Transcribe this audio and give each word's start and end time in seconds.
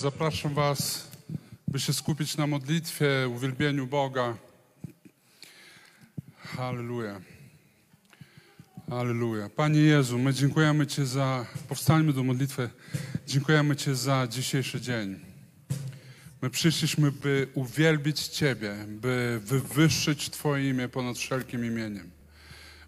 Zapraszam 0.00 0.54
Was, 0.54 1.08
by 1.68 1.80
się 1.80 1.92
skupić 1.92 2.36
na 2.36 2.46
modlitwie, 2.46 3.28
uwielbieniu 3.28 3.86
Boga. 3.86 4.36
Halleluja. 6.36 7.20
Halleluja. 8.90 9.48
Panie 9.48 9.80
Jezu, 9.80 10.18
my 10.18 10.34
dziękujemy 10.34 10.86
Ci 10.86 11.06
za, 11.06 11.46
powstańmy 11.68 12.12
do 12.12 12.22
modlitwy, 12.22 12.70
dziękujemy 13.26 13.76
Ci 13.76 13.94
za 13.94 14.26
dzisiejszy 14.26 14.80
dzień. 14.80 15.20
My 16.42 16.50
przyszliśmy, 16.50 17.12
by 17.12 17.48
uwielbić 17.54 18.28
Ciebie, 18.28 18.74
by 18.88 19.40
wywyższyć 19.44 20.30
Twoje 20.30 20.70
imię 20.70 20.88
ponad 20.88 21.18
wszelkim 21.18 21.64
imieniem. 21.64 22.10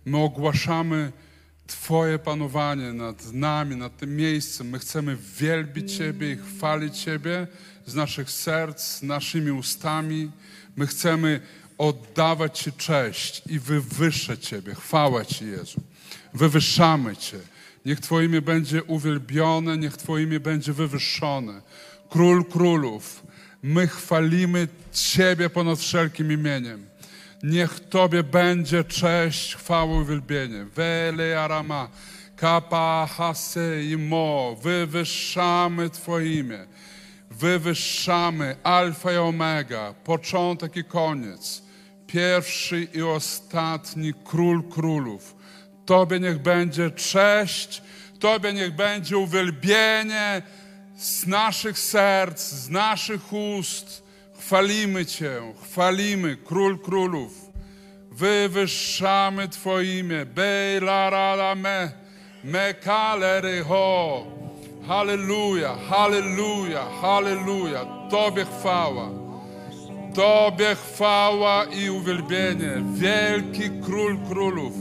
My 0.05 0.19
ogłaszamy 0.19 1.13
Twoje 1.67 2.19
panowanie 2.19 2.93
nad 2.93 3.33
nami, 3.33 3.77
nad 3.77 3.97
tym 3.97 4.17
miejscem. 4.17 4.69
My 4.69 4.79
chcemy 4.79 5.17
wielbić 5.39 5.97
Ciebie 5.97 6.33
i 6.33 6.37
chwalić 6.37 6.99
Ciebie 6.99 7.47
z 7.87 7.95
naszych 7.95 8.31
serc, 8.31 9.03
naszymi 9.03 9.51
ustami. 9.51 10.31
My 10.77 10.87
chcemy 10.87 11.41
oddawać 11.79 12.59
Ci 12.59 12.73
cześć 12.73 13.43
i 13.47 13.59
wywyższać 13.59 14.47
Ciebie. 14.49 14.75
Chwałę 14.75 15.27
Ci, 15.27 15.47
Jezu. 15.47 15.81
Wywyższamy 16.35 17.17
Cię. 17.17 17.39
Niech 17.85 18.01
Twoje 18.01 18.27
imię 18.27 18.43
będzie 18.43 18.83
uwielbione, 18.85 19.79
niech 19.79 19.97
Twoje 19.97 20.25
imię 20.25 20.41
będzie 20.41 20.73
wywyższone. 20.73 21.63
Król 22.11 22.45
królów, 22.45 23.23
my 23.63 23.87
chwalimy 23.87 24.69
Ciebie 24.93 25.51
ponad 25.51 25.79
wszelkim 25.79 26.33
imieniem. 26.33 26.87
Niech 27.43 27.81
Tobie 27.81 28.23
będzie 28.23 28.85
cześć, 28.85 29.57
chwała, 29.57 29.95
uwielbienie. 29.95 30.65
Wele 30.65 31.41
arama, 31.41 31.89
kapa 32.37 33.09
hase 33.17 33.85
i 33.85 33.97
mo. 33.97 34.57
Wywyższamy 34.63 35.91
Twoje 35.91 36.39
imię. 36.39 36.67
Wywyższamy 37.31 38.57
Alfa 38.63 39.13
i 39.13 39.17
Omega, 39.17 39.95
początek 40.05 40.77
i 40.77 40.85
koniec. 40.85 41.63
Pierwszy 42.07 42.89
i 42.95 43.03
ostatni 43.03 44.13
Król 44.25 44.63
Królów. 44.69 45.37
Tobie 45.87 46.21
niech 46.21 46.39
będzie 46.39 46.91
cześć, 46.91 47.83
Tobie 48.21 48.53
niech 48.53 48.75
będzie 48.75 49.19
uwielbienie 49.19 50.43
z 50.97 51.27
naszych 51.27 51.79
serc, 51.79 52.41
z 52.41 52.71
naszych 52.71 53.33
ust. 53.33 54.03
Chwalimy 54.47 55.07
Cię, 55.07 55.41
chwalimy 55.63 56.37
Król 56.37 56.79
Królów. 56.79 57.33
Wywyższamy 58.11 59.49
Twoje 59.49 59.99
imię. 59.99 60.27
Bejlarala 60.27 61.55
me, 61.55 61.93
me 62.45 62.75
kalery 62.75 63.65
ho. 63.65 64.27
Halleluja, 64.89 65.77
halleluja, 65.89 66.85
halleluja. 67.01 67.85
Tobie 68.11 68.45
chwała. 68.45 69.09
Tobie 70.15 70.75
chwała 70.75 71.65
i 71.65 71.91
uwielbienie. 71.91 72.73
Wielki 72.95 73.71
Król 73.85 74.19
Królów. 74.29 74.73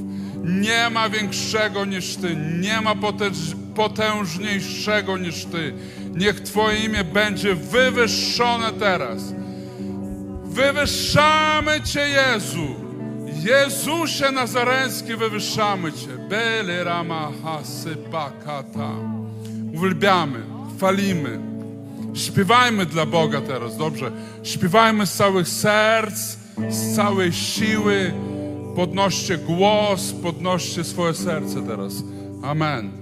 Nie 0.43 0.89
ma 0.89 1.09
większego 1.09 1.85
niż 1.85 2.15
Ty, 2.15 2.35
nie 2.35 2.81
ma 2.81 2.95
potęż, 2.95 3.37
potężniejszego 3.75 5.17
niż 5.17 5.45
Ty. 5.45 5.73
Niech 6.15 6.39
Twoje 6.39 6.79
imię 6.79 7.03
będzie 7.03 7.55
wywyższone 7.55 8.71
teraz. 8.71 9.40
Wywyższamy 10.51 11.81
Cię, 11.81 11.99
Jezu. 12.09 12.67
Jezusie 13.43 14.31
Nazareński, 14.31 15.15
wywyższamy 15.15 15.93
Cię. 15.93 16.07
Bele 16.29 16.83
rama 16.83 17.31
hasypakata. 17.43 18.89
Uwielbiamy, 19.73 20.39
chwalimy. 20.77 21.39
Śpiewajmy 22.13 22.85
dla 22.85 23.05
Boga 23.05 23.41
teraz, 23.41 23.77
dobrze? 23.77 24.11
Śpiewajmy 24.43 25.05
z 25.05 25.13
całych 25.13 25.47
serc, 25.47 26.37
z 26.69 26.95
całej 26.95 27.33
siły. 27.33 28.13
Podnoście 28.75 29.37
głos, 29.37 30.13
podnoście 30.23 30.83
swoje 30.83 31.13
serce 31.13 31.67
teraz. 31.67 31.93
Amen. 32.43 33.00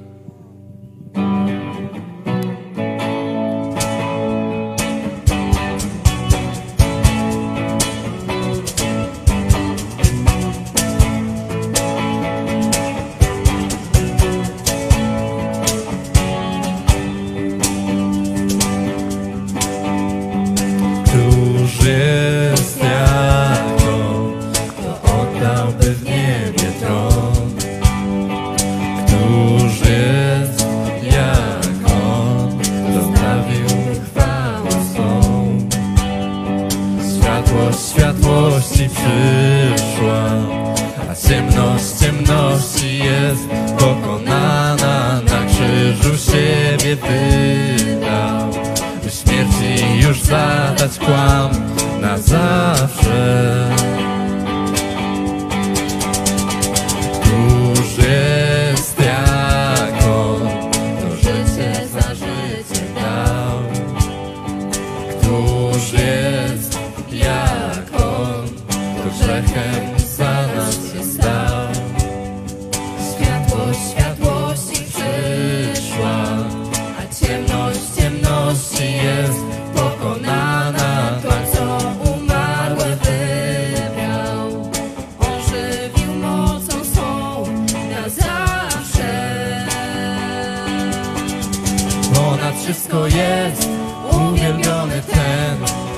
Wszystko 92.89 93.07
jest 93.07 93.69
uwielbiony 94.11 95.01
ten, 95.01 95.57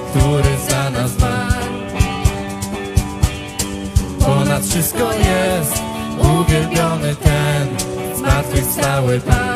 który 0.10 0.58
za 0.70 0.90
nas 0.90 1.12
zmarł. 1.12 1.54
Ponad 4.20 4.64
wszystko 4.66 5.14
jest 5.14 5.84
uwielbiony 6.20 7.16
ten, 7.16 7.68
zmartwychwstały 8.18 9.20
Pan. 9.20 9.51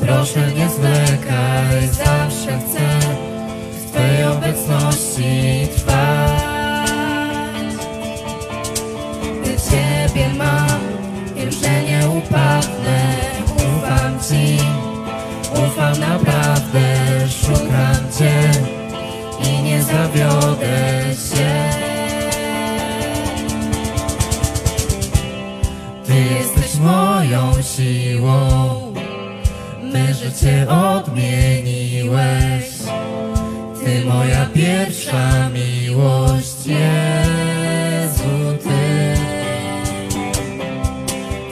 Proszę 0.00 0.52
nie 0.56 0.68
zwlekaj, 0.68 1.88
zawsze 1.88 2.58
chcę 2.58 2.98
w 3.72 3.90
Twojej 3.90 4.24
obecności 4.24 5.68
trwać. 5.76 6.42
Gdy 9.42 9.56
Ciebie 9.70 10.28
mam, 10.38 10.80
wiem, 11.36 11.52
że 11.52 11.82
nie 11.82 12.08
upadnę, 12.08 13.14
ufam 13.56 14.18
Ci, 14.28 14.58
ufam 15.52 16.00
naprawdę, 16.00 16.96
szukam 17.28 18.12
Cię 18.18 18.50
i 19.48 19.62
nie 19.62 19.82
zawiodę 19.82 21.04
się. 21.14 21.70
Ty 26.06 26.14
jesteś 26.14 26.80
moją 26.80 27.52
siłą 27.62 28.67
życie 30.28 30.66
odmieniłeś. 30.68 32.64
Ty 33.84 34.04
moja 34.04 34.46
pierwsza 34.46 35.48
miłość, 35.48 36.66
Jezu, 36.66 38.58
Ty. 38.62 39.16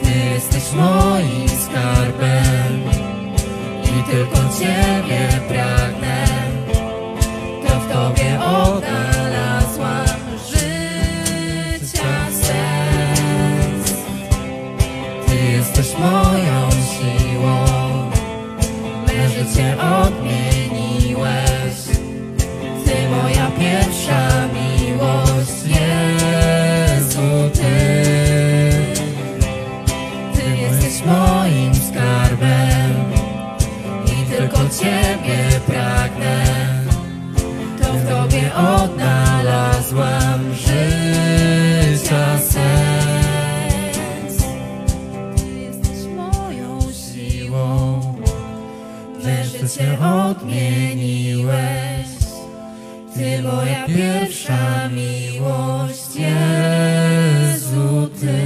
Ty 0.03 0.11
jesteś 0.33 0.73
moim 0.73 1.49
skarbem 1.49 2.81
i 3.83 4.11
tylko 4.11 4.37
Ciebie 4.59 5.27
pragnę. 5.47 5.86
się 49.77 49.97
odmieniłeś. 50.05 52.07
Ty 53.13 53.43
moja 53.43 53.85
pierwsza 53.87 54.89
miłość, 54.89 56.15
Jezu, 56.15 58.09
Ty. 58.19 58.37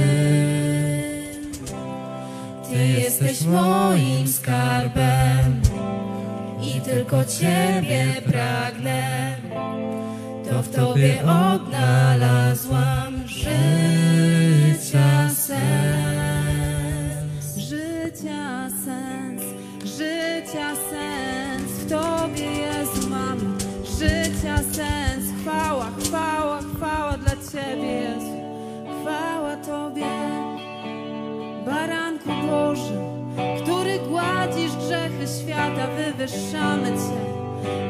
Ty 2.70 2.86
jesteś 2.86 3.42
moim 3.42 4.28
skarbem 4.28 5.60
i 6.62 6.80
tylko 6.80 7.24
Ciebie 7.24 8.06
pragnę. 8.26 9.36
To 10.50 10.62
w 10.62 10.68
Tobie 10.68 11.22
odnalazłam 11.22 13.28
życia 13.28 15.28
sens. 15.28 15.52
Życia 17.56 18.68
sens, 18.84 19.42
życia 19.84 20.76
sens. 20.76 20.91
świata 35.52 35.86
wywyższamy 35.86 36.88
Cię. 36.88 37.22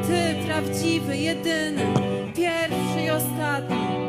Ty 0.07 0.47
prawdziwy, 0.47 1.17
jedyny, 1.17 1.87
pierwszy 2.35 3.01
i 3.07 3.11
ostatni. 3.11 4.02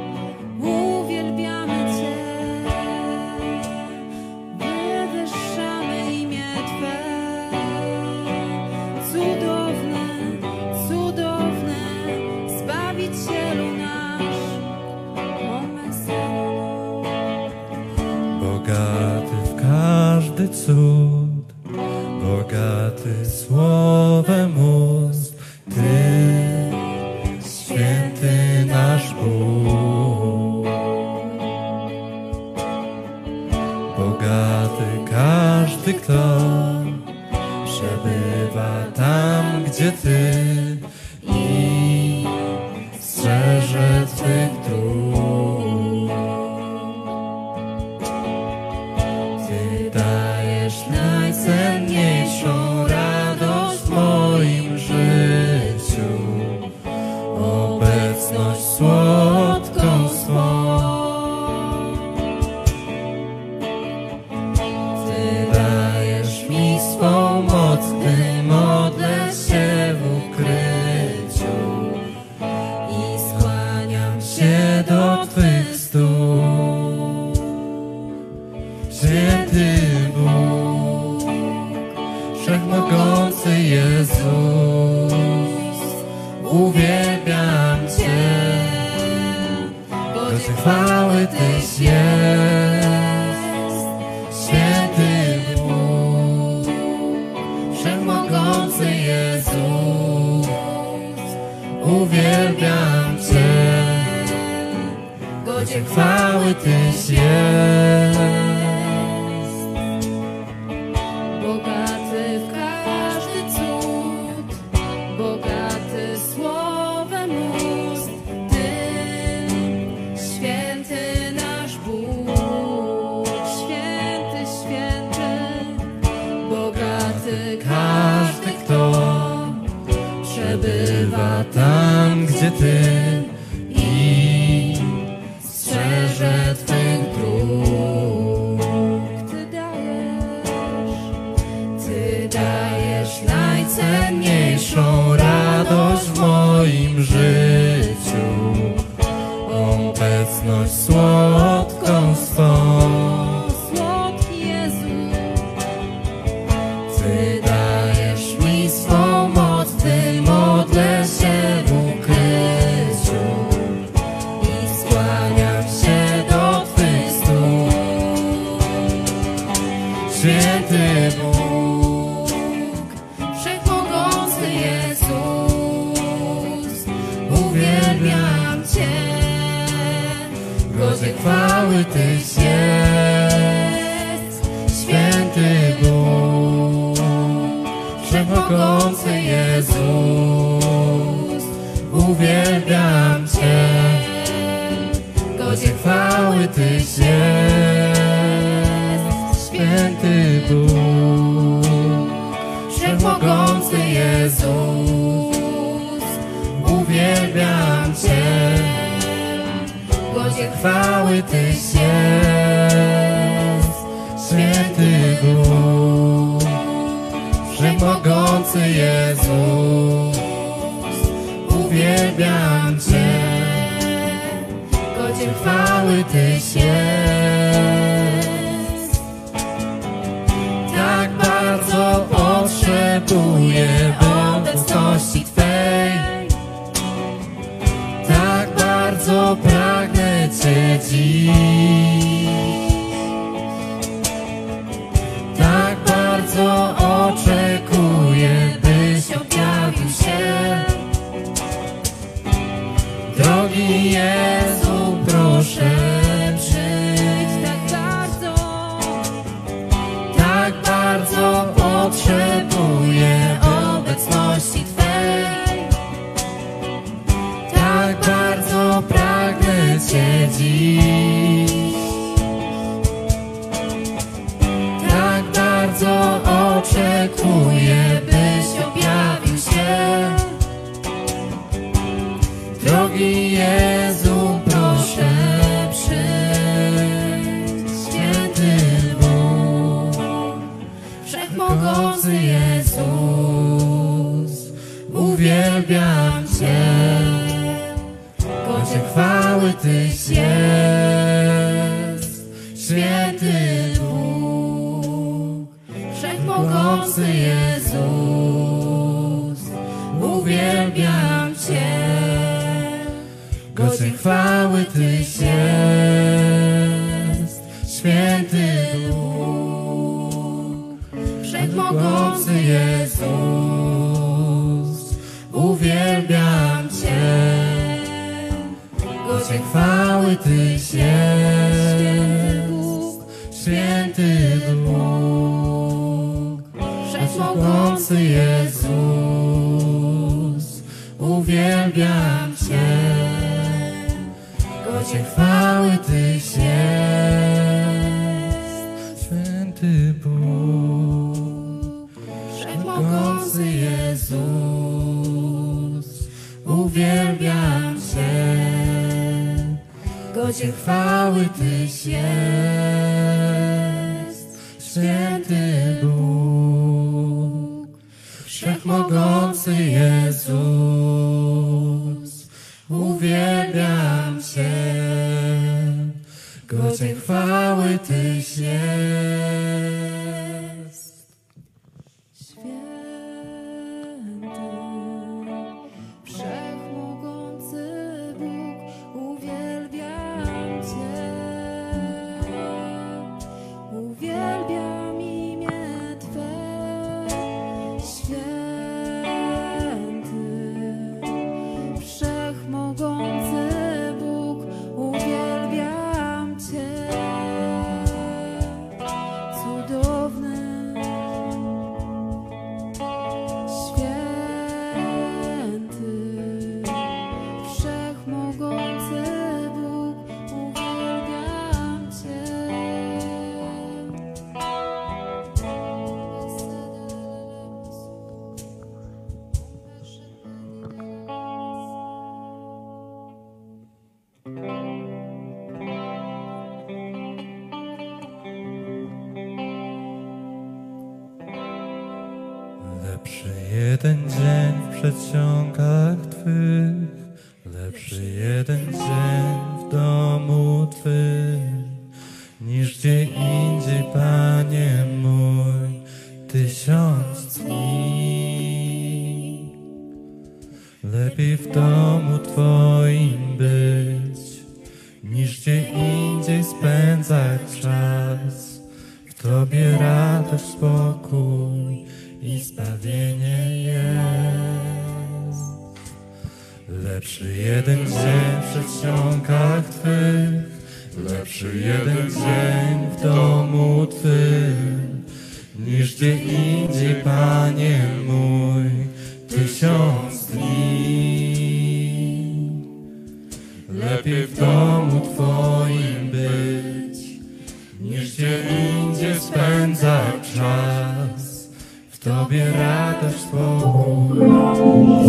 spędzać 499.63 500.31
czas. 500.35 501.49
W 501.89 501.99
Tobie 501.99 502.45
radość, 502.51 503.19
spokój, 503.19 504.19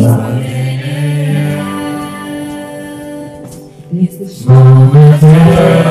jest. 0.01 0.95
Jesteś 3.93 4.47
mały, 4.47 5.84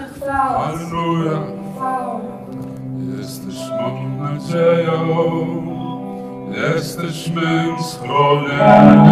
nasza. 0.00 0.42
Alleluja. 0.42 1.38
Jesteś 3.18 3.56
moją 3.70 4.22
nadzieją, 4.22 4.98
jesteś 6.50 7.28
mym 7.28 7.82
schronieniem, 7.82 9.08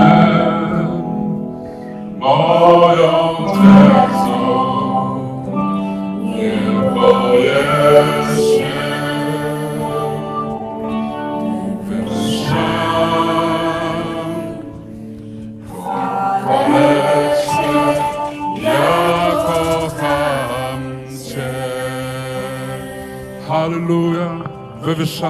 moją. 2.19 4.06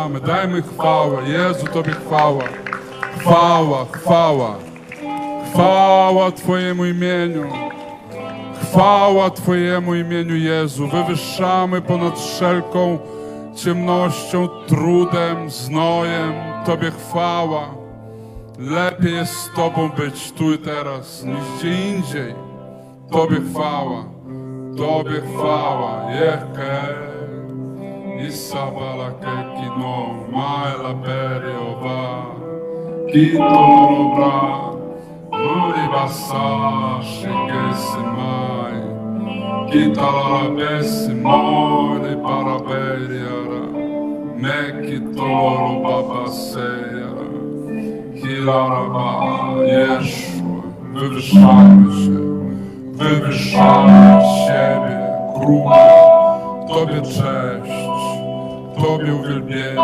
chwalamy, 0.07 0.21
dajmy 0.21 0.62
chwałę, 0.62 1.29
Jezu 1.29 1.66
Tobie 1.66 1.92
chwała. 1.92 2.45
Chwała, 3.19 3.87
chwała, 3.92 4.55
chwała 5.53 6.33
Twojemu 6.33 6.85
imieniu. 6.85 7.45
Chwała 8.62 9.31
Twojemu 9.31 9.95
imieniu, 9.95 10.37
Jezu. 10.37 10.88
Wywyższamy 10.88 11.81
ponad 11.81 12.19
wszelką 12.19 12.99
ciemnością, 13.57 14.49
trudem, 14.66 15.51
znojem. 15.51 16.33
Tobie 16.66 16.90
chwała. 16.90 17.75
Lepiej 18.59 19.14
jest 19.14 19.33
z 19.33 19.51
Tobą 19.57 19.88
być 19.88 20.33
tu 20.33 20.53
i 20.53 20.59
teraz 20.59 21.25
niż 21.25 21.45
gdzie 21.59 21.88
indziej. 21.88 22.35
Tobie 23.11 23.37
chwała. 23.51 24.05
Tobie 24.77 25.21
chwała. 25.21 26.12
Jechkę. 26.12 27.06
Isabalakeki 28.19 29.69
no 29.79 29.97
maela 30.33 30.95
periova 31.05 32.01
Kitolobla 33.13 34.37
Nuribasa 35.33 36.47
Shikesimai 37.03 38.81
me 42.03 42.15
paraberiara 42.25 43.63
Mekitolobabaseiara 44.43 47.27
Hiraraba 48.21 49.09
Yeshua 49.67 50.37
Wywyższamy 50.97 51.93
się, 51.93 52.21
wywyższamy 52.93 54.21
siebie 54.47 54.99
króla 55.35 55.85
tobe 56.69 57.03
cześć 57.03 57.96
Tobie 58.77 59.15
uwielbienie. 59.15 59.77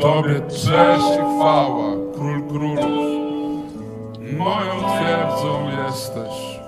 Tobie 0.00 0.40
cześć 0.48 1.06
i 1.14 1.36
chwała 1.36 1.90
Król 2.14 2.42
królów 2.48 2.84
Moją 4.38 4.72
twierdzą 4.96 5.68
jesteś. 5.86 6.58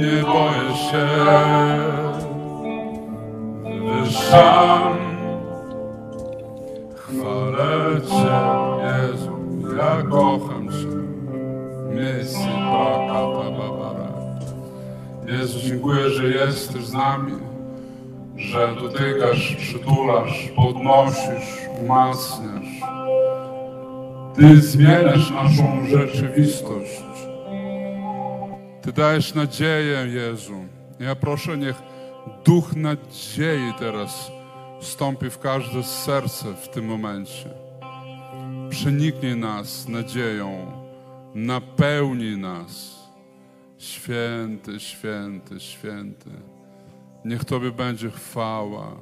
Nie 0.00 0.22
boję 0.22 0.76
się. 0.76 1.06
Wywyższam 3.64 4.96
Chwalę 6.96 8.00
Cię 8.00 8.38
Jezu 8.84 9.32
Ja 9.76 10.02
kocham 10.10 10.68
Cię. 10.68 10.92
Misy 11.94 12.38
Prakata 12.70 13.50
Babara 13.58 14.08
Jezu 15.26 15.58
dziękuję, 15.68 16.10
że 16.10 16.28
jesteś 16.28 16.84
z 16.84 16.92
nami 16.92 17.32
że 18.42 18.74
dotykasz, 18.80 19.56
przytulasz, 19.56 20.48
podnosisz, 20.56 21.58
umacniasz. 21.82 22.82
Ty 24.34 24.60
zmieniasz 24.60 25.30
naszą 25.30 25.86
rzeczywistość. 25.86 27.02
Ty 28.82 28.92
dajesz 28.92 29.34
nadzieję, 29.34 30.06
Jezu. 30.06 30.64
Ja 31.00 31.14
proszę, 31.14 31.58
niech 31.58 31.82
duch 32.44 32.76
nadziei 32.76 33.72
teraz 33.78 34.32
wstąpi 34.80 35.30
w 35.30 35.38
każde 35.38 35.82
serce 35.82 36.54
w 36.54 36.68
tym 36.68 36.84
momencie. 36.84 37.50
Przeniknij 38.70 39.36
nas 39.36 39.88
nadzieją, 39.88 40.72
napełnij 41.34 42.36
nas. 42.38 43.02
Święty, 43.78 44.80
święty, 44.80 45.60
święty. 45.60 46.30
Niech 47.24 47.44
Tobie 47.44 47.70
będzie 47.70 48.10
chwała. 48.10 48.96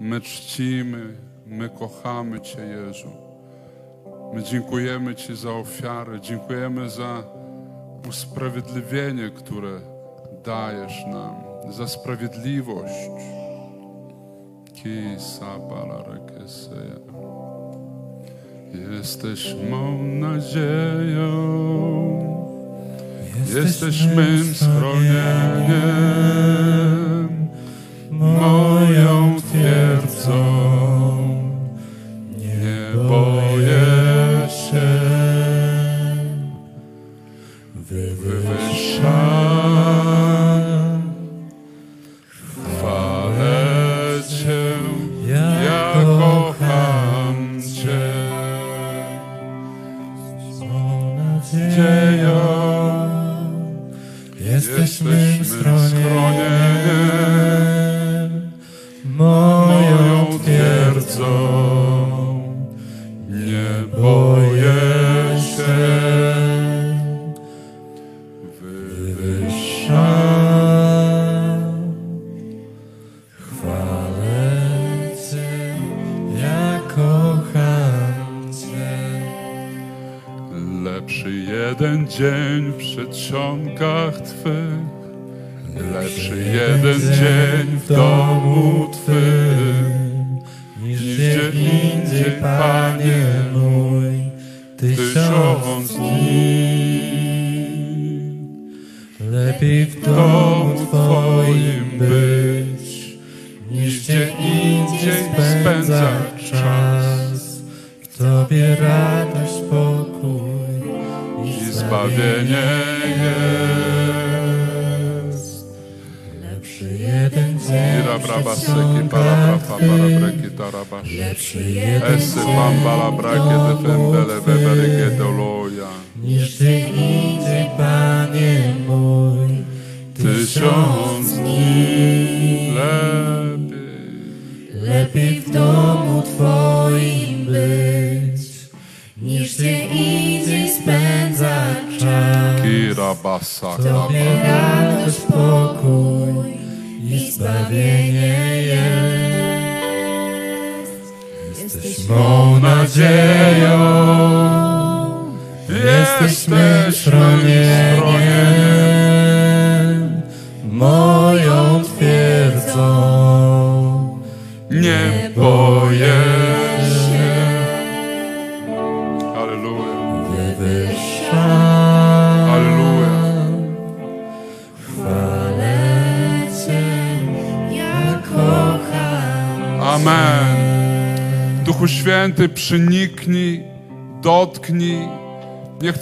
My 0.00 0.20
czcimy, 0.20 1.16
my 1.46 1.68
kochamy 1.68 2.40
Cię, 2.40 2.60
Jezu. 2.60 3.10
My 4.34 4.42
dziękujemy 4.42 5.14
Ci 5.14 5.36
za 5.36 5.52
ofiarę, 5.52 6.20
dziękujemy 6.20 6.90
za 6.90 7.22
usprawiedliwienie, 8.08 9.30
które 9.30 9.80
dajesz 10.44 11.06
nam, 11.06 11.34
za 11.72 11.88
sprawiedliwość. 11.88 13.10
Kisa. 14.74 15.58
Jesteś 18.74 19.56
mą 19.70 20.02
nadzieją, 20.02 21.28
jesteś 23.46 24.06
mym 24.16 24.54
schronieniem 24.54 25.78
moją 28.10 29.36
twierdzą. 29.40 30.44
Nie 32.38 33.02
boję 33.08 34.07
twierdzą. 61.08 61.77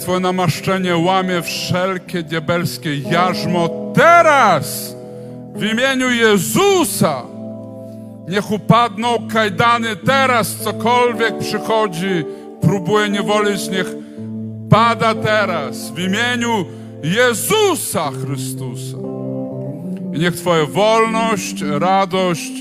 Twoje 0.07 0.19
namaszczenie 0.19 0.97
łamie 0.97 1.41
wszelkie 1.41 2.23
diabelskie 2.23 2.97
jarzmo 2.97 3.69
teraz 3.95 4.95
w 5.55 5.63
imieniu 5.63 6.09
Jezusa. 6.09 7.23
Niech 8.27 8.51
upadną 8.51 9.27
kajdany 9.33 9.95
teraz, 9.95 10.55
cokolwiek 10.55 11.37
przychodzi, 11.37 12.25
próbuje 12.61 13.09
niewolić, 13.09 13.69
niech 13.69 13.95
pada 14.69 15.15
teraz 15.15 15.91
w 15.91 15.99
imieniu 15.99 16.65
Jezusa 17.03 18.11
Chrystusa. 18.11 18.97
I 20.13 20.19
niech 20.19 20.35
Twoja 20.35 20.65
wolność, 20.65 21.61
radość 21.61 22.51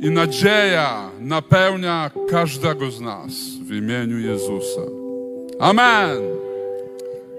i 0.00 0.10
nadzieja 0.10 1.10
napełnia 1.20 2.10
każdego 2.30 2.90
z 2.90 3.00
nas 3.00 3.32
w 3.68 3.72
imieniu 3.72 4.18
Jezusa. 4.18 4.82
Amen. 5.60 6.41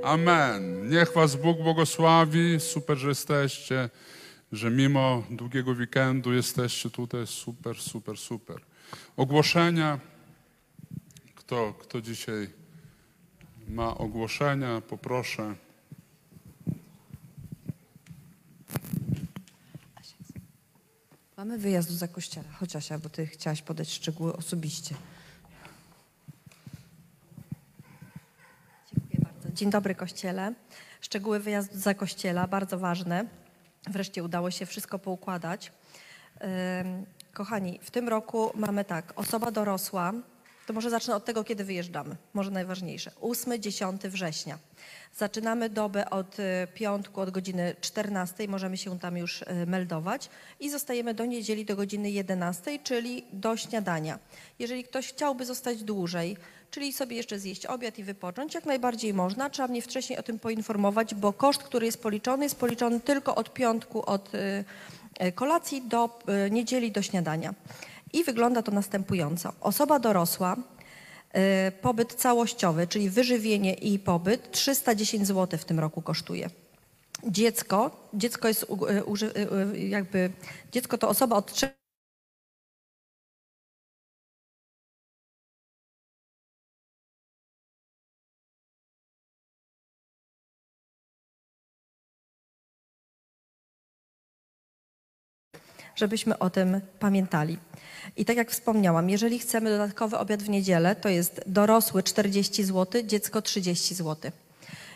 Amen. 0.03 0.89
Niech 0.89 1.13
Was 1.13 1.35
Bóg 1.35 1.57
błogosławi. 1.57 2.59
Super, 2.59 2.97
że 2.97 3.07
jesteście, 3.07 3.89
że 4.51 4.71
mimo 4.71 5.23
długiego 5.29 5.71
weekendu 5.71 6.33
jesteście 6.33 6.89
tutaj. 6.89 7.27
Super, 7.27 7.77
super, 7.77 8.17
super. 8.17 8.61
Ogłoszenia. 9.17 9.99
Kto, 11.35 11.73
kto 11.73 12.01
dzisiaj 12.01 12.49
ma 13.67 13.97
ogłoszenia, 13.97 14.81
poproszę. 14.81 15.55
Mamy 21.37 21.57
wyjazd 21.57 21.89
do 21.89 21.95
Zakościela. 21.95 22.51
Chodź 22.51 22.75
Asia, 22.75 22.99
bo 22.99 23.09
ty 23.09 23.27
chciałaś 23.27 23.61
podać 23.61 23.91
szczegóły 23.91 24.35
osobiście. 24.35 24.95
Dziękuję 28.93 29.19
bardzo. 29.23 29.49
Dzień 29.63 29.71
dobry 29.71 29.95
Kościele. 29.95 30.53
Szczegóły 31.01 31.39
wyjazdu 31.39 31.79
za 31.79 31.93
Kościela, 31.93 32.47
bardzo 32.47 32.79
ważne. 32.79 33.25
Wreszcie 33.89 34.23
udało 34.23 34.51
się 34.51 34.65
wszystko 34.65 34.99
poukładać. 34.99 35.71
Kochani, 37.33 37.79
w 37.81 37.91
tym 37.91 38.09
roku 38.09 38.51
mamy 38.55 38.85
tak, 38.85 39.13
osoba 39.15 39.51
dorosła, 39.51 40.13
to 40.65 40.73
może 40.73 40.89
zacznę 40.89 41.15
od 41.15 41.25
tego, 41.25 41.43
kiedy 41.43 41.63
wyjeżdżamy, 41.63 42.15
może 42.33 42.51
najważniejsze. 42.51 43.11
8-10 43.21 44.09
września. 44.09 44.57
Zaczynamy 45.15 45.69
dobę 45.69 46.09
od 46.09 46.39
y, 46.39 46.43
piątku, 46.73 47.21
od 47.21 47.29
godziny 47.29 47.75
14, 47.81 48.47
możemy 48.47 48.77
się 48.77 48.99
tam 48.99 49.17
już 49.17 49.41
y, 49.41 49.45
meldować 49.67 50.29
i 50.59 50.69
zostajemy 50.69 51.13
do 51.13 51.25
niedzieli 51.25 51.65
do 51.65 51.75
godziny 51.75 52.11
11, 52.11 52.79
czyli 52.79 53.25
do 53.33 53.57
śniadania. 53.57 54.19
Jeżeli 54.59 54.83
ktoś 54.83 55.07
chciałby 55.07 55.45
zostać 55.45 55.83
dłużej, 55.83 56.37
czyli 56.73 56.93
sobie 56.93 57.17
jeszcze 57.17 57.39
zjeść 57.39 57.65
obiad 57.65 57.99
i 57.99 58.03
wypocząć, 58.03 58.53
jak 58.53 58.65
najbardziej 58.65 59.13
można. 59.13 59.49
Trzeba 59.49 59.67
mnie 59.67 59.81
wcześniej 59.81 60.19
o 60.19 60.23
tym 60.23 60.39
poinformować, 60.39 61.15
bo 61.15 61.33
koszt, 61.33 61.63
który 61.63 61.85
jest 61.85 62.01
policzony, 62.01 62.45
jest 62.45 62.55
policzony 62.55 62.99
tylko 62.99 63.35
od 63.35 63.53
piątku, 63.53 64.05
od 64.05 64.35
y, 64.35 64.63
y, 65.25 65.31
kolacji 65.31 65.81
do 65.81 66.19
y, 66.47 66.51
niedzieli 66.51 66.91
do 66.91 67.01
śniadania. 67.01 67.53
I 68.13 68.23
wygląda 68.23 68.61
to 68.61 68.71
następująco. 68.71 69.53
Osoba 69.61 69.99
dorosła, 69.99 70.55
pobyt 71.81 72.13
całościowy, 72.13 72.87
czyli 72.87 73.09
wyżywienie 73.09 73.73
i 73.73 73.99
pobyt, 73.99 74.51
310 74.51 75.27
zł 75.27 75.59
w 75.59 75.65
tym 75.65 75.79
roku 75.79 76.01
kosztuje. 76.01 76.49
Dziecko, 77.27 78.09
dziecko 78.13 78.47
jest 78.47 78.65
jakby, 79.73 80.31
dziecko 80.71 80.97
to 80.97 81.09
osoba 81.09 81.35
od 81.35 81.53
3 81.53 81.82
żebyśmy 95.95 96.39
o 96.39 96.49
tym 96.49 96.81
pamiętali. 96.99 97.57
I 98.17 98.25
tak 98.25 98.37
jak 98.37 98.51
wspomniałam, 98.51 99.09
jeżeli 99.09 99.39
chcemy 99.39 99.69
dodatkowy 99.69 100.17
obiad 100.17 100.43
w 100.43 100.49
niedzielę, 100.49 100.95
to 100.95 101.09
jest 101.09 101.41
dorosły 101.47 102.03
40 102.03 102.63
zł, 102.63 103.01
dziecko 103.05 103.41
30 103.41 103.95
zł. 103.95 104.31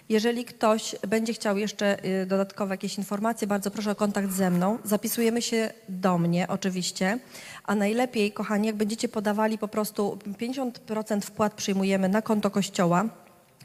Jeżeli 0.10 0.46
ktoś 0.46 0.96
będzie 1.08 1.34
chciał 1.34 1.58
jeszcze 1.58 2.06
y, 2.06 2.26
dodatkowe 2.26 2.74
jakieś 2.74 2.98
informacje, 2.98 3.48
bardzo 3.48 3.72
proszę 3.72 3.92
o 3.92 3.96
kontakt 3.96 4.32
ze 4.32 4.50
mną. 4.50 4.78
Zapisujemy 4.84 5.42
się 5.42 5.72
do 5.90 6.18
mnie 6.18 6.48
oczywiście, 6.48 7.20
a 7.64 7.76
najlepiej, 7.76 8.32
kochani, 8.32 8.68
jak 8.68 8.76
będziecie 8.76 9.10
podawali 9.10 9.58
po 9.58 9.68
prostu 9.68 10.18
50% 10.40 11.22
wpłat 11.22 11.54
przyjmujemy 11.54 12.10
na 12.10 12.22
konto 12.22 12.52
kościoła 12.52 13.06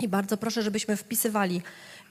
i 0.00 0.08
bardzo 0.08 0.36
proszę, 0.36 0.62
żebyśmy 0.62 0.96
wpisywali 0.96 1.62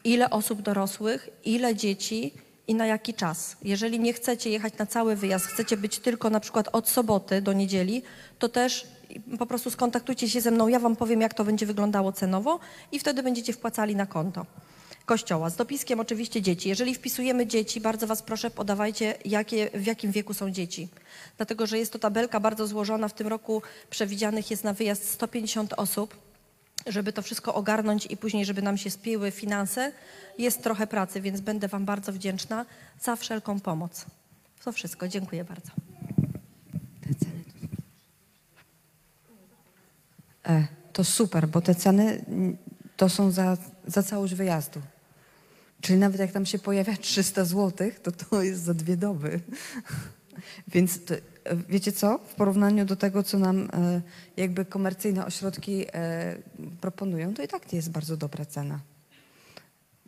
ile 0.04 0.30
osób 0.30 0.62
dorosłych, 0.62 1.30
ile 1.46 1.76
dzieci, 1.76 2.34
i 2.68 2.76
na 2.76 2.86
jaki 2.86 3.14
czas. 3.14 3.58
Jeżeli 3.62 4.00
nie 4.00 4.14
chcecie 4.14 4.50
jechać 4.50 4.78
na 4.78 4.86
cały 4.86 5.16
wyjazd, 5.16 5.46
chcecie 5.46 5.78
być 5.78 6.00
tylko 6.00 6.30
na 6.30 6.40
przykład 6.40 6.70
od 6.72 6.90
soboty 6.90 7.42
do 7.42 7.54
niedzieli, 7.54 8.04
to 8.40 8.50
też 8.50 8.88
po 9.40 9.46
prostu 9.46 9.72
skontaktujcie 9.72 10.30
się 10.30 10.42
ze 10.42 10.52
mną, 10.52 10.68
ja 10.68 10.80
wam 10.80 10.96
powiem, 10.96 11.22
jak 11.22 11.34
to 11.34 11.44
będzie 11.44 11.66
wyglądało 11.66 12.12
cenowo 12.12 12.60
i 12.92 13.00
wtedy 13.00 13.24
będziecie 13.24 13.54
wpłacali 13.54 13.96
na 13.96 14.06
konto 14.06 14.46
kościoła. 15.06 15.50
Z 15.50 15.56
dopiskiem 15.56 16.00
oczywiście 16.00 16.42
dzieci. 16.42 16.70
Jeżeli 16.70 16.96
wpisujemy 16.96 17.48
dzieci, 17.48 17.82
bardzo 17.82 18.08
was 18.08 18.22
proszę, 18.22 18.52
podawajcie, 18.52 19.16
jakie, 19.26 19.70
w 19.74 19.86
jakim 19.86 20.12
wieku 20.12 20.34
są 20.34 20.52
dzieci. 20.52 20.88
Dlatego, 21.38 21.68
że 21.68 21.78
jest 21.78 21.94
to 21.94 22.00
tabelka 22.00 22.40
bardzo 22.40 22.68
złożona. 22.68 23.08
W 23.08 23.14
tym 23.14 23.28
roku 23.28 23.62
przewidzianych 23.90 24.52
jest 24.52 24.64
na 24.64 24.74
wyjazd 24.74 25.10
150 25.10 25.74
osób 25.78 26.31
żeby 26.88 27.14
to 27.14 27.22
wszystko 27.22 27.54
ogarnąć 27.54 28.06
i 28.06 28.18
później, 28.18 28.46
żeby 28.46 28.62
nam 28.62 28.78
się 28.78 28.90
spięły 28.90 29.32
finanse, 29.32 29.92
jest 30.38 30.64
trochę 30.64 30.88
pracy, 30.88 31.22
więc 31.22 31.42
będę 31.42 31.68
Wam 31.68 31.86
bardzo 31.86 32.14
wdzięczna 32.14 32.66
za 33.02 33.16
wszelką 33.16 33.60
pomoc. 33.60 34.06
To 34.64 34.72
wszystko. 34.72 35.08
Dziękuję 35.08 35.44
bardzo. 35.44 35.72
Te 37.02 37.16
ceny. 37.16 37.44
E, 40.48 40.68
to 40.94 41.04
super, 41.04 41.48
bo 41.48 41.62
te 41.62 41.76
ceny 41.76 42.26
to 42.98 43.10
są 43.10 43.32
za, 43.32 43.58
za 43.88 44.04
całość 44.04 44.34
wyjazdu. 44.34 44.82
Czyli 45.82 46.00
nawet 46.00 46.20
jak 46.20 46.32
tam 46.32 46.46
się 46.46 46.60
pojawia 46.60 46.98
300 46.98 47.46
zł, 47.46 47.92
to 48.04 48.12
to 48.12 48.44
jest 48.44 48.64
za 48.64 48.74
dwie 48.74 48.98
doby. 48.98 49.40
Więc 50.74 51.06
to, 51.06 51.14
wiecie 51.70 51.92
co? 51.92 52.18
W 52.18 52.36
porównaniu 52.36 52.86
do 52.86 52.96
tego, 52.96 53.24
co 53.24 53.40
nam 53.40 53.70
e, 53.74 54.02
jakby 54.38 54.66
komercyjne 54.66 55.26
ośrodki 55.26 55.86
e, 55.94 56.36
proponują, 56.82 57.34
to 57.34 57.44
i 57.44 57.48
tak 57.48 57.66
to 57.66 57.76
jest 57.76 57.92
bardzo 57.92 58.18
dobra 58.18 58.46
cena. 58.46 58.80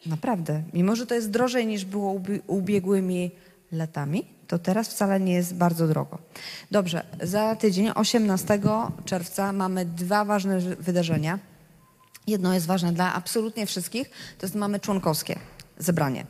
Naprawdę. 0.06 0.64
Mimo, 0.74 0.96
że 0.96 1.06
to 1.06 1.16
jest 1.16 1.30
drożej 1.30 1.68
niż 1.68 1.86
było 1.86 2.14
ubi- 2.20 2.40
ubiegłymi 2.48 3.32
latami, 3.72 4.26
to 4.48 4.60
teraz 4.60 4.90
wcale 4.90 5.20
nie 5.20 5.34
jest 5.34 5.56
bardzo 5.56 5.88
drogo. 5.88 6.18
Dobrze, 6.72 7.06
za 7.22 7.56
tydzień, 7.56 7.92
18 7.96 8.60
czerwca, 9.06 9.54
mamy 9.54 9.86
dwa 9.86 10.26
ważne 10.26 10.60
wydarzenia. 10.60 11.40
Jedno 12.28 12.54
jest 12.54 12.66
ważne 12.66 12.94
dla 12.94 13.14
absolutnie 13.14 13.66
wszystkich, 13.66 14.10
to 14.38 14.46
jest 14.46 14.56
mamy 14.56 14.80
członkowskie 14.80 15.40
zebranie. 15.78 16.26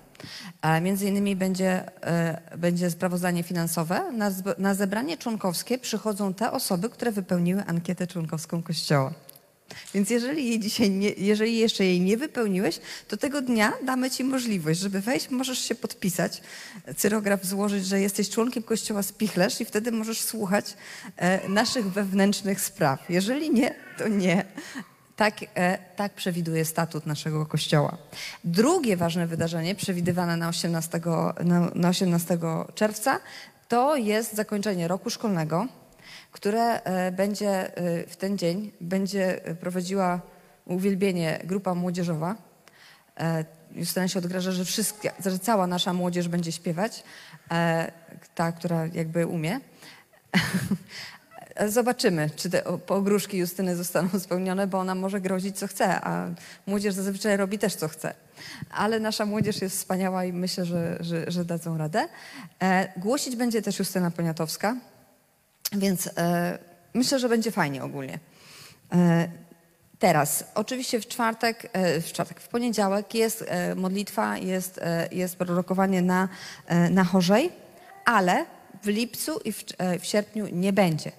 Między 0.82 1.08
innymi 1.08 1.36
będzie, 1.36 2.02
e, 2.02 2.58
będzie 2.58 2.92
sprawozdanie 2.92 3.44
finansowe. 3.44 4.12
Na, 4.12 4.32
na 4.58 4.74
zebranie 4.74 5.18
członkowskie 5.18 5.78
przychodzą 5.78 6.34
te 6.34 6.52
osoby, 6.52 6.90
które 6.90 7.12
wypełniły 7.12 7.64
ankietę 7.66 8.08
członkowską 8.08 8.64
Kościoła. 8.64 9.14
Więc 9.94 10.10
jeżeli, 10.10 10.50
jej 10.50 10.60
dzisiaj 10.60 10.90
nie, 10.90 11.10
jeżeli 11.10 11.58
jeszcze 11.58 11.86
jej 11.86 12.02
nie 12.02 12.18
wypełniłeś, 12.18 12.80
to 13.08 13.18
tego 13.18 13.42
dnia 13.42 13.74
damy 13.86 14.12
Ci 14.12 14.24
możliwość, 14.24 14.80
żeby 14.80 15.02
wejść, 15.02 15.30
możesz 15.30 15.60
się 15.60 15.76
podpisać, 15.76 16.42
cyrograf 16.98 17.46
złożyć, 17.46 17.86
że 17.86 18.02
jesteś 18.02 18.30
członkiem 18.30 18.64
Kościoła 18.64 19.04
Spichlerz 19.04 19.62
i 19.62 19.66
wtedy 19.66 19.92
możesz 19.92 20.22
słuchać 20.22 20.78
e, 21.18 21.50
naszych 21.50 21.92
wewnętrznych 21.92 22.62
spraw. 22.62 23.10
Jeżeli 23.10 23.52
nie, 23.52 23.76
to 23.98 24.08
nie. 24.08 24.46
Tak, 25.16 25.36
e, 25.56 25.78
tak 25.96 26.14
przewiduje 26.14 26.66
statut 26.66 27.06
naszego 27.06 27.46
kościoła. 27.46 27.98
Drugie 28.44 28.98
ważne 28.98 29.28
wydarzenie 29.28 29.76
przewidywane 29.76 30.38
na 30.38 30.50
18, 30.50 31.02
na, 31.44 31.72
na 31.76 31.90
18 31.90 32.38
czerwca 32.76 33.20
to 33.68 33.96
jest 33.96 34.36
zakończenie 34.36 34.88
roku 34.88 35.10
szkolnego, 35.10 35.68
które 36.32 36.84
e, 36.84 37.12
będzie 37.12 37.78
e, 37.78 38.08
w 38.08 38.16
ten 38.16 38.38
dzień 38.38 38.72
będzie 38.82 39.42
prowadziła 39.60 40.22
uwielbienie 40.66 41.40
grupa 41.44 41.76
młodzieżowa. 41.76 42.36
Justyna 43.72 44.08
się 44.08 44.20
odgraża, 44.20 44.52
że, 44.52 44.66
wszystkie, 44.66 45.12
że 45.26 45.40
cała 45.40 45.68
nasza 45.68 45.94
młodzież 45.94 46.28
będzie 46.28 46.52
śpiewać, 46.52 47.04
ta, 48.36 48.52
która 48.52 48.86
jakby 48.86 49.28
umie. 49.28 49.60
Zobaczymy, 51.68 52.30
czy 52.36 52.50
te 52.50 52.64
pogróżki 52.86 53.38
Justyny 53.38 53.76
zostaną 53.76 54.10
spełnione, 54.20 54.68
bo 54.68 54.80
ona 54.80 54.96
może 54.96 55.22
grozić 55.22 55.60
co 55.60 55.68
chce, 55.68 56.02
a 56.02 56.28
młodzież 56.68 56.94
zazwyczaj 56.94 57.38
robi 57.38 57.60
też 57.60 57.76
co 57.76 57.88
chce. 57.88 58.14
Ale 58.72 59.00
nasza 59.00 59.26
młodzież 59.26 59.62
jest 59.62 59.78
wspaniała 59.78 60.26
i 60.26 60.34
myślę, 60.34 60.66
że, 60.66 60.98
że, 61.00 61.32
że 61.32 61.46
dadzą 61.46 61.78
radę. 61.78 62.08
E, 62.62 63.00
głosić 63.00 63.36
będzie 63.36 63.62
też 63.62 63.80
Justyna 63.80 64.12
Poniatowska, 64.12 64.76
więc 65.74 66.10
e, 66.18 66.58
myślę, 66.94 67.20
że 67.20 67.30
będzie 67.30 67.52
fajnie 67.52 67.84
ogólnie. 67.84 68.20
E, 68.94 69.28
teraz, 70.00 70.44
oczywiście 70.56 71.00
w 71.00 71.08
czwartek, 71.08 71.70
e, 71.74 72.02
w 72.02 72.06
czwartek, 72.06 72.40
w 72.40 72.48
poniedziałek 72.48 73.16
jest 73.16 73.46
e, 73.48 73.76
modlitwa, 73.76 74.38
jest, 74.38 74.78
e, 74.78 75.08
jest 75.12 75.36
prorokowanie 75.36 76.02
na, 76.02 76.30
na 76.90 77.04
chorzej, 77.04 77.52
ale 78.06 78.46
w 78.84 78.88
lipcu 78.88 79.40
i 79.46 79.52
w, 79.52 79.64
w 80.00 80.06
sierpniu 80.06 80.48
nie 80.52 80.74
będzie. 80.74 81.12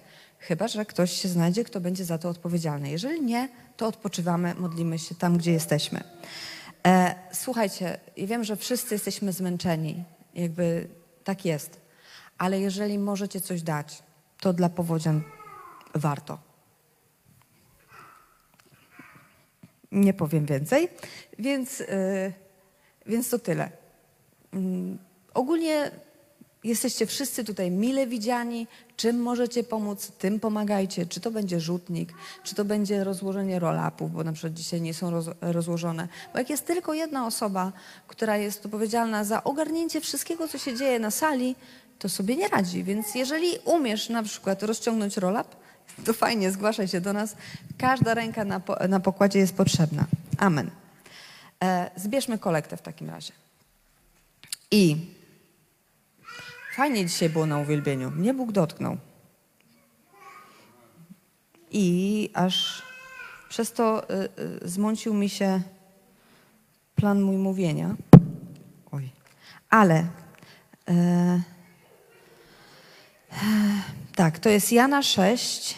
Chyba, 0.47 0.67
że 0.67 0.85
ktoś 0.85 1.11
się 1.11 1.27
znajdzie, 1.27 1.63
kto 1.63 1.81
będzie 1.81 2.05
za 2.05 2.17
to 2.17 2.29
odpowiedzialny. 2.29 2.89
Jeżeli 2.89 3.21
nie, 3.21 3.49
to 3.77 3.87
odpoczywamy, 3.87 4.55
modlimy 4.55 4.99
się 4.99 5.15
tam, 5.15 5.37
gdzie 5.37 5.51
jesteśmy. 5.51 6.03
E, 6.87 7.15
słuchajcie, 7.31 7.99
wiem, 8.17 8.43
że 8.43 8.55
wszyscy 8.55 8.95
jesteśmy 8.95 9.31
zmęczeni, 9.31 10.03
jakby 10.33 10.87
tak 11.23 11.45
jest, 11.45 11.81
ale 12.37 12.59
jeżeli 12.59 12.99
możecie 12.99 13.41
coś 13.41 13.61
dać, 13.61 14.03
to 14.39 14.53
dla 14.53 14.69
powodzian 14.69 15.21
warto. 15.95 16.39
Nie 19.91 20.13
powiem 20.13 20.45
więcej, 20.45 20.89
więc, 21.39 21.79
yy, 21.79 22.33
więc 23.05 23.29
to 23.29 23.39
tyle. 23.39 23.71
Mm, 24.53 24.97
ogólnie 25.33 25.91
jesteście 26.65 27.05
wszyscy 27.05 27.43
tutaj 27.43 27.71
mile 27.71 28.07
widziani. 28.07 28.67
Czym 28.97 29.21
możecie 29.21 29.63
pomóc, 29.63 30.11
tym 30.19 30.39
pomagajcie. 30.39 31.05
Czy 31.05 31.19
to 31.19 31.31
będzie 31.31 31.59
rzutnik, 31.59 32.13
czy 32.43 32.55
to 32.55 32.65
będzie 32.65 33.03
rozłożenie 33.03 33.59
roll-upów, 33.59 34.11
bo 34.11 34.23
na 34.23 34.33
przykład 34.33 34.53
dzisiaj 34.53 34.81
nie 34.81 34.93
są 34.93 35.11
roz, 35.11 35.25
rozłożone. 35.41 36.07
Bo 36.33 36.39
jak 36.39 36.49
jest 36.49 36.67
tylko 36.67 36.93
jedna 36.93 37.27
osoba, 37.27 37.71
która 38.07 38.37
jest 38.37 38.65
odpowiedzialna 38.65 39.23
za 39.23 39.43
ogarnięcie 39.43 40.01
wszystkiego, 40.01 40.47
co 40.47 40.57
się 40.57 40.77
dzieje 40.77 40.99
na 40.99 41.11
sali, 41.11 41.55
to 41.99 42.09
sobie 42.09 42.35
nie 42.35 42.47
radzi. 42.47 42.83
Więc 42.83 43.15
jeżeli 43.15 43.47
umiesz 43.65 44.09
na 44.09 44.23
przykład 44.23 44.63
rozciągnąć 44.63 45.17
roll-up, 45.17 45.49
to 46.05 46.13
fajnie, 46.13 46.51
zgłaszaj 46.51 46.87
się 46.87 47.01
do 47.01 47.13
nas. 47.13 47.35
Każda 47.77 48.13
ręka 48.13 48.45
na, 48.45 48.59
po, 48.59 48.87
na 48.87 48.99
pokładzie 48.99 49.39
jest 49.39 49.55
potrzebna. 49.55 50.05
Amen. 50.37 50.71
E, 51.63 51.91
zbierzmy 51.95 52.37
kolektę 52.37 52.77
w 52.77 52.81
takim 52.81 53.09
razie. 53.09 53.33
I 54.71 55.14
fajnie 56.75 57.05
dzisiaj 57.05 57.29
było 57.29 57.45
na 57.45 57.57
uwielbieniu. 57.57 58.11
Mnie 58.11 58.33
Bóg 58.33 58.51
dotknął. 58.51 58.97
I 61.71 62.29
aż 62.33 62.83
przez 63.49 63.73
to 63.73 64.09
y, 64.09 64.29
y, 64.63 64.69
zmącił 64.69 65.13
mi 65.13 65.29
się 65.29 65.61
plan 66.95 67.21
mój 67.21 67.37
mówienia. 67.37 67.95
Oj. 68.91 69.09
Ale 69.69 70.07
e, 70.87 71.41
tak, 74.15 74.39
to 74.39 74.49
jest 74.49 74.71
Jana 74.71 75.01
6. 75.03 75.75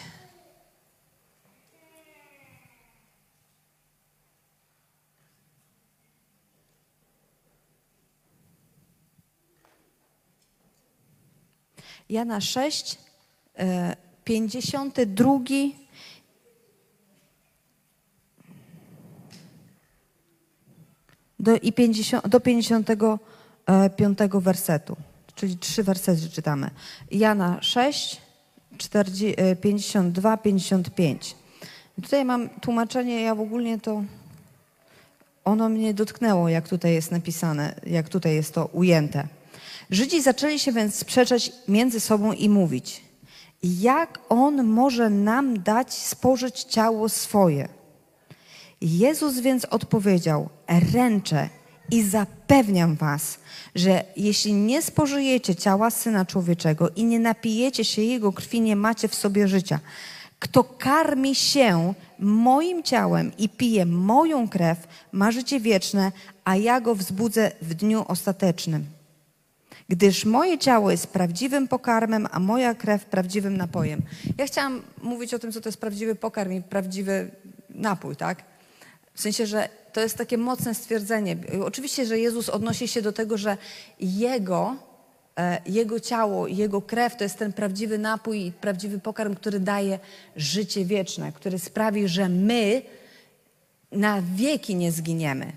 Jana 12.08 12.40
6, 12.40 12.98
e, 13.58 13.96
52 14.24 15.38
do, 21.40 21.56
i 21.56 21.72
50, 21.72 22.28
do 22.28 22.40
55 22.40 24.40
wersetu, 24.40 24.96
czyli 25.34 25.58
trzy 25.58 25.82
wersety 25.82 26.30
czytamy. 26.30 26.70
Jana 27.10 27.62
6, 27.62 28.20
40, 28.78 29.34
e, 29.36 29.56
52, 29.56 30.36
55. 30.36 31.36
I 31.98 32.02
tutaj 32.02 32.24
mam 32.24 32.48
tłumaczenie, 32.48 33.22
ja 33.22 33.34
w 33.34 33.40
ogóle 33.40 33.78
to 33.78 34.02
ono 35.44 35.68
mnie 35.68 35.94
dotknęło, 35.94 36.48
jak 36.48 36.68
tutaj 36.68 36.94
jest 36.94 37.10
napisane, 37.10 37.74
jak 37.86 38.08
tutaj 38.08 38.34
jest 38.34 38.54
to 38.54 38.66
ujęte. 38.66 39.37
Żydzi 39.90 40.22
zaczęli 40.22 40.58
się 40.58 40.72
więc 40.72 40.94
sprzeczać 40.94 41.52
między 41.68 42.00
sobą 42.00 42.32
i 42.32 42.48
mówić, 42.48 43.02
jak 43.62 44.18
on 44.28 44.64
może 44.64 45.10
nam 45.10 45.62
dać 45.62 45.94
spożyć 45.94 46.64
ciało 46.64 47.08
swoje. 47.08 47.68
Jezus 48.80 49.38
więc 49.38 49.64
odpowiedział: 49.64 50.48
Ręczę 50.92 51.48
i 51.90 52.02
zapewniam 52.02 52.96
was, 52.96 53.38
że 53.74 54.04
jeśli 54.16 54.52
nie 54.52 54.82
spożyjecie 54.82 55.56
ciała 55.56 55.90
syna 55.90 56.24
człowieczego 56.24 56.90
i 56.96 57.04
nie 57.04 57.18
napijecie 57.18 57.84
się 57.84 58.02
jego 58.02 58.32
krwi, 58.32 58.60
nie 58.60 58.76
macie 58.76 59.08
w 59.08 59.14
sobie 59.14 59.48
życia. 59.48 59.80
Kto 60.38 60.64
karmi 60.64 61.34
się 61.34 61.94
moim 62.18 62.82
ciałem 62.82 63.32
i 63.38 63.48
pije 63.48 63.86
moją 63.86 64.48
krew, 64.48 64.78
ma 65.12 65.30
życie 65.30 65.60
wieczne, 65.60 66.12
a 66.44 66.56
ja 66.56 66.80
go 66.80 66.94
wzbudzę 66.94 67.52
w 67.62 67.74
dniu 67.74 68.04
ostatecznym. 68.08 68.97
Gdyż 69.88 70.24
moje 70.24 70.58
ciało 70.58 70.90
jest 70.90 71.06
prawdziwym 71.06 71.68
pokarmem, 71.68 72.28
a 72.30 72.40
moja 72.40 72.74
krew 72.74 73.04
prawdziwym 73.04 73.56
napojem. 73.56 74.02
Ja 74.38 74.46
chciałam 74.46 74.82
mówić 75.02 75.34
o 75.34 75.38
tym, 75.38 75.52
co 75.52 75.60
to 75.60 75.68
jest 75.68 75.80
prawdziwy 75.80 76.14
pokarm 76.14 76.52
i 76.52 76.62
prawdziwy 76.62 77.30
napój, 77.70 78.16
tak? 78.16 78.42
W 79.14 79.20
sensie, 79.20 79.46
że 79.46 79.68
to 79.92 80.00
jest 80.00 80.16
takie 80.16 80.38
mocne 80.38 80.74
stwierdzenie. 80.74 81.36
Oczywiście, 81.64 82.06
że 82.06 82.18
Jezus 82.18 82.48
odnosi 82.48 82.88
się 82.88 83.02
do 83.02 83.12
tego, 83.12 83.38
że 83.38 83.56
Jego, 84.00 84.76
e, 85.38 85.60
Jego 85.66 86.00
ciało, 86.00 86.46
Jego 86.46 86.82
krew 86.82 87.16
to 87.16 87.24
jest 87.24 87.38
ten 87.38 87.52
prawdziwy 87.52 87.98
napój 87.98 88.46
i 88.46 88.52
prawdziwy 88.52 88.98
pokarm, 88.98 89.34
który 89.34 89.60
daje 89.60 89.98
życie 90.36 90.84
wieczne, 90.84 91.32
który 91.32 91.58
sprawi, 91.58 92.08
że 92.08 92.28
my 92.28 92.82
na 93.92 94.22
wieki 94.34 94.74
nie 94.74 94.92
zginiemy. 94.92 95.52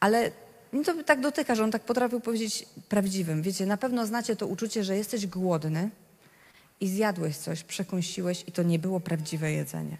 Ale 0.00 0.30
mnie 0.74 0.84
to 0.84 1.04
tak 1.04 1.20
dotyka, 1.20 1.54
że 1.54 1.64
on 1.64 1.70
tak 1.70 1.82
potrafił 1.82 2.20
powiedzieć 2.20 2.66
prawdziwym. 2.88 3.42
Wiecie, 3.42 3.66
na 3.66 3.76
pewno 3.76 4.06
znacie 4.06 4.36
to 4.36 4.46
uczucie, 4.46 4.84
że 4.84 4.96
jesteś 4.96 5.26
głodny 5.26 5.90
i 6.80 6.88
zjadłeś 6.88 7.36
coś, 7.36 7.62
przekąsiłeś 7.62 8.44
i 8.46 8.52
to 8.52 8.62
nie 8.62 8.78
było 8.78 9.00
prawdziwe 9.00 9.52
jedzenie. 9.52 9.96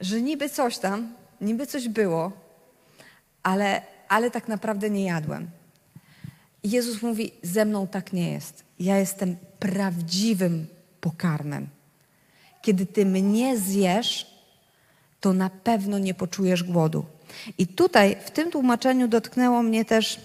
Że 0.00 0.22
niby 0.22 0.50
coś 0.50 0.78
tam, 0.78 1.14
niby 1.40 1.66
coś 1.66 1.88
było, 1.88 2.32
ale, 3.42 3.82
ale 4.08 4.30
tak 4.30 4.48
naprawdę 4.48 4.90
nie 4.90 5.04
jadłem. 5.04 5.50
Jezus 6.64 7.02
mówi: 7.02 7.32
Ze 7.42 7.64
mną 7.64 7.86
tak 7.86 8.12
nie 8.12 8.32
jest. 8.32 8.64
Ja 8.78 8.98
jestem 8.98 9.36
prawdziwym 9.58 10.66
pokarmem. 11.00 11.68
Kiedy 12.62 12.86
ty 12.86 13.06
mnie 13.06 13.58
zjesz, 13.58 14.26
to 15.20 15.32
na 15.32 15.50
pewno 15.50 15.98
nie 15.98 16.14
poczujesz 16.14 16.62
głodu. 16.62 17.04
I 17.58 17.66
tutaj 17.66 18.16
w 18.24 18.30
tym 18.30 18.50
tłumaczeniu 18.50 19.08
dotknęło 19.08 19.62
mnie 19.62 19.84
też, 19.84 20.20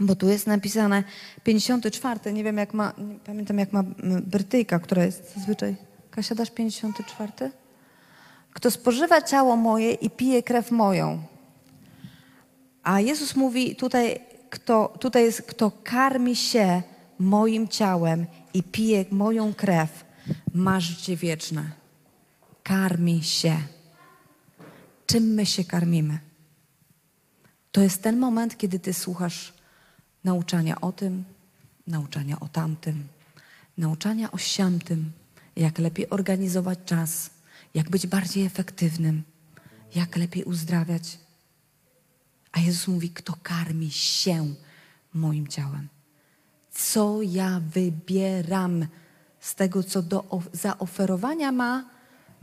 bo 0.00 0.16
tu 0.16 0.28
jest 0.28 0.46
napisane 0.46 1.04
54, 1.44 2.32
nie 2.32 2.44
wiem 2.44 2.56
jak 2.56 2.74
ma, 2.74 2.92
nie 2.98 3.18
pamiętam 3.18 3.58
jak 3.58 3.72
ma 3.72 3.84
Brytyjka, 4.26 4.78
która 4.78 5.04
jest 5.04 5.34
zazwyczaj. 5.34 5.76
Kasia, 6.10 6.34
dasz 6.34 6.50
54? 6.50 7.32
Kto 8.52 8.70
spożywa 8.70 9.22
ciało 9.22 9.56
moje 9.56 9.92
i 9.92 10.10
pije 10.10 10.42
krew 10.42 10.70
moją. 10.70 11.22
A 12.82 13.00
Jezus 13.00 13.36
mówi 13.36 13.76
tutaj, 13.76 14.20
kto, 14.50 14.94
tutaj 15.00 15.24
jest, 15.24 15.42
kto 15.42 15.72
karmi 15.84 16.36
się 16.36 16.82
moim 17.18 17.68
ciałem 17.68 18.26
i 18.54 18.62
pije 18.62 19.04
moją 19.10 19.54
krew, 19.54 20.04
ma 20.54 20.80
życie 20.80 21.16
wieczne. 21.16 21.70
Karmi 22.62 23.22
się. 23.22 23.56
Czym 25.10 25.24
my 25.24 25.46
się 25.46 25.64
karmimy? 25.64 26.18
To 27.72 27.80
jest 27.80 28.02
ten 28.02 28.18
moment, 28.18 28.58
kiedy 28.58 28.78
ty 28.78 28.94
słuchasz 28.94 29.54
nauczania 30.24 30.80
o 30.80 30.92
tym, 30.92 31.24
nauczania 31.86 32.40
o 32.40 32.48
tamtym, 32.48 33.08
nauczania 33.78 34.30
o 34.32 34.38
siamtym, 34.38 35.12
jak 35.56 35.78
lepiej 35.78 36.10
organizować 36.10 36.78
czas, 36.84 37.30
jak 37.74 37.90
być 37.90 38.06
bardziej 38.06 38.44
efektywnym, 38.46 39.22
jak 39.94 40.16
lepiej 40.16 40.44
uzdrawiać. 40.44 41.18
A 42.52 42.60
Jezus 42.60 42.88
mówi, 42.88 43.10
kto 43.10 43.34
karmi 43.42 43.90
się 43.90 44.54
moim 45.14 45.46
ciałem. 45.46 45.88
Co 46.70 47.22
ja 47.22 47.60
wybieram 47.60 48.86
z 49.40 49.54
tego, 49.54 49.82
co 49.82 50.02
do 50.02 50.24
of- 50.24 50.48
zaoferowania 50.52 51.52
ma 51.52 51.84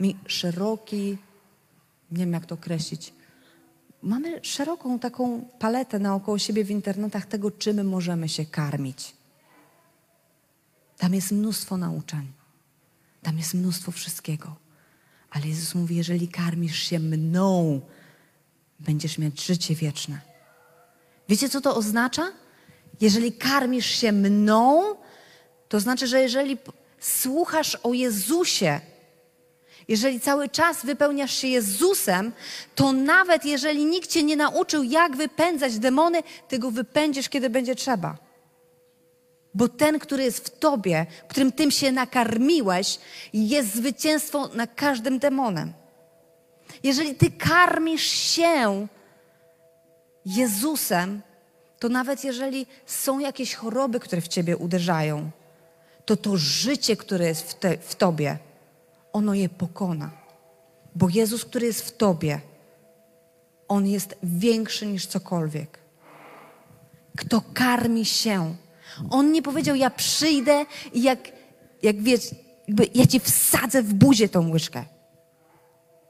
mi 0.00 0.16
szeroki, 0.26 1.18
nie 2.10 2.18
wiem 2.18 2.32
jak 2.32 2.46
to 2.46 2.54
określić. 2.54 3.12
Mamy 4.02 4.40
szeroką 4.42 4.98
taką 4.98 5.48
paletę 5.58 5.98
naokoło 5.98 6.38
siebie 6.38 6.64
w 6.64 6.70
internetach 6.70 7.26
tego, 7.26 7.50
czym 7.50 7.88
możemy 7.88 8.28
się 8.28 8.46
karmić. 8.46 9.14
Tam 10.98 11.14
jest 11.14 11.32
mnóstwo 11.32 11.76
nauczań. 11.76 12.32
Tam 13.22 13.38
jest 13.38 13.54
mnóstwo 13.54 13.92
wszystkiego. 13.92 14.56
Ale 15.30 15.48
Jezus 15.48 15.74
mówi, 15.74 15.96
jeżeli 15.96 16.28
karmisz 16.28 16.78
się 16.78 16.98
mną, 16.98 17.80
będziesz 18.80 19.18
mieć 19.18 19.46
życie 19.46 19.74
wieczne. 19.74 20.20
Wiecie, 21.28 21.48
co 21.48 21.60
to 21.60 21.76
oznacza? 21.76 22.32
Jeżeli 23.00 23.32
karmisz 23.32 23.86
się 23.86 24.12
mną, 24.12 24.94
to 25.68 25.80
znaczy, 25.80 26.06
że 26.06 26.20
jeżeli 26.20 26.58
słuchasz 27.00 27.74
o 27.74 27.92
Jezusie, 27.92 28.80
jeżeli 29.88 30.20
cały 30.20 30.48
czas 30.48 30.86
wypełniasz 30.86 31.34
się 31.34 31.48
Jezusem, 31.48 32.32
to 32.74 32.92
nawet 32.92 33.44
jeżeli 33.44 33.84
nikt 33.84 34.10
cię 34.10 34.22
nie 34.22 34.36
nauczył, 34.36 34.82
jak 34.82 35.16
wypędzać 35.16 35.78
demony, 35.78 36.22
ty 36.48 36.58
go 36.58 36.70
wypędzisz, 36.70 37.28
kiedy 37.28 37.50
będzie 37.50 37.74
trzeba. 37.74 38.16
Bo 39.54 39.68
ten, 39.68 39.98
który 39.98 40.24
jest 40.24 40.46
w 40.46 40.58
tobie, 40.58 41.06
którym 41.28 41.52
tym 41.52 41.70
się 41.70 41.92
nakarmiłeś, 41.92 42.98
jest 43.32 43.74
zwycięstwo 43.74 44.48
nad 44.48 44.74
każdym 44.74 45.18
demonem. 45.18 45.72
Jeżeli 46.82 47.14
ty 47.14 47.30
karmisz 47.30 48.06
się 48.06 48.86
Jezusem, 50.26 51.22
to 51.78 51.88
nawet 51.88 52.24
jeżeli 52.24 52.66
są 52.86 53.18
jakieś 53.18 53.54
choroby, 53.54 54.00
które 54.00 54.22
w 54.22 54.28
ciebie 54.28 54.56
uderzają, 54.56 55.30
to 56.04 56.16
to 56.16 56.36
życie, 56.36 56.96
które 56.96 57.26
jest 57.26 57.50
w, 57.50 57.54
te, 57.54 57.78
w 57.78 57.94
Tobie, 57.94 58.38
ono 59.16 59.34
je 59.34 59.48
pokona. 59.48 60.10
Bo 60.94 61.08
Jezus, 61.08 61.44
który 61.44 61.66
jest 61.66 61.80
w 61.80 61.96
Tobie, 61.96 62.40
On 63.68 63.86
jest 63.86 64.16
większy 64.22 64.86
niż 64.86 65.06
cokolwiek. 65.06 65.78
Kto 67.16 67.42
karmi 67.54 68.04
się. 68.04 68.54
On 69.10 69.32
nie 69.32 69.42
powiedział, 69.42 69.76
ja 69.76 69.90
przyjdę 69.90 70.66
i 70.92 71.02
jak, 71.02 71.18
jak 71.82 72.02
wiesz, 72.02 72.34
jakby 72.68 72.88
ja 72.94 73.06
ci 73.06 73.20
wsadzę 73.20 73.82
w 73.82 73.94
buzię 73.94 74.28
tą 74.28 74.50
łyżkę. 74.50 74.84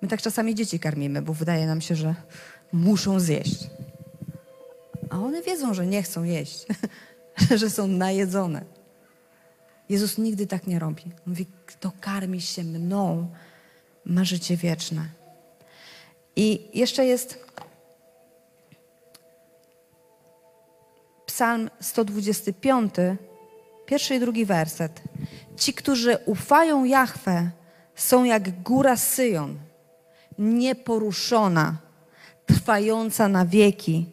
My 0.02 0.08
tak 0.08 0.22
czasami 0.22 0.54
dzieci 0.54 0.78
karmimy, 0.78 1.22
bo 1.22 1.32
wydaje 1.34 1.66
nam 1.66 1.80
się, 1.80 1.94
że 1.94 2.14
muszą 2.72 3.20
zjeść. 3.20 3.70
A 5.10 5.18
one 5.18 5.42
wiedzą, 5.42 5.74
że 5.74 5.86
nie 5.86 6.02
chcą 6.02 6.24
jeść, 6.24 6.66
że 7.60 7.70
są 7.70 7.86
najedzone. 7.86 8.64
Jezus 9.88 10.18
nigdy 10.18 10.46
tak 10.46 10.66
nie 10.66 10.78
robi. 10.78 11.02
On 11.04 11.10
mówi, 11.26 11.46
kto 11.66 11.92
karmi 12.00 12.40
się 12.40 12.64
mną, 12.64 13.30
ma 14.04 14.24
życie 14.24 14.56
wieczne. 14.56 15.08
I 16.36 16.68
jeszcze 16.74 17.06
jest 17.06 17.46
Psalm 21.26 21.70
125, 21.80 22.94
pierwszy 23.86 24.14
i 24.14 24.20
drugi 24.20 24.44
werset. 24.44 25.02
Ci, 25.56 25.74
którzy 25.74 26.18
ufają 26.26 26.84
Jahwe, 26.84 27.50
są 27.94 28.24
jak 28.24 28.62
góra 28.62 28.96
Syjon, 28.96 29.58
nieporuszona, 30.38 31.76
trwająca 32.46 33.28
na 33.28 33.46
wieki. 33.46 34.06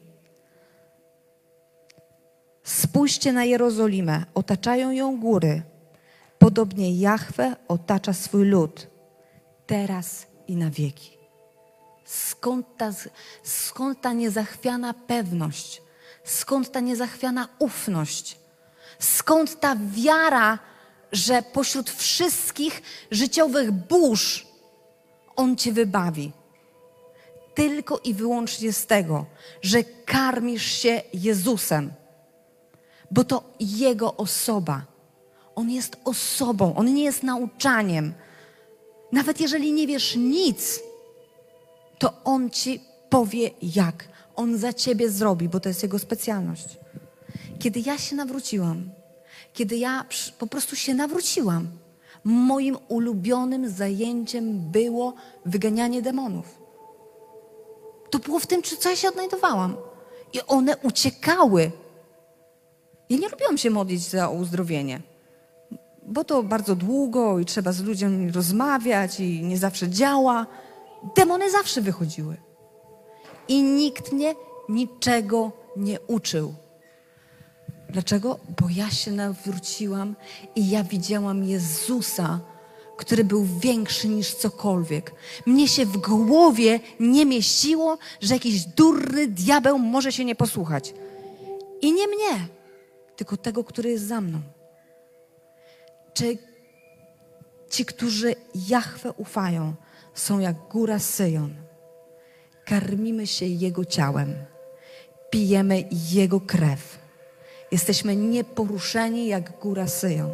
Spójrzcie 2.63 3.33
na 3.33 3.43
Jerozolimę, 3.43 4.25
otaczają 4.33 4.91
ją 4.91 5.19
góry. 5.19 5.61
Podobnie 6.43 6.99
Jahwe 6.99 7.55
otacza 7.67 8.13
swój 8.13 8.45
lud, 8.45 8.87
teraz 9.65 10.27
i 10.47 10.55
na 10.55 10.69
wieki. 10.69 11.17
Skąd 12.05 12.65
ta, 12.77 12.91
skąd 13.43 14.01
ta 14.01 14.13
niezachwiana 14.13 14.93
pewność? 14.93 15.81
Skąd 16.23 16.71
ta 16.71 16.79
niezachwiana 16.79 17.49
ufność? 17.59 18.39
Skąd 18.99 19.59
ta 19.59 19.75
wiara, 19.75 20.59
że 21.11 21.41
pośród 21.41 21.89
wszystkich 21.89 22.81
życiowych 23.11 23.71
burz 23.71 24.47
On 25.35 25.55
Cię 25.55 25.71
wybawi? 25.71 26.31
Tylko 27.55 27.99
i 28.03 28.13
wyłącznie 28.13 28.73
z 28.73 28.85
tego, 28.85 29.25
że 29.61 29.83
karmisz 29.83 30.65
się 30.65 31.01
Jezusem, 31.13 31.93
bo 33.11 33.23
to 33.23 33.43
Jego 33.59 34.15
osoba. 34.15 34.92
On 35.55 35.69
jest 35.69 35.97
osobą, 36.05 36.75
On 36.75 36.93
nie 36.93 37.03
jest 37.03 37.23
nauczaniem. 37.23 38.13
Nawet 39.11 39.41
jeżeli 39.41 39.73
nie 39.73 39.87
wiesz 39.87 40.15
nic, 40.15 40.79
to 41.99 42.13
On 42.23 42.49
Ci 42.49 42.81
powie 43.09 43.51
jak. 43.61 44.07
On 44.35 44.57
za 44.57 44.73
Ciebie 44.73 45.09
zrobi, 45.09 45.49
bo 45.49 45.59
to 45.59 45.69
jest 45.69 45.83
Jego 45.83 45.99
specjalność. 45.99 46.67
Kiedy 47.59 47.79
ja 47.79 47.97
się 47.97 48.15
nawróciłam, 48.15 48.89
kiedy 49.53 49.77
ja 49.77 50.05
po 50.39 50.47
prostu 50.47 50.75
się 50.75 50.93
nawróciłam, 50.93 51.67
moim 52.23 52.77
ulubionym 52.87 53.69
zajęciem 53.69 54.71
było 54.71 55.13
wyganianie 55.45 56.01
demonów. 56.01 56.57
To 58.09 58.19
było 58.19 58.39
w 58.39 58.47
tym, 58.47 58.61
co 58.63 58.89
ja 58.89 58.95
się 58.95 59.09
odnajdowałam. 59.09 59.75
I 60.33 60.41
one 60.47 60.77
uciekały. 60.77 61.71
Ja 63.09 63.17
nie 63.17 63.29
lubiłam 63.29 63.57
się 63.57 63.69
modlić 63.69 64.01
za 64.01 64.29
uzdrowienie, 64.29 65.01
bo 66.05 66.23
to 66.23 66.43
bardzo 66.43 66.75
długo 66.75 67.39
i 67.39 67.45
trzeba 67.45 67.71
z 67.71 67.81
ludźmi 67.81 68.31
rozmawiać 68.31 69.19
i 69.19 69.43
nie 69.43 69.57
zawsze 69.57 69.89
działa. 69.89 70.47
Demony 71.15 71.51
zawsze 71.51 71.81
wychodziły. 71.81 72.37
I 73.47 73.63
nikt 73.63 74.11
mnie 74.11 74.35
niczego 74.69 75.51
nie 75.77 75.99
uczył. 76.01 76.53
Dlaczego? 77.89 78.39
Bo 78.61 78.67
ja 78.75 78.89
się 78.89 79.11
nawróciłam 79.11 80.15
i 80.55 80.69
ja 80.69 80.83
widziałam 80.83 81.43
Jezusa, 81.43 82.39
który 82.97 83.23
był 83.23 83.45
większy 83.59 84.07
niż 84.07 84.35
cokolwiek. 84.35 85.15
Mnie 85.45 85.67
się 85.67 85.85
w 85.85 85.97
głowie 85.97 86.79
nie 86.99 87.25
mieściło, 87.25 87.97
że 88.21 88.33
jakiś 88.33 88.65
durny 88.65 89.27
diabeł 89.27 89.79
może 89.79 90.11
się 90.11 90.25
nie 90.25 90.35
posłuchać. 90.35 90.93
I 91.81 91.93
nie 91.93 92.07
mnie, 92.07 92.47
tylko 93.15 93.37
tego, 93.37 93.63
który 93.63 93.89
jest 93.89 94.07
za 94.07 94.21
mną. 94.21 94.39
Czy 96.14 96.38
ci, 97.70 97.86
którzy 97.86 98.36
Jahwe 98.68 99.11
ufają, 99.11 99.74
są 100.14 100.39
jak 100.39 100.55
góra 100.72 100.99
Syjon. 100.99 101.55
Karmimy 102.66 103.28
się 103.28 103.45
Jego 103.45 103.86
ciałem, 103.86 104.34
pijemy 105.30 105.84
Jego 106.11 106.41
krew. 106.41 106.99
Jesteśmy 107.72 108.16
nieporuszeni 108.16 109.28
jak 109.28 109.59
góra 109.59 109.88
Syjon. 109.88 110.34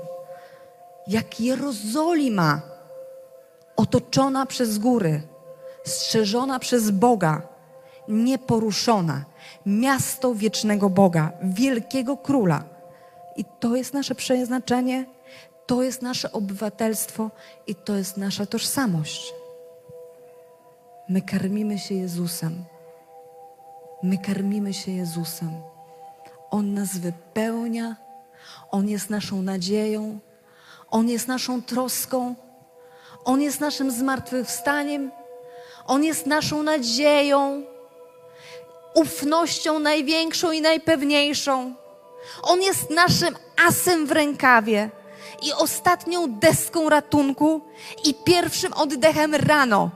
Jak 1.08 1.40
Jerozolima, 1.40 2.62
otoczona 3.76 4.46
przez 4.46 4.78
góry, 4.78 5.22
strzeżona 5.86 6.60
przez 6.60 6.92
Boga, 6.92 7.42
nieporuszona. 8.08 9.26
Miasto 9.66 10.36
wiecznego 10.36 10.90
Boga, 10.90 11.32
wielkiego 11.44 12.18
króla. 12.18 12.64
I 13.36 13.46
to 13.60 13.76
jest 13.76 13.94
nasze 13.94 14.16
przeznaczenie, 14.16 15.06
to 15.70 15.84
jest 15.84 16.01
nasze 16.01 16.32
obywatelstwo 16.32 17.32
i 17.67 17.76
to 17.76 17.95
jest 17.95 18.17
nasza 18.17 18.45
tożsamość. 18.45 19.34
My 21.09 21.22
karmimy 21.22 21.80
się 21.80 21.95
Jezusem. 21.95 22.63
My 24.03 24.17
karmimy 24.17 24.74
się 24.74 24.91
Jezusem. 24.91 25.49
On 26.49 26.74
nas 26.74 26.97
wypełnia, 26.97 27.95
On 28.72 28.89
jest 28.89 29.09
naszą 29.09 29.41
nadzieją, 29.41 30.20
On 30.89 31.09
jest 31.09 31.28
naszą 31.28 31.61
troską, 31.61 32.36
On 33.26 33.41
jest 33.41 33.59
naszym 33.59 33.91
zmartwychwstaniem, 33.91 35.11
On 35.86 36.03
jest 36.03 36.26
naszą 36.26 36.63
nadzieją, 36.63 37.63
ufnością 38.95 39.80
największą 39.80 40.51
i 40.51 40.61
najpewniejszą. 40.61 41.74
On 42.41 42.61
jest 42.61 42.89
naszym 42.89 43.36
asem 43.67 44.07
w 44.07 44.11
rękawie 44.11 44.99
i 45.42 45.54
ostatnią 45.54 46.40
deską 46.40 46.90
ratunku 46.90 47.62
i 48.06 48.14
pierwszym 48.14 48.74
oddechem 48.74 49.36
rano. 49.36 49.92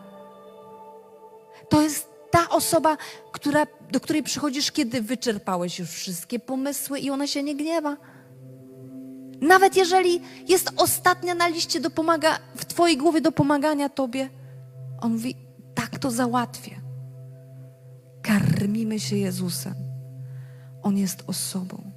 To 1.69 1.81
jest 1.81 2.09
ta 2.31 2.49
osoba, 2.49 2.97
która, 3.31 3.67
do 3.91 3.99
której 3.99 4.23
przychodzisz, 4.23 4.71
kiedy 4.71 5.01
wyczerpałeś 5.01 5.79
już 5.79 5.89
wszystkie 5.89 6.39
pomysły 6.39 6.99
i 6.99 7.09
ona 7.09 7.27
się 7.27 7.43
nie 7.43 7.55
gniewa. 7.55 7.97
Nawet 9.41 9.75
jeżeli 9.75 10.21
jest 10.47 10.71
ostatnia 10.77 11.35
na 11.35 11.47
liście 11.47 11.79
do 11.79 11.89
pomaga, 11.89 12.39
w 12.55 12.65
Twojej 12.65 12.97
głowie 12.97 13.21
do 13.21 13.31
pomagania 13.31 13.89
Tobie, 13.89 14.29
on 15.01 15.11
mówi: 15.11 15.35
Tak 15.75 15.99
to 15.99 16.11
załatwię. 16.11 16.81
Karmimy 18.21 18.99
się 18.99 19.15
Jezusem. 19.15 19.73
On 20.83 20.97
jest 20.97 21.23
osobą. 21.27 21.91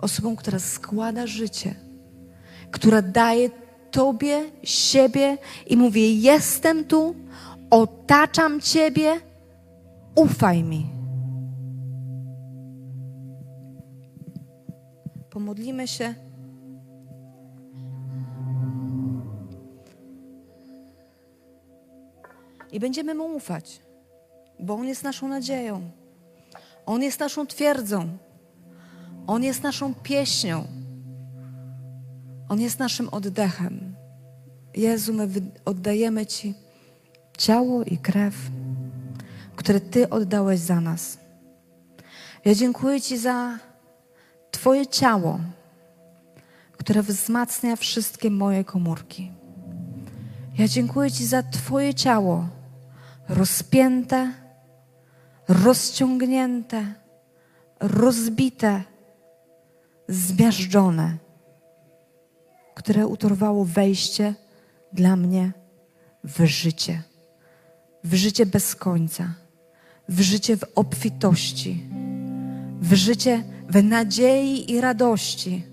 Osobą, 0.00 0.36
która 0.36 0.58
składa 0.58 1.26
życie, 1.26 1.74
która 2.72 3.02
daje 3.02 3.50
Tobie 3.90 4.50
siebie 4.62 5.38
i 5.66 5.76
mówi: 5.76 6.22
Jestem 6.22 6.84
tu, 6.84 7.14
otaczam 7.70 8.60
Ciebie, 8.60 9.20
ufaj 10.14 10.62
mi. 10.62 10.86
Pomodlimy 15.30 15.88
się. 15.88 16.14
I 22.72 22.80
będziemy 22.80 23.14
Mu 23.14 23.24
ufać, 23.36 23.80
bo 24.60 24.74
On 24.74 24.88
jest 24.88 25.04
naszą 25.04 25.28
nadzieją. 25.28 25.80
On 26.86 27.02
jest 27.02 27.20
naszą 27.20 27.46
twierdzą. 27.46 28.08
On 29.26 29.44
jest 29.44 29.62
naszą 29.62 29.94
pieśnią. 29.94 30.81
On 32.52 32.60
jest 32.60 32.78
naszym 32.78 33.08
oddechem. 33.08 33.94
Jezu, 34.74 35.12
my 35.14 35.28
oddajemy 35.64 36.26
Ci 36.26 36.54
ciało 37.38 37.84
i 37.84 37.98
krew, 37.98 38.34
które 39.56 39.80
Ty 39.80 40.10
oddałeś 40.10 40.60
za 40.60 40.80
nas. 40.80 41.18
Ja 42.44 42.54
dziękuję 42.54 43.00
Ci 43.00 43.18
za 43.18 43.58
Twoje 44.50 44.86
ciało, 44.86 45.40
które 46.72 47.02
wzmacnia 47.02 47.76
wszystkie 47.76 48.30
moje 48.30 48.64
komórki. 48.64 49.30
Ja 50.58 50.68
dziękuję 50.68 51.10
Ci 51.10 51.26
za 51.26 51.42
Twoje 51.42 51.94
ciało 51.94 52.48
rozpięte, 53.28 54.32
rozciągnięte, 55.48 56.94
rozbite, 57.80 58.82
zmiażdżone. 60.08 61.31
Które 62.74 63.06
utorwało 63.06 63.64
wejście 63.64 64.34
dla 64.92 65.16
mnie 65.16 65.52
w 66.24 66.44
życie. 66.44 67.02
W 68.04 68.14
życie 68.14 68.46
bez 68.46 68.74
końca, 68.74 69.34
w 70.08 70.20
życie 70.20 70.56
w 70.56 70.64
obfitości, 70.74 71.86
w 72.80 72.94
życie 72.94 73.44
w 73.68 73.84
nadziei 73.84 74.72
i 74.72 74.80
radości, 74.80 75.66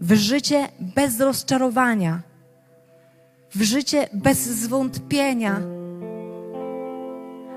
w 0.00 0.14
życie 0.14 0.68
bez 0.80 1.20
rozczarowania, 1.20 2.22
w 3.54 3.62
życie 3.62 4.08
bez 4.12 4.38
zwątpienia, 4.38 5.60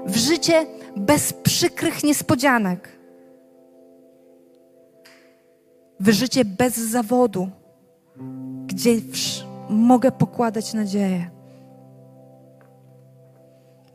w 0.06 0.16
życie 0.16 0.66
bez 0.96 1.34
przykrych 1.34 2.04
niespodzianek, 2.04 2.90
w 6.00 6.10
życie 6.10 6.46
bez 6.46 6.78
zawodu, 6.78 7.50
gdzie 8.66 8.92
mogę 9.70 10.12
pokładać 10.12 10.74
nadzieję, 10.74 11.30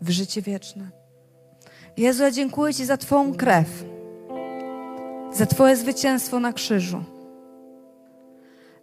w 0.01 0.11
życie 0.11 0.43
wieczne. 0.43 0.91
Jezu, 1.97 2.23
ja 2.23 2.31
dziękuję 2.31 2.75
Ci 2.75 2.85
za 2.85 2.97
Twoją 2.97 3.35
krew, 3.35 3.85
za 5.33 5.47
Twoje 5.47 5.77
zwycięstwo 5.77 6.41
na 6.41 6.53
krzyżu, 6.53 7.05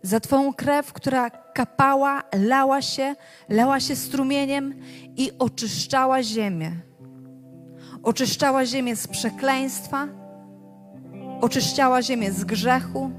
za 0.04 0.20
Twoją 0.20 0.54
krew, 0.54 0.94
która 0.94 1.30
kapała, 1.30 2.24
lała 2.36 2.82
się, 2.82 3.16
lała 3.50 3.80
się 3.80 3.96
strumieniem 3.96 4.76
i 5.18 5.32
oczyszczała 5.40 6.24
ziemię. 6.24 6.72
Oczyszczała 8.04 8.66
ziemię 8.66 8.96
z 8.96 9.08
przekleństwa, 9.08 10.08
oczyszczała 11.42 12.02
ziemię 12.02 12.32
z 12.32 12.44
grzechu, 12.44 13.12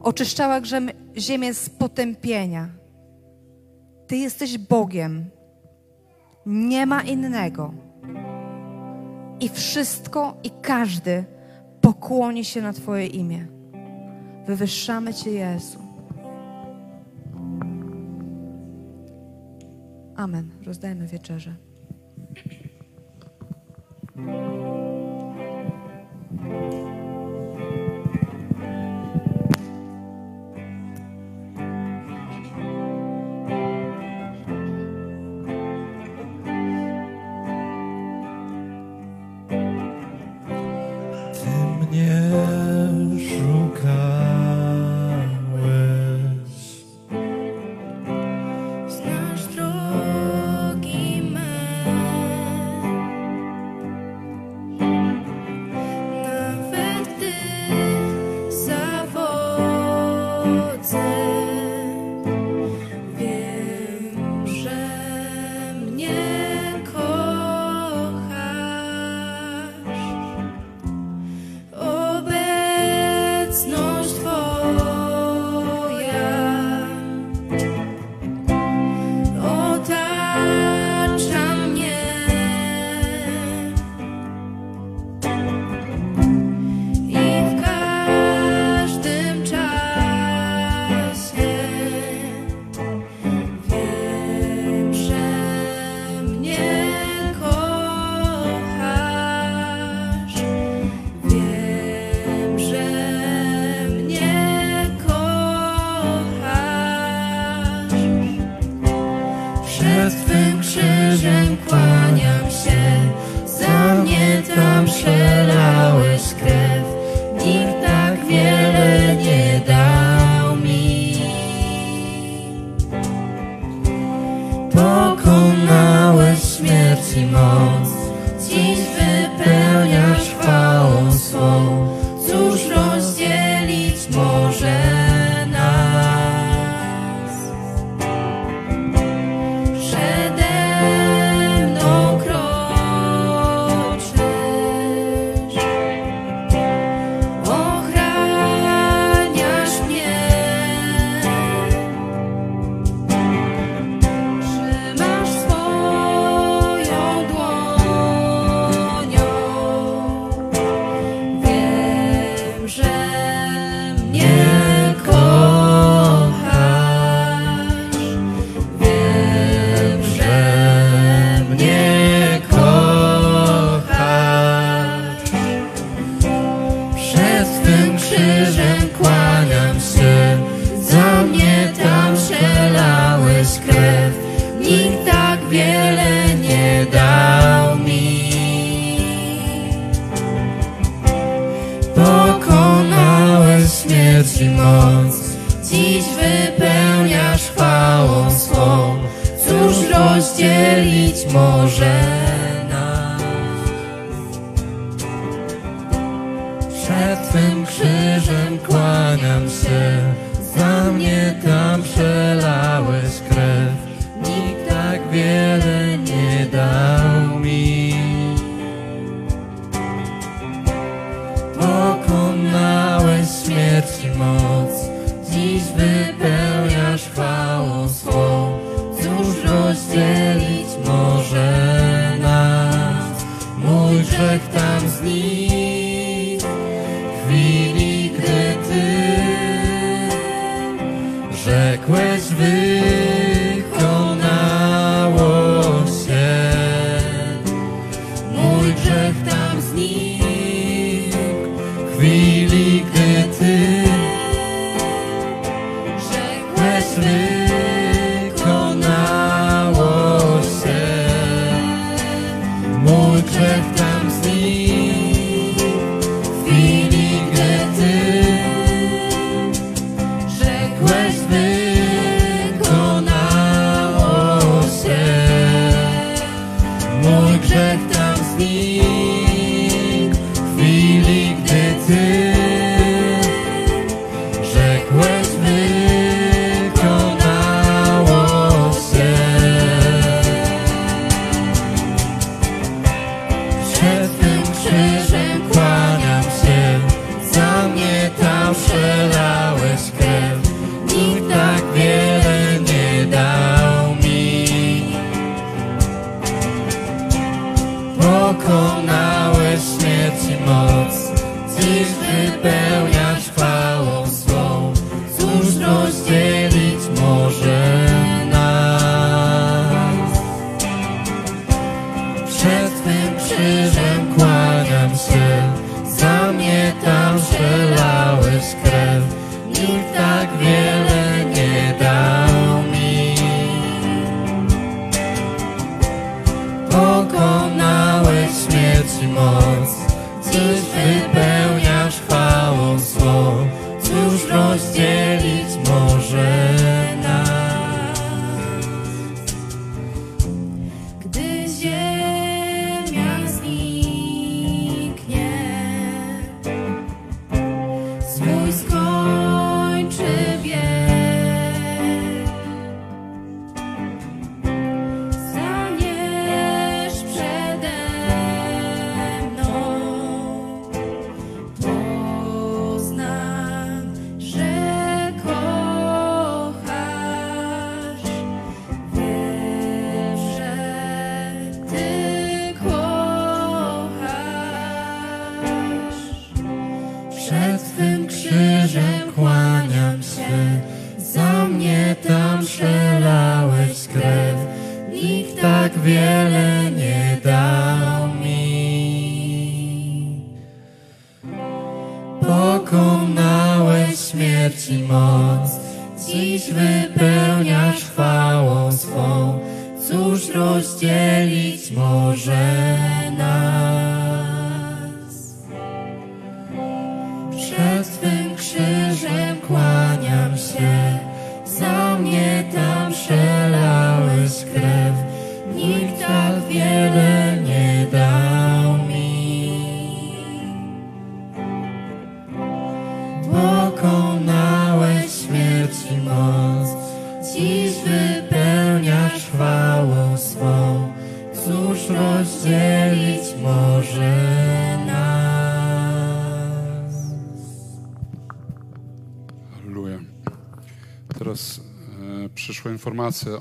oczyszczała 0.00 0.60
ziemię 1.16 1.54
z 1.54 1.70
potępienia. 1.70 2.68
Ty 4.06 4.16
jesteś 4.16 4.58
Bogiem. 4.58 5.30
Nie 6.46 6.86
ma 6.86 7.02
innego. 7.02 7.74
I 9.40 9.48
wszystko 9.48 10.36
i 10.44 10.50
każdy 10.62 11.24
pokłoni 11.80 12.44
się 12.44 12.62
na 12.62 12.72
Twoje 12.72 13.06
imię. 13.06 13.46
Wywyższamy 14.46 15.14
Cię, 15.14 15.30
Jezu. 15.30 15.78
Amen. 20.16 20.50
Rozdajmy 20.66 21.06
wieczerzę. 21.06 21.54
Ty 26.40 26.87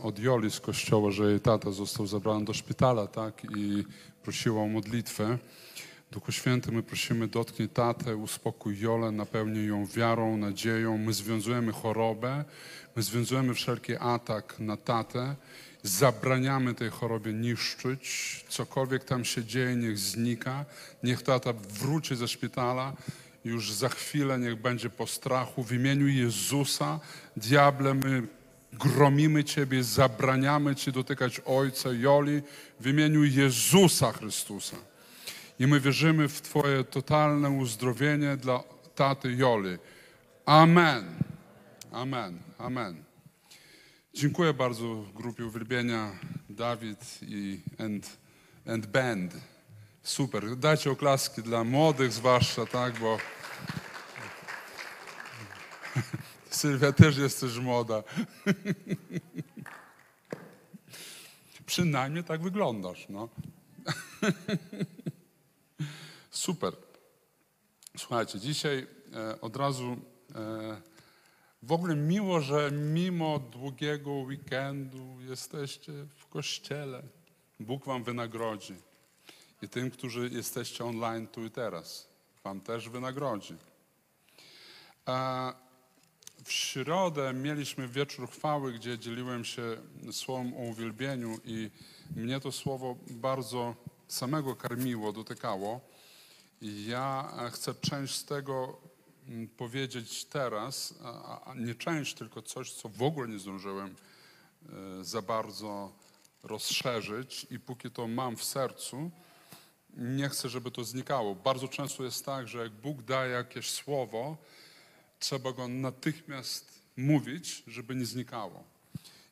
od 0.04 0.20
Joli 0.20 0.52
z 0.52 0.60
kościoła, 0.60 1.12
że 1.12 1.32
jej 1.32 1.40
tata 1.40 1.72
został 1.72 2.08
zabrany 2.08 2.46
do 2.46 2.54
szpitala, 2.54 3.08
tak? 3.08 3.42
I 3.58 3.84
prosiła 4.24 4.62
o 4.62 4.68
modlitwę. 4.68 5.38
Duchu 6.12 6.32
Święty, 6.32 6.72
my 6.72 6.84
prosimy, 6.84 7.28
dotknij 7.28 7.70
tatę, 7.70 8.16
uspokój 8.16 8.80
Jolę, 8.80 9.12
napełnij 9.12 9.68
ją 9.68 9.86
wiarą, 9.86 10.38
nadzieją. 10.38 10.98
My 10.98 11.14
związujemy 11.14 11.72
chorobę, 11.72 12.46
my 12.96 13.04
związujemy 13.04 13.54
wszelki 13.54 13.96
atak 13.96 14.56
na 14.60 14.78
tatę. 14.78 15.36
Zabraniamy 15.84 16.74
tej 16.74 16.90
chorobie 16.90 17.34
niszczyć. 17.34 18.46
Cokolwiek 18.50 19.04
tam 19.04 19.26
się 19.26 19.46
dzieje, 19.46 19.76
niech 19.76 19.98
znika. 19.98 20.66
Niech 21.04 21.22
tata 21.22 21.54
wróci 21.54 22.16
ze 22.16 22.28
szpitala. 22.28 22.94
Już 23.46 23.72
za 23.72 23.90
chwilę 23.90 24.40
niech 24.40 24.62
będzie 24.62 24.90
po 24.90 25.08
strachu. 25.08 25.64
W 25.64 25.72
imieniu 25.72 26.08
Jezusa, 26.08 27.00
diable, 27.38 27.94
my 27.94 28.37
gromimy 28.74 29.44
Ciebie, 29.44 29.84
zabraniamy 29.84 30.76
Ci 30.76 30.92
dotykać 30.92 31.42
Ojca 31.46 31.90
Joli 31.94 32.42
w 32.80 32.88
imieniu 32.88 33.24
Jezusa 33.24 34.12
Chrystusa. 34.12 34.78
I 35.60 35.68
my 35.68 35.80
wierzymy 35.80 36.28
w 36.28 36.42
Twoje 36.42 36.84
totalne 36.84 37.50
uzdrowienie 37.50 38.38
dla 38.38 38.64
taty 38.96 39.32
Joli. 39.32 39.78
Amen. 40.46 41.06
Amen. 41.92 42.40
Amen. 42.58 43.04
Dziękuję 44.14 44.54
bardzo 44.54 45.06
grupie 45.16 45.46
uwielbienia 45.46 46.12
Dawid 46.50 47.20
i 47.22 47.62
and, 47.80 48.18
and 48.68 48.86
Band. 48.86 49.34
Super. 50.04 50.58
Dajcie 50.58 50.92
oklaski 50.92 51.42
dla 51.42 51.64
młodych 51.64 52.14
zwłaszcza, 52.14 52.66
tak, 52.66 53.00
bo 53.00 53.18
Sylwia 56.58 56.92
też 56.92 57.18
jesteś 57.18 57.58
młoda. 57.58 58.04
Przynajmniej 61.66 62.24
tak 62.24 62.42
wyglądasz, 62.42 63.06
no. 63.10 63.30
Super. 66.32 66.74
Słuchajcie, 67.98 68.40
dzisiaj 68.40 68.88
e, 69.14 69.42
od 69.42 69.56
razu 69.56 69.98
e, 70.36 70.82
w 71.64 71.72
ogóle 71.72 71.96
miło, 71.96 72.42
że 72.42 72.72
mimo 72.72 73.40
długiego 73.40 74.12
weekendu 74.12 75.22
jesteście 75.22 75.92
w 76.18 76.28
kościele. 76.28 77.04
Bóg 77.60 77.86
wam 77.86 78.04
wynagrodzi. 78.04 78.76
I 79.62 79.70
tym, 79.70 79.92
którzy 79.92 80.30
jesteście 80.34 80.86
online 80.86 81.28
tu 81.28 81.46
i 81.46 81.52
teraz, 81.52 82.10
wam 82.44 82.62
też 82.62 82.90
wynagrodzi. 82.90 83.56
A 85.06 85.54
w 86.48 86.52
środę 86.52 87.34
mieliśmy 87.34 87.88
wieczór 87.88 88.30
chwały, 88.30 88.74
gdzie 88.74 89.00
dzieliłem 89.00 89.46
się 89.46 89.78
słowem 90.12 90.54
o 90.54 90.58
uwielbieniu 90.58 91.40
i 91.46 91.72
mnie 92.16 92.40
to 92.40 92.52
słowo 92.52 92.96
bardzo 93.10 93.76
samego 94.08 94.56
karmiło, 94.56 95.14
dotykało. 95.14 95.82
Ja 96.62 97.34
chcę 97.54 97.74
część 97.76 98.16
z 98.16 98.26
tego 98.26 98.78
mm, 99.28 99.48
powiedzieć 99.48 100.26
teraz, 100.26 100.94
a, 101.04 101.54
nie 101.56 101.76
część, 101.76 102.14
tylko 102.14 102.42
coś, 102.42 102.72
co 102.72 102.90
w 102.90 103.02
ogóle 103.02 103.28
nie 103.28 103.40
zdążyłem 103.40 103.96
e, 105.00 105.04
za 105.04 105.22
bardzo 105.22 105.92
rozszerzyć 106.44 107.48
i 107.50 107.60
póki 107.60 107.92
to 107.92 108.08
mam 108.08 108.38
w 108.38 108.44
sercu, 108.44 109.12
nie 109.98 110.30
chcę, 110.30 110.50
żeby 110.50 110.72
to 110.72 110.84
znikało. 110.84 111.36
Bardzo 111.36 111.68
często 111.68 112.04
jest 112.04 112.26
tak, 112.26 112.48
że 112.48 112.60
jak 112.60 112.72
Bóg 112.72 113.02
daje 113.02 113.32
jakieś 113.32 113.72
słowo, 113.72 114.38
trzeba 115.20 115.52
go 115.52 115.68
natychmiast 115.68 116.82
mówić, 116.98 117.64
żeby 117.68 117.96
nie 117.96 118.06
znikało. 118.06 118.64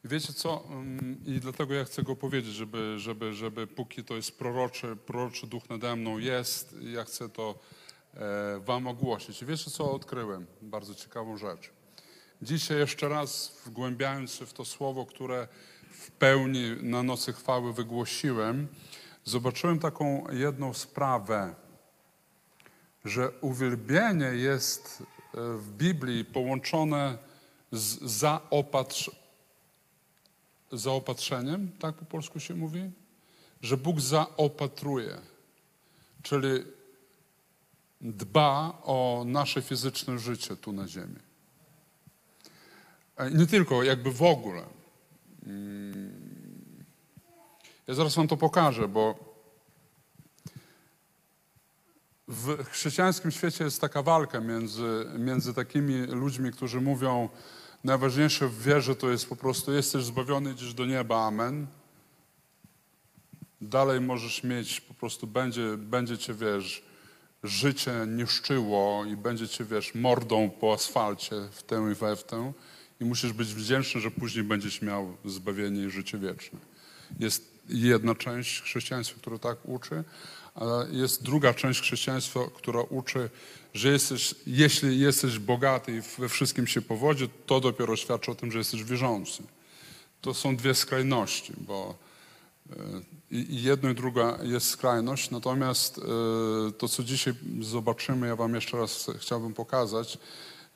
I 0.05 0.07
wiecie 0.07 0.33
co? 0.33 0.63
Ym, 0.71 1.21
I 1.25 1.39
dlatego 1.39 1.73
ja 1.73 1.85
chcę 1.85 2.03
go 2.03 2.15
powiedzieć, 2.15 2.53
żeby, 2.53 2.99
żeby, 2.99 3.33
żeby 3.33 3.67
póki 3.67 4.03
to 4.03 4.15
jest 4.15 4.37
proroczy, 4.37 4.95
proroczy 4.95 5.47
duch 5.47 5.69
nade 5.69 5.95
mną 5.95 6.17
jest, 6.17 6.75
ja 6.81 7.03
chcę 7.03 7.29
to 7.29 7.59
e, 8.13 8.59
wam 8.59 8.87
ogłosić. 8.87 9.41
I 9.41 9.45
wiecie 9.45 9.71
co 9.71 9.91
odkryłem? 9.91 10.45
Bardzo 10.61 10.95
ciekawą 10.95 11.37
rzecz. 11.37 11.71
Dzisiaj 12.41 12.77
jeszcze 12.77 13.09
raz 13.09 13.57
wgłębiając 13.65 14.31
się 14.31 14.45
w 14.45 14.53
to 14.53 14.65
słowo, 14.65 15.05
które 15.05 15.47
w 15.91 16.11
pełni 16.11 16.75
na 16.81 17.03
nocy 17.03 17.33
chwały 17.33 17.73
wygłosiłem, 17.73 18.67
zobaczyłem 19.23 19.79
taką 19.79 20.25
jedną 20.31 20.73
sprawę, 20.73 21.55
że 23.05 23.31
uwielbienie 23.41 24.25
jest 24.25 25.03
w 25.35 25.71
Biblii 25.77 26.25
połączone 26.25 27.17
z 27.71 28.11
zaopatrz, 28.11 29.11
zaopatrzeniem, 30.71 31.71
tak 31.79 31.95
po 31.95 32.05
polsku 32.05 32.39
się 32.39 32.55
mówi? 32.55 32.91
Że 33.61 33.77
Bóg 33.77 34.01
zaopatruje, 34.01 35.21
czyli 36.23 36.63
dba 38.01 38.81
o 38.83 39.23
nasze 39.27 39.61
fizyczne 39.61 40.19
życie 40.19 40.55
tu 40.55 40.71
na 40.71 40.87
ziemi. 40.87 41.19
E, 43.17 43.31
Nie 43.31 43.47
tylko, 43.47 43.83
jakby 43.83 44.11
w 44.11 44.23
ogóle. 44.23 44.65
Mm. 45.45 46.25
Ja 47.87 47.93
zaraz 47.93 48.15
wam 48.15 48.27
to 48.27 48.37
pokażę, 48.37 48.87
bo 48.87 49.24
w 52.27 52.65
chrześcijańskim 52.69 53.31
świecie 53.31 53.63
jest 53.63 53.81
taka 53.81 54.01
walka 54.01 54.39
między, 54.39 55.05
między 55.19 55.53
takimi 55.53 56.01
ludźmi, 56.01 56.51
którzy 56.51 56.81
mówią, 56.81 57.29
najważniejsze 57.83 58.47
w 58.47 58.63
wierze 58.63 58.95
to 58.95 59.09
jest 59.09 59.29
po 59.29 59.35
prostu 59.35 59.73
jesteś 59.73 60.03
zbawiony, 60.03 60.51
idziesz 60.51 60.73
do 60.73 60.85
nieba, 60.85 61.27
amen. 61.27 61.67
Dalej 63.61 64.01
możesz 64.01 64.43
mieć, 64.43 64.81
po 64.81 64.93
prostu 64.93 65.27
będzie, 65.27 65.77
będzie 65.77 66.17
cię, 66.17 66.33
wiesz, 66.33 66.83
życie 67.43 67.93
niszczyło 68.07 69.05
i 69.05 69.17
będzie 69.17 69.47
cię, 69.47 69.65
wiesz, 69.65 69.95
mordą 69.95 70.49
po 70.49 70.73
asfalcie 70.73 71.35
w 71.51 71.63
tę 71.63 71.89
i 71.91 71.95
we 71.95 72.15
w 72.15 72.23
tę 72.23 72.53
i 72.99 73.05
musisz 73.05 73.33
być 73.33 73.53
wdzięczny, 73.53 74.01
że 74.01 74.11
później 74.11 74.43
będziesz 74.43 74.81
miał 74.81 75.17
zbawienie 75.25 75.83
i 75.83 75.89
życie 75.89 76.17
wieczne. 76.17 76.59
Jest 77.19 77.55
jedna 77.69 78.15
część 78.15 78.61
chrześcijaństwa, 78.61 79.19
która 79.21 79.37
tak 79.37 79.57
uczy, 79.63 80.03
ale 80.55 80.87
jest 80.91 81.23
druga 81.23 81.53
część 81.53 81.81
chrześcijaństwa, 81.81 82.39
która 82.55 82.81
uczy, 82.81 83.29
że 83.73 83.91
jesteś, 83.91 84.35
jeśli 84.47 84.99
jesteś 84.99 85.39
bogaty 85.39 85.97
i 85.97 86.21
we 86.21 86.29
wszystkim 86.29 86.67
się 86.67 86.81
powodzi, 86.81 87.29
to 87.45 87.59
dopiero 87.59 87.95
świadczy 87.95 88.31
o 88.31 88.35
tym, 88.35 88.51
że 88.51 88.57
jesteś 88.57 88.83
wierzący. 88.83 89.43
To 90.21 90.33
są 90.33 90.55
dwie 90.55 90.75
skrajności, 90.75 91.53
bo 91.57 91.95
e, 92.69 92.75
i 93.31 93.63
jedno 93.63 93.89
i 93.89 93.95
druga 93.95 94.37
jest 94.43 94.69
skrajność, 94.69 95.31
natomiast 95.31 95.97
e, 95.97 96.01
to, 96.71 96.87
co 96.87 97.03
dzisiaj 97.03 97.33
zobaczymy, 97.61 98.27
ja 98.27 98.35
wam 98.35 98.55
jeszcze 98.55 98.77
raz 98.77 99.11
chciałbym 99.19 99.53
pokazać, 99.53 100.17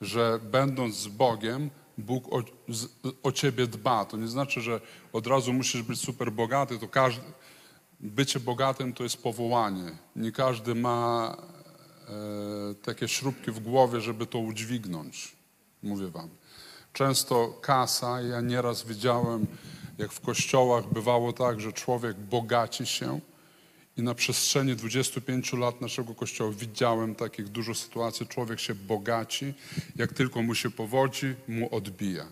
że 0.02 0.40
będąc 0.52 0.96
z 0.96 1.08
Bogiem, 1.08 1.70
Bóg 1.98 2.34
o, 2.34 2.44
o 3.24 3.32
ciebie 3.32 3.68
dba. 3.68 4.06
To 4.06 4.18
nie 4.18 4.28
znaczy, 4.28 4.62
że 4.62 4.82
od 5.14 5.28
razu 5.28 5.54
musisz 5.54 5.82
być 5.82 6.00
super 6.00 6.32
bogaty, 6.32 6.80
to 6.80 6.88
każdy, 6.88 7.22
bycie 8.00 8.40
bogatym 8.40 8.94
to 8.94 9.04
jest 9.04 9.24
powołanie. 9.24 9.92
Nie 10.16 10.32
każdy 10.32 10.76
ma 10.76 11.38
e, 12.10 12.76
takie 12.76 13.08
śrubki 13.08 13.52
w 13.52 13.60
głowie, 13.60 14.02
żeby 14.02 14.26
to 14.26 14.40
udźwignąć. 14.40 15.36
Mówię 15.84 16.08
wam. 16.08 16.30
Często 16.94 17.58
kasa, 17.62 18.22
ja 18.22 18.42
nieraz 18.42 18.84
widziałem, 18.84 19.48
jak 19.98 20.12
w 20.12 20.22
kościołach 20.22 20.94
bywało 20.94 21.34
tak, 21.34 21.62
że 21.62 21.74
człowiek 21.74 22.18
bogaci 22.18 22.86
się 22.86 23.20
i 23.98 24.04
na 24.04 24.16
przestrzeni 24.16 24.76
25 24.76 25.54
lat 25.54 25.82
naszego 25.82 26.16
kościoła 26.16 26.52
widziałem 26.52 27.16
takich 27.16 27.48
dużo 27.48 27.76
sytuacji, 27.76 28.28
człowiek 28.28 28.60
się 28.60 28.76
bogaci, 28.76 29.54
jak 29.96 30.14
tylko 30.14 30.42
mu 30.42 30.56
się 30.56 30.72
powodzi, 30.72 31.36
mu 31.48 31.76
odbija. 31.76 32.26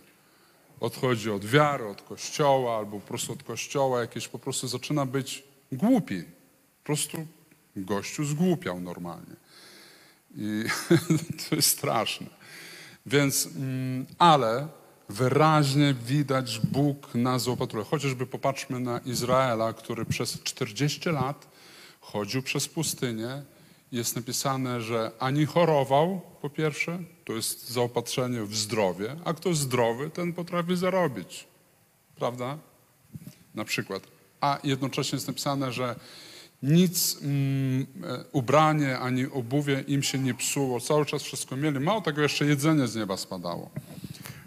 Odchodzi 0.79 1.31
od 1.31 1.45
wiary, 1.45 1.87
od 1.87 2.01
kościoła, 2.01 2.77
albo 2.77 2.99
po 2.99 3.07
prostu 3.07 3.33
od 3.33 3.43
kościoła, 3.43 4.01
jakieś 4.01 4.27
po 4.27 4.39
prostu 4.39 4.67
zaczyna 4.67 5.05
być 5.05 5.43
głupi. 5.71 6.23
Po 6.23 6.85
prostu 6.85 7.27
gościu 7.75 8.25
zgłupiał 8.25 8.79
normalnie. 8.79 9.35
I 10.35 10.63
to 11.49 11.55
jest 11.55 11.69
straszne. 11.69 12.27
Więc, 13.05 13.49
mm, 13.55 14.05
ale 14.17 14.67
wyraźnie 15.09 15.93
widać, 15.93 16.59
Bóg 16.59 17.15
nas 17.15 17.43
zaopatruje. 17.43 17.85
Chociażby 17.85 18.25
popatrzmy 18.25 18.79
na 18.79 18.99
Izraela, 18.99 19.73
który 19.73 20.05
przez 20.05 20.43
40 20.43 21.09
lat 21.09 21.47
chodził 21.99 22.41
przez 22.41 22.67
pustynię. 22.67 23.43
Jest 23.91 24.15
napisane, 24.15 24.81
że 24.81 25.11
ani 25.19 25.45
chorował, 25.45 26.21
po 26.41 26.49
pierwsze, 26.49 26.99
to 27.25 27.33
jest 27.33 27.69
zaopatrzenie 27.69 28.43
w 28.43 28.55
zdrowie, 28.55 29.15
a 29.25 29.33
kto 29.33 29.53
zdrowy, 29.53 30.09
ten 30.09 30.33
potrafi 30.33 30.75
zarobić. 30.75 31.47
Prawda? 32.15 32.57
Na 33.55 33.65
przykład. 33.65 34.16
A 34.41 34.59
jednocześnie 34.63 35.15
jest 35.15 35.27
napisane, 35.27 35.71
że 35.71 35.95
nic, 36.63 37.17
mm, 37.21 37.87
e, 38.03 38.23
ubranie 38.31 38.99
ani 38.99 39.25
obuwie 39.25 39.83
im 39.87 40.03
się 40.03 40.19
nie 40.19 40.33
psuło, 40.33 40.79
cały 40.79 41.05
czas 41.05 41.23
wszystko 41.23 41.57
mieli. 41.57 41.79
Mało 41.79 42.01
tego, 42.01 42.21
jeszcze 42.21 42.45
jedzenie 42.45 42.87
z 42.87 42.95
nieba 42.95 43.17
spadało. 43.17 43.69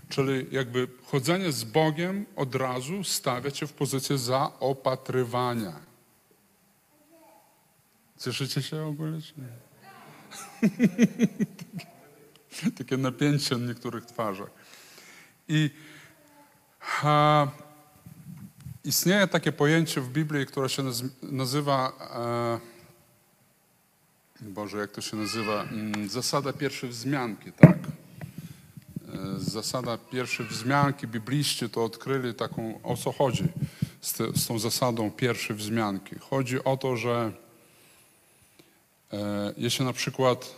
Czyli 0.08 0.46
jakby 0.50 0.88
chodzenie 1.04 1.52
z 1.52 1.64
Bogiem 1.64 2.26
od 2.36 2.54
razu 2.54 3.04
stawia 3.04 3.50
cię 3.50 3.66
w 3.66 3.72
pozycję 3.72 4.18
zaopatrywania. 4.18 5.72
Cieszycie 8.20 8.62
się 8.62 8.86
ogólnie? 8.86 9.20
Czy? 9.22 9.34
Takie 12.78 12.96
napięcie 12.96 13.56
na 13.56 13.66
niektórych 13.66 14.06
twarzach. 14.06 14.50
I 15.48 15.70
a, 17.02 17.46
istnieje 18.84 19.26
takie 19.26 19.52
pojęcie 19.52 20.00
w 20.00 20.08
Biblii, 20.08 20.46
które 20.46 20.68
się 20.68 20.82
naz- 20.82 21.04
nazywa, 21.22 21.92
e, 22.14 22.60
Boże, 24.50 24.78
jak 24.78 24.90
to 24.90 25.00
się 25.00 25.16
nazywa? 25.16 25.62
Mm, 25.62 26.08
Zasada 26.08 26.52
pierwszej 26.52 26.90
wzmianki, 26.90 27.52
tak? 27.52 27.78
E, 27.78 29.38
Zasada 29.38 29.98
pierwszej 29.98 30.46
wzmianki, 30.46 31.06
bibliści 31.06 31.70
to 31.70 31.84
odkryli 31.84 32.34
taką, 32.34 32.80
o 32.82 32.96
co 32.96 33.12
chodzi 33.12 33.44
z, 34.00 34.12
te, 34.12 34.32
z 34.34 34.46
tą 34.46 34.58
zasadą 34.58 35.10
pierwszej 35.10 35.56
wzmianki. 35.56 36.18
Chodzi 36.18 36.64
o 36.64 36.76
to, 36.76 36.96
że 36.96 37.32
e, 39.12 39.52
jeśli 39.56 39.84
na 39.84 39.92
przykład 39.92 40.54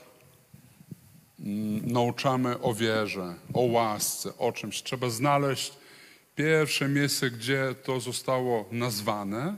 mm, 1.41 1.93
nauczamy 1.93 2.61
o 2.61 2.75
wierze, 2.75 3.35
o 3.55 3.61
łasce, 3.61 4.39
o 4.39 4.53
czymś, 4.53 4.83
trzeba 4.83 5.11
znaleźć 5.11 5.73
pierwsze 6.43 6.88
miejsce, 6.88 7.30
gdzie 7.30 7.74
to 7.82 8.01
zostało 8.01 8.68
nazwane. 8.72 9.57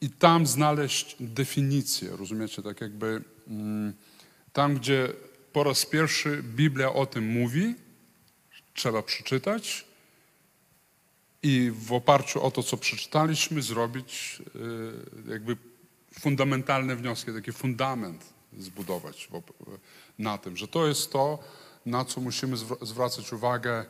I 0.00 0.10
tam 0.10 0.46
znaleźć 0.46 1.16
definicję, 1.20 2.16
rozumiecie, 2.16 2.62
tak 2.62 2.80
jakby 2.80 3.22
mm, 3.48 3.94
tam, 4.52 4.74
gdzie 4.74 5.12
po 5.52 5.64
raz 5.64 5.86
pierwszy 5.86 6.42
Biblia 6.42 6.92
o 6.92 7.06
tym 7.06 7.26
mówi, 7.28 7.74
trzeba 8.74 9.02
przeczytać 9.02 9.84
i 11.42 11.72
w 11.74 11.92
oparciu 11.92 12.42
o 12.42 12.50
to, 12.50 12.62
co 12.62 12.76
przeczytaliśmy, 12.76 13.62
zrobić 13.62 14.42
y, 15.26 15.30
jakby 15.30 15.56
fundamentalne 16.20 16.96
wnioski, 16.96 17.32
taki 17.32 17.52
fundament 17.52 18.24
zbudować 18.58 19.28
na 20.18 20.38
tym, 20.38 20.56
że 20.56 20.68
to 20.68 20.86
jest 20.86 21.12
to, 21.12 21.38
na 21.86 22.04
co 22.04 22.20
musimy 22.20 22.56
zwr- 22.56 22.86
zwracać 22.86 23.32
uwagę, 23.32 23.86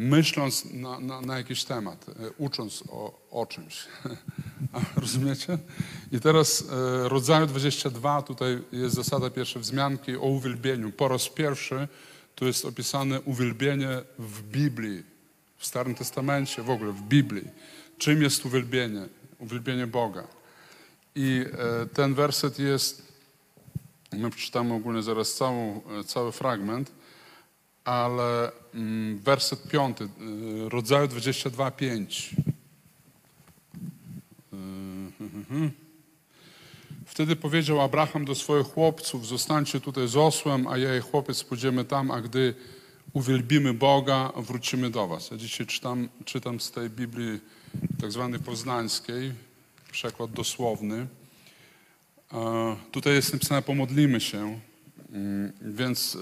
myśląc 0.00 0.64
na, 0.64 1.00
na, 1.00 1.20
na 1.20 1.38
jakiś 1.38 1.64
temat, 1.64 2.08
y, 2.08 2.12
ucząc 2.38 2.84
o, 2.88 3.20
o 3.30 3.46
czymś. 3.46 3.86
Rozumiecie? 4.96 5.58
I 6.12 6.20
teraz 6.20 6.64
e, 6.72 7.08
rodzaju 7.08 7.46
22, 7.46 8.22
tutaj 8.22 8.62
jest 8.72 8.94
zasada 8.94 9.30
pierwszej 9.30 9.62
wzmianki 9.62 10.16
o 10.16 10.20
uwielbieniu. 10.20 10.92
Po 10.92 11.08
raz 11.08 11.28
pierwszy 11.28 11.88
tu 12.34 12.46
jest 12.46 12.64
opisane 12.64 13.20
uwielbienie 13.20 13.88
w 14.18 14.42
Biblii, 14.42 15.02
w 15.56 15.66
Starym 15.66 15.94
Testamencie, 15.94 16.62
w 16.62 16.70
ogóle 16.70 16.92
w 16.92 17.02
Biblii. 17.02 17.48
Czym 17.98 18.22
jest 18.22 18.46
uwielbienie? 18.46 19.08
Uwielbienie 19.38 19.86
Boga. 19.86 20.24
I 21.14 21.44
e, 21.52 21.86
ten 21.86 22.14
werset 22.14 22.58
jest, 22.58 23.12
my 24.12 24.30
przeczytamy 24.30 24.74
ogólnie 24.74 25.02
zaraz 25.02 25.34
całą, 25.34 25.80
e, 26.00 26.04
cały 26.04 26.32
fragment, 26.32 26.92
ale 27.84 28.52
mm, 28.74 29.18
werset 29.18 29.68
piąty, 29.68 30.04
e, 30.04 30.08
rodzaju 30.68 31.08
22:5. 31.08 32.34
Mhm. 35.20 35.70
Wtedy 37.06 37.36
powiedział 37.36 37.80
Abraham 37.80 38.24
do 38.24 38.34
swoich 38.34 38.66
chłopców: 38.66 39.26
Zostańcie 39.26 39.80
tutaj 39.80 40.08
z 40.08 40.16
osłem, 40.16 40.66
a 40.66 40.78
ja 40.78 40.96
i 40.96 41.00
chłopiec 41.00 41.44
pójdziemy 41.44 41.84
tam, 41.84 42.10
a 42.10 42.20
gdy 42.20 42.54
uwielbimy 43.12 43.74
Boga, 43.74 44.32
wrócimy 44.36 44.90
do 44.90 45.08
Was. 45.08 45.30
Ja 45.30 45.36
dzisiaj 45.36 45.66
czytam, 45.66 46.08
czytam 46.24 46.60
z 46.60 46.70
tej 46.70 46.90
Biblii 46.90 47.40
tak 48.00 48.12
zwanej 48.12 48.40
poznańskiej, 48.40 49.32
przekład 49.92 50.32
dosłowny. 50.32 51.06
E, 52.32 52.76
Tutaj 52.92 53.14
jest 53.14 53.32
napisane 53.32 53.62
pomodlimy 53.62 54.20
się, 54.20 54.60
więc 55.62 56.16
e, 56.16 56.18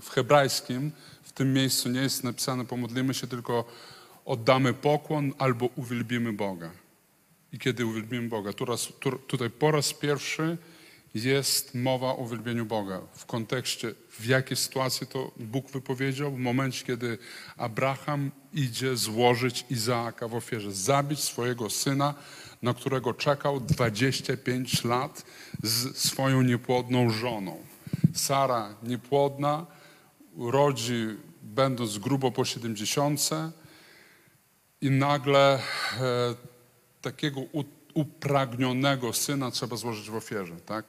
w 0.00 0.08
hebrajskim 0.10 0.92
w 1.22 1.32
tym 1.32 1.52
miejscu 1.52 1.88
nie 1.88 2.00
jest 2.00 2.24
napisane 2.24 2.64
pomodlimy 2.64 3.14
się, 3.14 3.26
tylko 3.26 3.64
oddamy 4.24 4.74
pokłon 4.74 5.32
albo 5.38 5.66
uwielbimy 5.76 6.32
Boga. 6.32 6.70
I 7.52 7.58
kiedy 7.58 7.86
uwielbimy 7.86 8.28
Boga? 8.28 8.52
Tu 8.52 8.64
raz, 8.64 8.88
tu, 9.00 9.10
tutaj 9.10 9.50
po 9.50 9.70
raz 9.70 9.94
pierwszy 9.94 10.58
jest 11.14 11.74
mowa 11.74 12.06
o 12.06 12.14
uwielbieniu 12.14 12.66
Boga. 12.66 13.00
W 13.14 13.26
kontekście, 13.26 13.94
w 14.10 14.26
jakiej 14.26 14.56
sytuacji 14.56 15.06
to 15.06 15.32
Bóg 15.36 15.70
wypowiedział? 15.70 16.32
W 16.32 16.38
momencie, 16.38 16.86
kiedy 16.86 17.18
Abraham 17.56 18.30
idzie 18.52 18.96
złożyć 18.96 19.64
Izaaka 19.70 20.28
w 20.28 20.34
ofierze, 20.34 20.72
zabić 20.72 21.20
swojego 21.20 21.70
syna, 21.70 22.14
na 22.62 22.74
którego 22.74 23.14
czekał 23.14 23.60
25 23.60 24.84
lat 24.84 25.24
z 25.62 25.96
swoją 25.96 26.42
niepłodną 26.42 27.10
żoną. 27.10 27.71
Sara 28.14 28.74
niepłodna, 28.82 29.66
rodzi 30.38 31.06
będąc 31.42 31.98
grubo 31.98 32.32
po 32.32 32.44
70 32.44 33.30
i 34.80 34.90
nagle 34.90 35.54
e, 35.54 35.60
takiego 37.02 37.40
u, 37.40 37.64
upragnionego 37.94 39.12
syna 39.12 39.50
trzeba 39.50 39.76
złożyć 39.76 40.10
w 40.10 40.14
ofierze, 40.14 40.56
tak? 40.66 40.84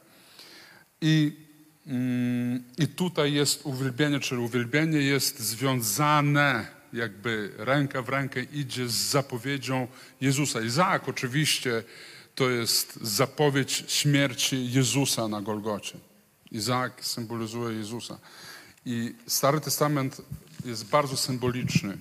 I, 1.02 1.32
mm, 1.88 2.64
I 2.78 2.88
tutaj 2.88 3.34
jest 3.34 3.66
uwielbienie, 3.66 4.20
czyli 4.20 4.42
uwielbienie 4.42 4.98
jest 4.98 5.40
związane, 5.40 6.68
jakby 6.94 7.52
ręka 7.58 8.02
w 8.02 8.10
rękę 8.10 8.44
idzie 8.44 8.88
z 8.88 8.94
zapowiedzią 8.94 9.88
Jezusa. 10.22 10.62
Izaak 10.62 11.10
oczywiście 11.10 11.84
to 12.36 12.50
jest 12.50 13.00
zapowiedź 13.02 13.84
śmierci 13.88 14.72
Jezusa 14.72 15.28
na 15.28 15.42
Golgocie. 15.42 15.98
Izaak 16.54 17.06
symbolizuje 17.06 17.78
Jezusa. 17.78 18.18
I 18.86 19.16
Stary 19.28 19.62
Testament 19.62 20.22
jest 20.66 20.90
bardzo 20.90 21.18
symboliczny. 21.18 21.98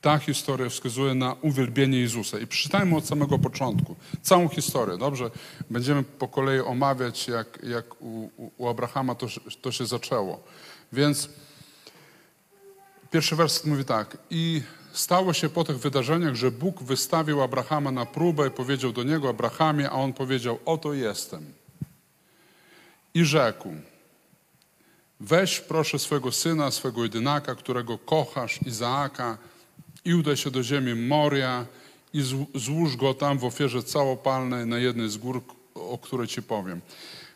Ta 0.00 0.18
historia 0.18 0.68
wskazuje 0.68 1.14
na 1.14 1.36
uwielbienie 1.40 2.00
Jezusa. 2.00 2.38
I 2.38 2.46
przeczytajmy 2.46 2.96
od 2.96 3.06
samego 3.06 3.38
początku. 3.38 3.96
Całą 4.22 4.48
historię, 4.48 4.98
dobrze? 4.98 5.30
Będziemy 5.70 6.02
po 6.02 6.28
kolei 6.28 6.60
omawiać, 6.60 7.28
jak, 7.28 7.58
jak 7.62 8.02
u, 8.02 8.30
u 8.56 8.68
Abrahama 8.68 9.14
to, 9.14 9.26
to 9.62 9.72
się 9.72 9.86
zaczęło. 9.86 10.44
Więc 10.92 11.28
pierwszy 13.10 13.36
werset 13.36 13.66
mówi 13.66 13.84
tak. 13.84 14.18
I 14.30 14.62
stało 14.92 15.32
się 15.32 15.48
po 15.48 15.64
tych 15.64 15.78
wydarzeniach, 15.78 16.34
że 16.34 16.50
Bóg 16.50 16.82
wystawił 16.82 17.42
Abrahama 17.42 17.90
na 17.90 18.06
próbę 18.06 18.48
i 18.48 18.50
powiedział 18.50 18.92
do 18.92 19.02
niego, 19.02 19.28
Abrahamie, 19.28 19.90
a 19.90 19.94
on 19.94 20.12
powiedział, 20.12 20.58
oto 20.64 20.94
jestem. 20.94 21.63
I 23.14 23.24
rzekł, 23.24 23.68
weź 25.20 25.60
proszę 25.60 25.98
swego 25.98 26.32
syna, 26.32 26.70
swego 26.70 27.02
jedynaka, 27.02 27.54
którego 27.54 27.98
kochasz, 27.98 28.62
Izaaka, 28.66 29.38
i 30.04 30.14
udaj 30.14 30.36
się 30.36 30.50
do 30.50 30.62
ziemi 30.62 30.94
Moria 30.94 31.66
i 32.12 32.22
złóż 32.54 32.96
go 32.96 33.14
tam 33.14 33.38
w 33.38 33.44
ofierze 33.44 33.82
całopalnej 33.82 34.66
na 34.66 34.78
jednej 34.78 35.10
z 35.10 35.16
gór, 35.16 35.42
o 35.74 35.98
której 35.98 36.26
ci 36.28 36.42
powiem. 36.42 36.80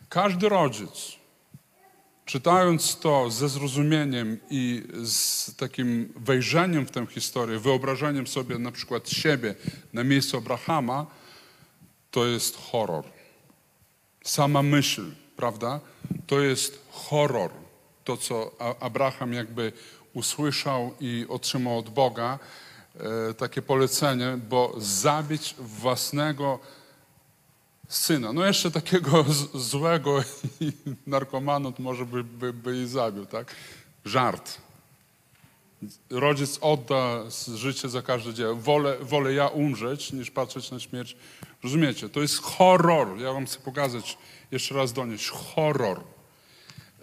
Każdy 0.09 0.49
rodzic, 0.49 1.19
czytając 2.25 2.97
to 2.97 3.31
ze 3.31 3.49
zrozumieniem 3.49 4.39
i 4.51 4.83
z 5.05 5.57
takim 5.57 6.13
wejrzeniem 6.17 6.87
w 6.87 6.91
tę 6.91 7.07
historię, 7.07 7.59
wyobrażeniem 7.59 8.27
sobie 8.27 8.59
na 8.59 8.73
przykład 8.73 9.11
siebie 9.11 9.55
na 9.93 10.05
miejscu 10.05 10.37
Abrahama, 10.37 11.07
to 12.11 12.27
jest 12.27 12.57
horror. 12.57 13.05
Sama 14.25 14.63
myśl, 14.63 15.03
prawda? 15.39 15.81
To 16.27 16.41
jest 16.41 16.79
horror. 16.91 17.51
To, 18.05 18.17
co 18.17 18.51
Abraham 18.81 19.33
jakby 19.33 19.73
usłyszał 20.15 20.95
i 21.01 21.27
otrzymał 21.29 21.79
od 21.79 21.91
Boga 21.91 22.39
e, 23.29 23.35
takie 23.35 23.63
polecenie, 23.63 24.39
bo 24.49 24.75
zabić 24.77 25.55
własnego 25.59 26.59
syna. 27.89 28.33
No 28.33 28.47
jeszcze 28.47 28.71
takiego 28.71 29.25
złego 29.73 30.25
i 30.61 30.73
narkomanu 31.07 31.73
może 31.79 32.07
by, 32.07 32.25
by, 32.25 32.53
by 32.53 32.83
i 32.83 32.87
zabił, 32.87 33.27
tak? 33.27 33.55
Żart. 34.05 34.59
Rodzic 36.11 36.59
odda 36.61 37.25
życie 37.55 37.89
za 37.89 38.03
każde 38.03 38.35
dzieło. 38.35 38.55
Wolę, 38.55 38.97
wolę 39.01 39.33
ja 39.33 39.49
umrzeć, 39.49 40.13
niż 40.13 40.31
patrzeć 40.31 40.71
na 40.71 40.81
śmierć. 40.81 41.17
Rozumiecie? 41.63 42.09
To 42.09 42.21
jest 42.21 42.43
horror. 42.43 43.19
Ja 43.19 43.33
wam 43.33 43.47
chcę 43.47 43.59
pokazać, 43.59 44.19
jeszcze 44.51 44.75
raz 44.75 44.93
donieść. 44.93 45.29
Horror. 45.29 46.01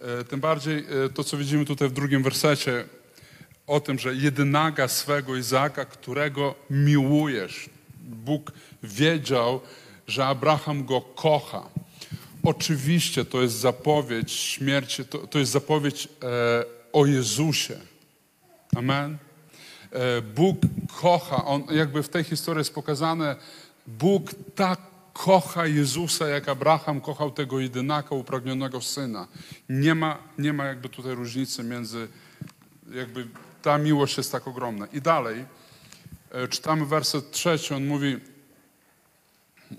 E, 0.02 0.24
tym 0.24 0.40
bardziej 0.40 0.78
e, 0.78 1.10
to, 1.10 1.24
co 1.24 1.38
widzimy 1.38 1.66
tutaj 1.66 1.90
w 1.90 1.94
drugim 1.94 2.24
wersecie, 2.24 2.86
o 3.68 3.80
tym, 3.80 4.00
że 4.00 4.16
jedynaga 4.16 4.88
swego 4.88 5.36
Izaaka, 5.36 5.86
którego 5.86 6.56
miłujesz. 6.70 7.70
Bóg 8.00 8.52
wiedział, 8.84 9.62
że 10.08 10.26
Abraham 10.26 10.86
go 10.86 11.02
kocha. 11.02 11.70
Oczywiście 12.44 13.26
to 13.26 13.42
jest 13.42 13.56
zapowiedź 13.56 14.32
śmierci, 14.32 15.06
to, 15.06 15.18
to 15.18 15.40
jest 15.40 15.52
zapowiedź 15.52 16.08
e, 16.08 16.66
o 16.94 17.06
Jezusie. 17.06 17.78
Amen. 18.76 19.18
E, 19.92 20.22
Bóg 20.22 20.58
kocha, 21.02 21.46
on 21.46 21.64
jakby 21.72 22.04
w 22.04 22.10
tej 22.10 22.24
historii 22.24 22.60
jest 22.60 22.74
pokazane, 22.74 23.36
Bóg 23.88 24.32
tak 24.56 24.82
kocha 25.16 25.66
Jezusa, 25.66 26.28
jak 26.28 26.50
Abraham 26.50 27.02
kochał 27.02 27.32
tego 27.32 27.60
jedynaka, 27.60 28.16
upragnionego 28.16 28.82
syna. 28.82 29.28
Nie 29.70 29.96
ma, 29.96 30.18
nie 30.38 30.54
ma 30.54 30.66
jakby 30.66 30.90
tutaj 30.90 31.16
różnicy 31.16 31.64
między, 31.64 32.08
jakby 32.92 33.28
ta 33.62 33.78
miłość 33.78 34.18
jest 34.18 34.32
tak 34.32 34.48
ogromna. 34.48 34.86
I 34.86 35.02
dalej, 35.02 35.46
e, 36.32 36.48
czytamy 36.48 36.86
werset 36.86 37.32
trzeci, 37.32 37.74
on 37.74 37.86
mówi, 37.86 38.20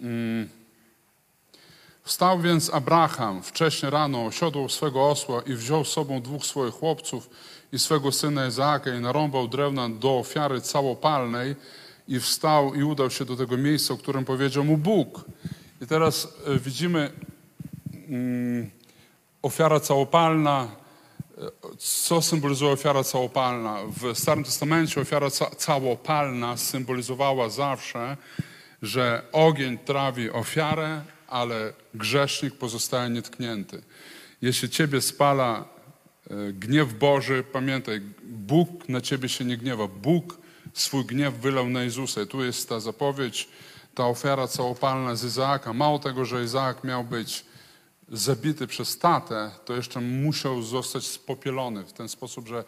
mm, 0.03 0.49
Wstał 2.07 2.41
więc 2.41 2.75
Abraham 2.75 3.43
wcześnie 3.43 3.91
rano, 3.91 4.27
osiodł 4.27 4.69
swego 4.69 5.09
osła 5.09 5.43
i 5.47 5.55
wziął 5.55 5.85
z 5.85 5.89
sobą 5.89 6.23
dwóch 6.23 6.47
swoich 6.47 6.75
chłopców 6.75 7.31
i 7.73 7.79
swego 7.79 8.13
syna 8.13 8.47
Izaaka 8.47 8.95
i 8.95 9.01
narąbał 9.01 9.49
drewna 9.49 9.89
do 9.89 10.19
ofiary 10.19 10.61
całopalnej 10.61 11.57
i 12.09 12.21
wstał 12.21 12.75
i 12.75 12.83
udał 12.83 13.11
się 13.11 13.25
do 13.25 13.37
tego 13.37 13.57
miejsca, 13.57 13.95
o 13.95 13.97
którym 13.97 14.25
powiedział 14.25 14.65
mu 14.65 14.77
Bóg. 14.77 15.25
I 15.81 15.87
teraz 15.87 16.29
e, 16.47 16.59
widzimy 16.59 17.13
mm, 18.09 18.71
ofiara 19.43 19.81
całopalna, 19.81 20.69
e, 21.39 21.51
co 21.79 22.23
symbolizuje 22.23 22.73
ofiara 22.73 23.05
całopalna? 23.05 23.79
W 23.87 24.19
Starym 24.19 24.45
Testamencie 24.45 25.01
ofiara 25.01 25.31
ca 25.31 25.51
całopalna 25.51 26.57
symbolizowała 26.57 27.49
zawsze, 27.49 28.17
że 28.83 29.23
ogień 29.33 29.79
trawi 29.79 30.31
ofiarę, 30.31 31.03
ale 31.29 31.73
grzesznik 31.95 32.55
pozostaje 32.55 33.11
nietknięty. 33.11 33.83
Jeśli 34.43 34.71
ciebie 34.71 35.01
spala 35.01 35.65
e, 36.31 36.53
gniew 36.53 36.95
Boży, 36.95 37.45
pamiętaj, 37.53 38.01
Bóg 38.25 38.89
na 38.89 39.01
ciebie 39.01 39.29
się 39.29 39.45
nie 39.45 39.57
gniewa. 39.57 39.89
Bóg 39.89 40.46
swój 40.81 41.05
gniew 41.05 41.35
wylał 41.35 41.69
na 41.69 41.83
Jezusa. 41.83 42.23
I 42.23 42.27
tu 42.27 42.45
jest 42.45 42.69
ta 42.69 42.81
zapowiedź, 42.81 43.49
ta 43.95 44.07
ofiara 44.07 44.49
całopalna 44.49 45.17
z 45.17 45.25
Izaaka. 45.25 45.73
Mało 45.73 45.99
tego, 45.99 46.25
że 46.25 46.45
Izaak 46.45 46.85
miał 46.85 47.05
być 47.05 47.45
zabity 48.09 48.67
przez 48.67 48.99
tatę, 48.99 49.51
to 49.65 49.77
jeszcze 49.77 50.01
musiał 50.01 50.63
zostać 50.63 51.07
spopielony 51.07 51.85
w 51.85 51.93
ten 51.93 52.09
sposób, 52.09 52.49
że 52.49 52.65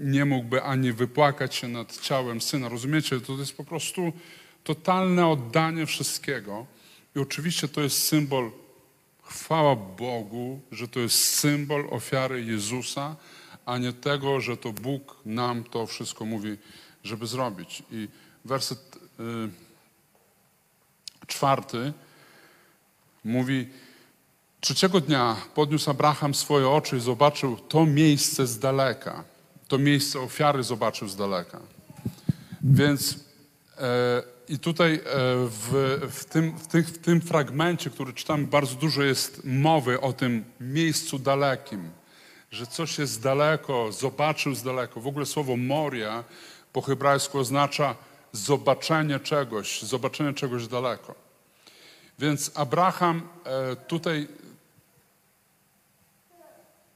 nie 0.00 0.24
mógłby 0.24 0.62
ani 0.62 0.92
wypłakać 0.92 1.54
się 1.54 1.68
nad 1.68 2.00
ciałem 2.00 2.40
syna. 2.40 2.68
Rozumiecie? 2.68 3.20
To 3.20 3.32
jest 3.32 3.56
po 3.56 3.64
prostu 3.64 4.12
totalne 4.64 5.28
oddanie 5.28 5.86
wszystkiego. 5.86 6.66
I 7.16 7.18
oczywiście 7.18 7.68
to 7.68 7.80
jest 7.80 8.04
symbol, 8.04 8.50
chwała 9.22 9.76
Bogu, 9.76 10.60
że 10.72 10.88
to 10.88 11.00
jest 11.00 11.24
symbol 11.24 11.88
ofiary 11.90 12.44
Jezusa, 12.44 13.16
a 13.66 13.78
nie 13.78 13.92
tego, 13.92 14.40
że 14.40 14.56
to 14.56 14.72
Bóg 14.72 15.16
nam 15.24 15.64
to 15.64 15.86
wszystko 15.86 16.24
mówi, 16.24 16.56
żeby 17.08 17.26
zrobić. 17.26 17.82
I 17.90 18.08
werset 18.44 18.96
y, 18.96 19.50
czwarty 21.26 21.92
mówi, 23.24 23.68
trzeciego 24.60 25.00
dnia 25.00 25.36
podniósł 25.54 25.90
Abraham 25.90 26.34
swoje 26.34 26.68
oczy 26.68 26.96
i 26.96 27.00
zobaczył 27.00 27.56
to 27.56 27.86
miejsce 27.86 28.46
z 28.46 28.58
daleka. 28.58 29.24
To 29.68 29.78
miejsce 29.78 30.20
ofiary 30.20 30.62
zobaczył 30.62 31.08
z 31.08 31.16
daleka. 31.16 31.60
Więc 32.62 33.18
e, 33.78 34.22
i 34.48 34.58
tutaj 34.58 34.94
e, 34.94 35.00
w, 35.46 35.98
w, 36.10 36.24
tym, 36.24 36.58
w, 36.58 36.66
w 36.66 36.98
tym 36.98 37.20
fragmencie, 37.20 37.90
który 37.90 38.12
czytamy, 38.12 38.46
bardzo 38.46 38.74
dużo 38.74 39.02
jest 39.02 39.40
mowy 39.44 40.00
o 40.00 40.12
tym 40.12 40.44
miejscu 40.60 41.18
dalekim, 41.18 41.90
że 42.50 42.66
coś 42.66 42.98
jest 42.98 43.22
daleko, 43.22 43.92
zobaczył 43.92 44.54
z 44.54 44.62
daleko. 44.62 45.00
W 45.00 45.06
ogóle 45.06 45.26
słowo 45.26 45.56
Moria 45.56 46.24
po 46.78 46.82
hebrajsku 46.82 47.38
oznacza 47.38 47.94
zobaczenie 48.32 49.20
czegoś, 49.20 49.82
zobaczenie 49.82 50.34
czegoś 50.34 50.66
daleko. 50.66 51.14
Więc 52.18 52.50
Abraham 52.54 53.28
e, 53.44 53.76
tutaj 53.76 54.28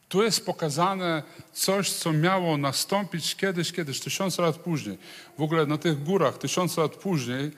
tu 0.09 0.23
jest 0.23 0.47
pokazane 0.47 1.23
coś, 1.53 1.91
co 1.91 2.13
miało 2.13 2.57
nastąpić 2.57 3.37
kiedyś, 3.37 3.73
kiedyś, 3.73 4.01
tysiące 4.01 4.43
lat 4.43 4.57
później. 4.57 4.99
W 5.39 5.43
ogóle 5.43 5.67
na 5.67 5.79
tych 5.79 6.03
górach, 6.03 6.39
tysiące 6.39 6.81
lat 6.81 6.97
później, 6.97 7.51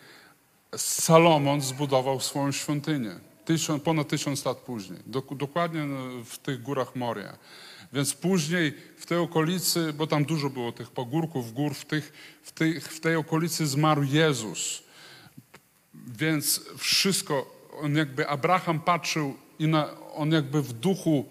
Salomon 0.77 1.61
zbudował 1.61 2.20
swoją 2.20 2.53
świątynię. 2.53 3.14
Tysiąc, 3.45 3.83
ponad 3.83 4.09
tysiąc 4.09 4.45
lat 4.45 4.59
później. 4.59 4.99
Dok- 5.07 5.37
dokładnie 5.37 5.83
w 6.25 6.39
tych 6.39 6.62
górach 6.62 6.97
Moria. 6.97 7.37
Więc 7.95 8.14
później 8.14 8.74
w 8.97 9.07
tej 9.07 9.18
okolicy, 9.18 9.92
bo 9.92 10.07
tam 10.07 10.24
dużo 10.24 10.51
było 10.51 10.72
tych 10.72 10.90
pagórków, 10.90 11.53
gór, 11.53 11.74
w, 11.74 11.84
tych, 11.84 12.12
w, 12.42 12.53
tej, 12.53 12.80
w 12.80 13.01
tej 13.01 13.16
okolicy 13.16 13.66
zmarł 13.66 14.03
Jezus. 14.03 14.82
Więc 15.95 16.61
wszystko, 16.78 17.55
on 17.82 17.97
jakby 17.97 18.28
Abraham 18.28 18.80
patrzył 18.80 19.36
i 19.59 19.68
na, 19.68 20.01
on 20.14 20.32
jakby 20.32 20.62
w 20.62 20.72
duchu 20.72 21.24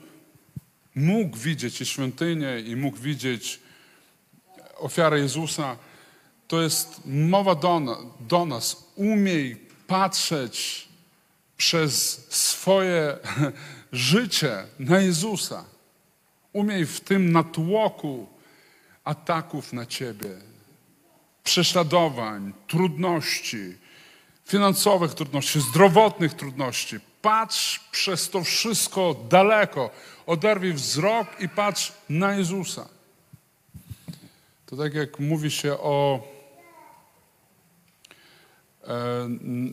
mógł 0.96 1.38
widzieć 1.38 1.82
i 1.82 1.86
świątynię 1.86 2.60
i 2.60 2.76
mógł 2.76 2.98
widzieć 2.98 3.60
ofiarę 4.78 5.20
Jezusa, 5.20 5.78
to 6.48 6.62
jest 6.62 7.02
mowa 7.06 7.56
do, 7.56 7.82
do 8.20 8.46
nas. 8.46 8.92
Umiej 8.96 9.56
patrzeć 9.88 10.88
przez 11.58 12.26
swoje 12.30 13.18
życie 13.92 14.64
na 14.80 15.00
Jezusa. 15.00 15.73
Umiej 16.54 16.86
w 16.86 17.00
tym 17.02 17.32
natłoku 17.32 18.28
ataków 19.04 19.74
na 19.74 19.86
ciebie, 19.86 20.30
prześladowań, 21.44 22.54
trudności, 22.68 23.78
finansowych 24.46 25.14
trudności, 25.14 25.62
zdrowotnych 25.62 26.34
trudności. 26.34 27.00
Patrz 27.22 27.80
przez 27.92 28.30
to 28.30 28.44
wszystko 28.44 29.16
daleko. 29.30 29.90
Oderwij 30.26 30.74
wzrok 30.74 31.28
i 31.40 31.50
patrz 31.50 31.94
na 32.10 32.34
Jezusa. 32.36 32.90
To 34.66 34.78
tak 34.78 34.94
jak 34.94 35.20
mówi 35.20 35.52
się 35.52 35.74
o. 35.74 36.20
e, 38.84 39.28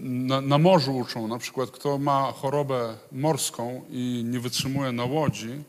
Na, 0.08 0.40
na 0.40 0.58
morzu 0.58 0.96
uczą, 0.96 1.28
na 1.28 1.38
przykład, 1.38 1.70
kto 1.70 1.98
ma 1.98 2.32
chorobę 2.32 2.96
morską 3.12 3.84
i 3.90 4.22
nie 4.26 4.40
wytrzymuje 4.40 4.92
na 4.92 5.04
łodzi, 5.04 5.62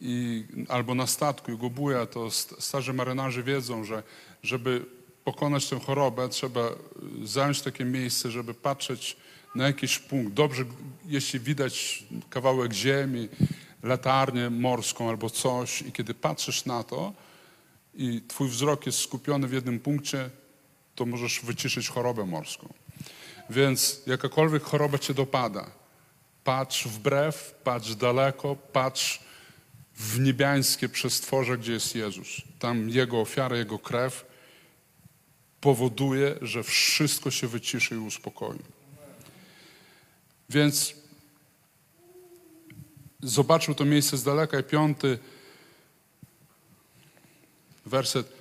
i, 0.00 0.44
albo 0.68 0.94
na 0.94 1.06
statku 1.06 1.52
i 1.52 1.56
go 1.56 1.70
buja, 1.70 2.06
to 2.06 2.30
st- 2.30 2.54
starzy 2.58 2.92
marynarze 2.92 3.42
wiedzą, 3.42 3.84
że 3.84 4.02
żeby 4.42 4.84
pokonać 5.24 5.68
tę 5.68 5.80
chorobę, 5.80 6.28
trzeba 6.28 6.60
y, 6.60 7.26
zająć 7.26 7.62
takie 7.62 7.84
miejsce, 7.84 8.30
żeby 8.30 8.54
patrzeć 8.54 9.16
na 9.54 9.66
jakiś 9.66 9.98
punkt. 9.98 10.32
Dobrze, 10.32 10.64
jeśli 11.06 11.40
widać 11.40 12.04
kawałek 12.30 12.72
ziemi, 12.72 13.28
latarnię 13.82 14.50
morską 14.50 15.08
albo 15.08 15.30
coś 15.30 15.82
i 15.82 15.92
kiedy 15.92 16.14
patrzysz 16.14 16.64
na 16.64 16.84
to 16.84 17.12
i 17.94 18.22
twój 18.28 18.48
wzrok 18.48 18.86
jest 18.86 18.98
skupiony 18.98 19.46
w 19.48 19.52
jednym 19.52 19.80
punkcie, 19.80 20.30
to 20.94 21.06
możesz 21.06 21.40
wyciszyć 21.40 21.88
chorobę 21.88 22.26
morską. 22.26 22.68
Więc 23.50 24.02
jakakolwiek 24.06 24.62
choroba 24.62 24.98
cię 24.98 25.14
dopada, 25.14 25.70
patrz 26.44 26.86
wbrew, 26.86 27.54
patrz 27.64 27.94
daleko, 27.94 28.56
patrz 28.72 29.20
w 29.98 30.20
niebiańskie 30.20 30.88
przestworze, 30.88 31.58
gdzie 31.58 31.72
jest 31.72 31.94
Jezus. 31.94 32.42
Tam 32.58 32.90
Jego 32.90 33.20
ofiara, 33.20 33.56
Jego 33.56 33.78
krew 33.78 34.26
powoduje, 35.60 36.34
że 36.42 36.62
wszystko 36.62 37.30
się 37.30 37.48
wyciszy 37.48 37.94
i 37.94 37.98
uspokoi. 37.98 38.58
Więc 40.50 40.94
zobaczył 43.22 43.74
to 43.74 43.84
miejsce 43.84 44.16
z 44.16 44.24
daleka 44.24 44.60
i 44.60 44.64
piąty 44.64 45.18
werset. 47.86 48.32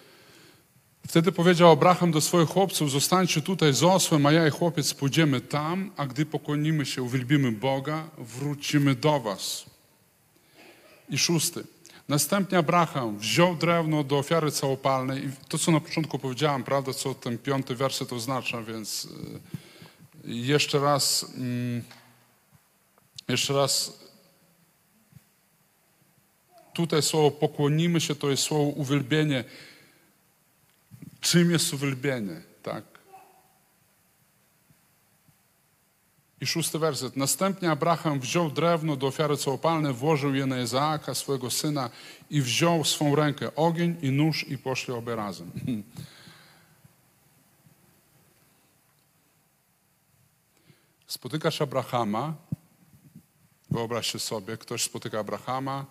Wtedy 1.08 1.32
powiedział 1.32 1.72
Abraham 1.72 2.12
do 2.12 2.22
swoich 2.22 2.50
chłopców, 2.50 2.92
zostańcie 2.92 3.42
tutaj 3.42 3.74
z 3.74 3.84
osłem, 3.84 4.26
a 4.26 4.32
ja 4.32 4.48
i 4.48 4.52
chłopiec 4.52 4.94
pójdziemy 4.94 5.42
tam, 5.42 5.92
a 5.98 6.06
gdy 6.06 6.26
pokłonimy 6.26 6.86
się, 6.86 7.02
uwielbimy 7.02 7.52
Boga, 7.52 8.10
wrócimy 8.18 8.96
do 8.96 9.20
was. 9.20 9.77
I 11.10 11.18
szósty. 11.18 11.64
Następnie 12.08 12.58
Abraham 12.58 13.18
wziął 13.18 13.56
drewno 13.56 14.04
do 14.04 14.18
ofiary 14.18 14.52
całopalnej 14.52 15.26
i 15.26 15.30
to, 15.50 15.58
co 15.58 15.72
na 15.72 15.80
początku 15.80 16.20
powiedziałem, 16.20 16.64
prawda, 16.64 16.94
co 16.94 17.14
ten 17.16 17.38
piąty 17.38 17.76
werset 17.76 18.14
oznacza, 18.14 18.64
więc 18.64 19.06
y, 19.06 19.10
jeszcze 20.34 20.80
raz, 20.80 21.26
mm, 21.38 21.84
jeszcze 23.28 23.54
raz 23.54 24.00
tutaj 26.74 27.02
słowo 27.02 27.32
pokłonimy 27.32 28.02
się, 28.02 28.16
to 28.16 28.30
jest 28.30 28.44
słowo 28.44 28.64
uwielbienie. 28.64 29.44
Czym 31.22 31.52
jest 31.52 31.74
uwielbienie, 31.74 32.42
tak? 32.64 32.84
I 36.42 36.46
szósty 36.46 36.80
werset. 36.80 37.16
Następnie 37.16 37.72
Abraham 37.72 38.20
wziął 38.20 38.52
drewno 38.52 38.96
do 38.96 39.08
ofiary 39.08 39.38
całopalnej, 39.38 39.94
włożył 39.94 40.36
je 40.36 40.46
na 40.46 40.62
Izaaka, 40.62 41.16
swojego 41.16 41.52
syna 41.52 41.90
i 42.30 42.42
wziął 42.42 42.84
w 42.84 42.88
swą 42.88 43.16
rękę 43.16 43.56
ogień 43.56 43.96
i 44.02 44.12
nóż 44.12 44.46
i 44.48 44.58
poszli 44.58 44.94
obie 44.94 45.16
razem. 45.16 45.52
Spotykasz 51.08 51.62
Abrahama, 51.62 52.34
wyobraźcie 53.72 54.20
sobie, 54.20 54.58
ktoś 54.58 54.84
spotyka 54.84 55.20
Abrahama, 55.20 55.86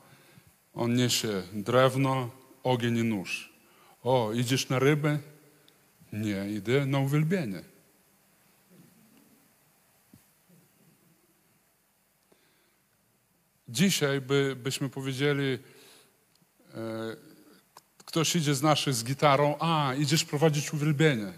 on 0.75 0.95
niesie 0.95 1.43
drewno, 1.53 2.31
ogień 2.63 2.97
i 2.97 3.05
nóż. 3.05 3.53
O, 4.05 4.33
idziesz 4.33 4.69
na 4.69 4.79
rybę? 4.79 5.19
Nie, 6.13 6.51
idę 6.51 6.87
na 6.87 6.99
uwielbienie. 6.99 7.76
Dzisiaj 13.69 14.21
by, 14.21 14.57
byśmy 14.63 14.89
powiedzieli, 14.89 15.59
e, 16.75 17.17
ktoś 18.05 18.37
idzie 18.37 18.55
z 18.55 18.63
naszych 18.63 18.95
z 18.95 19.05
gitarą, 19.05 19.57
a 19.61 19.95
idziesz 19.99 20.25
prowadzić 20.25 20.75
uwielbienie. 20.75 21.33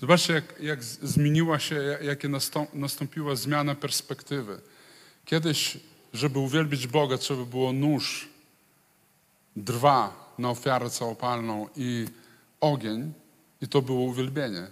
Zobaczcie, 0.00 0.32
jak, 0.32 0.60
jak 0.60 0.84
zmieniła 0.84 1.58
się, 1.58 1.74
jak- 1.74 2.02
jakie 2.02 2.28
nastą- 2.28 2.66
nastąpiła 2.74 3.36
zmiana 3.36 3.74
perspektywy. 3.74 4.60
Kiedyś, 5.24 5.76
żeby 6.12 6.38
uwielbić 6.38 6.86
Boga, 6.86 7.18
trzeba 7.18 7.44
było 7.44 7.72
nóż, 7.72 8.28
drwa 9.56 10.34
na 10.38 10.50
ofiarę 10.50 10.90
całopalną 10.90 11.68
i 11.76 12.06
ogień, 12.60 13.12
i 13.60 13.68
to 13.68 13.82
było 13.82 14.00
uwielbienie. 14.00 14.66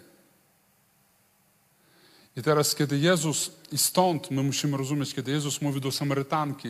I 2.37 2.43
teraz, 2.43 2.75
kiedy 2.75 2.99
Jezus, 2.99 3.51
i 3.73 3.79
stąd 3.79 4.31
my 4.31 4.43
musimy 4.43 4.77
rozumieć, 4.77 5.15
kiedy 5.15 5.31
Jezus 5.31 5.63
mówi 5.63 5.81
do 5.81 5.93
Samarytanki, 5.93 6.69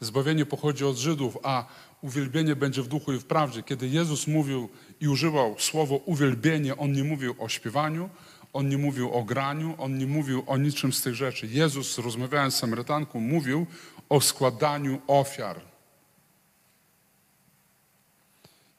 zbawienie 0.00 0.46
pochodzi 0.46 0.84
od 0.84 0.96
Żydów, 0.96 1.38
a 1.42 1.66
uwielbienie 2.02 2.56
będzie 2.56 2.82
w 2.82 2.88
duchu 2.88 3.12
i 3.12 3.18
w 3.18 3.24
prawdzie. 3.24 3.62
Kiedy 3.62 3.88
Jezus 3.88 4.26
mówił 4.26 4.68
i 5.00 5.08
używał 5.08 5.58
słowo 5.58 5.96
uwielbienie, 5.96 6.76
On 6.76 6.92
nie 6.92 7.04
mówił 7.04 7.34
o 7.38 7.48
śpiewaniu, 7.48 8.10
On 8.52 8.68
nie 8.68 8.78
mówił 8.78 9.12
o 9.12 9.24
graniu, 9.24 9.74
On 9.78 9.98
nie 9.98 10.06
mówił 10.06 10.42
o 10.46 10.56
niczym 10.56 10.92
z 10.92 11.02
tych 11.02 11.14
rzeczy. 11.14 11.46
Jezus, 11.46 11.98
rozmawiając 11.98 12.54
z 12.54 12.58
Samarytanką, 12.58 13.20
mówił 13.20 13.66
o 14.08 14.20
składaniu 14.20 15.00
ofiar. 15.06 15.60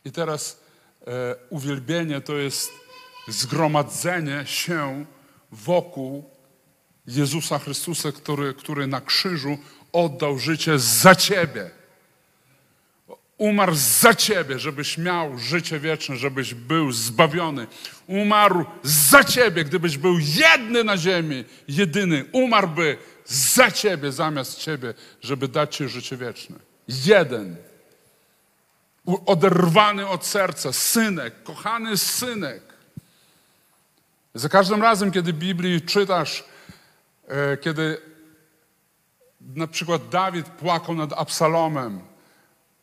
I 0.06 0.12
teraz 0.12 0.60
e, 1.08 1.36
uwielbienie 1.50 2.22
to 2.22 2.36
jest 2.36 2.72
zgromadzenie 3.28 4.44
się 4.46 5.06
wokół 5.52 6.30
Jezusa 7.08 7.60
Chrystusa, 7.60 8.12
który, 8.12 8.54
który 8.54 8.88
na 8.88 9.02
krzyżu 9.02 9.58
oddał 9.98 10.40
życie 10.40 10.80
za 10.80 11.16
ciebie. 11.16 11.70
Umarł 13.38 13.76
za 13.76 14.14
ciebie, 14.14 14.60
żebyś 14.60 14.98
miał 14.98 15.38
życie 15.38 15.80
wieczne, 15.80 16.16
żebyś 16.16 16.54
był 16.54 16.92
zbawiony. 16.92 17.68
Umarł 18.08 18.66
za 18.84 19.24
ciebie, 19.24 19.64
gdybyś 19.64 19.98
był 19.98 20.20
jedny 20.20 20.84
na 20.84 20.98
ziemi, 20.98 21.46
jedyny. 21.68 22.26
Umarłby 22.32 22.98
za 23.26 23.72
ciebie, 23.72 24.12
zamiast 24.12 24.58
ciebie, 24.60 24.94
żeby 25.22 25.48
dać 25.48 25.76
ci 25.76 25.88
życie 25.88 26.18
wieczne. 26.18 26.56
Jeden. 26.88 27.56
Oderwany 29.26 30.08
od 30.08 30.26
serca, 30.26 30.74
synek, 30.74 31.44
kochany 31.44 31.98
synek. 31.98 32.62
Za 34.34 34.50
każdym 34.50 34.82
razem, 34.82 35.12
kiedy 35.12 35.34
Biblii 35.34 35.82
czytasz, 35.82 36.44
e, 37.28 37.58
kiedy 37.58 38.07
na 39.56 39.68
przykład 39.68 40.10
Dawid 40.10 40.50
płakał 40.50 40.96
nad 40.96 41.14
Absalomem, 41.14 42.02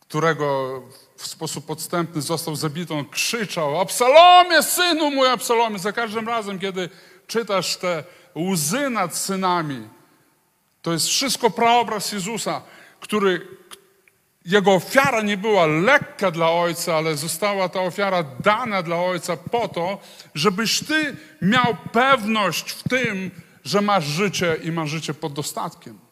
którego 0.00 0.82
w 1.16 1.26
sposób 1.26 1.66
podstępny 1.66 2.22
został 2.22 2.56
zabity, 2.56 2.94
on 2.94 3.04
krzyczał: 3.04 3.80
Absalomie, 3.80 4.62
synu 4.62 5.10
mój, 5.10 5.28
Absalomie. 5.28 5.78
Za 5.78 5.92
każdym 5.92 6.28
razem, 6.28 6.58
kiedy 6.58 6.88
czytasz 7.26 7.76
te 7.76 8.04
łzy 8.36 8.90
nad 8.90 9.16
synami, 9.16 9.88
to 10.82 10.92
jest 10.92 11.06
wszystko 11.06 11.50
praobraz 11.50 12.12
Jezusa, 12.12 12.62
który, 13.00 13.46
jego 14.44 14.72
ofiara 14.72 15.22
nie 15.22 15.36
była 15.36 15.66
lekka 15.66 16.30
dla 16.30 16.50
Ojca, 16.50 16.96
ale 16.96 17.16
została 17.16 17.68
ta 17.68 17.80
ofiara 17.80 18.22
dana 18.22 18.82
dla 18.82 18.96
Ojca 18.96 19.36
po 19.36 19.68
to, 19.68 19.98
żebyś 20.34 20.84
Ty 20.84 21.16
miał 21.42 21.76
pewność 21.92 22.70
w 22.70 22.88
tym, 22.88 23.30
że 23.64 23.80
masz 23.80 24.04
życie 24.04 24.56
i 24.62 24.72
masz 24.72 24.90
życie 24.90 25.14
pod 25.14 25.32
dostatkiem. 25.32 26.03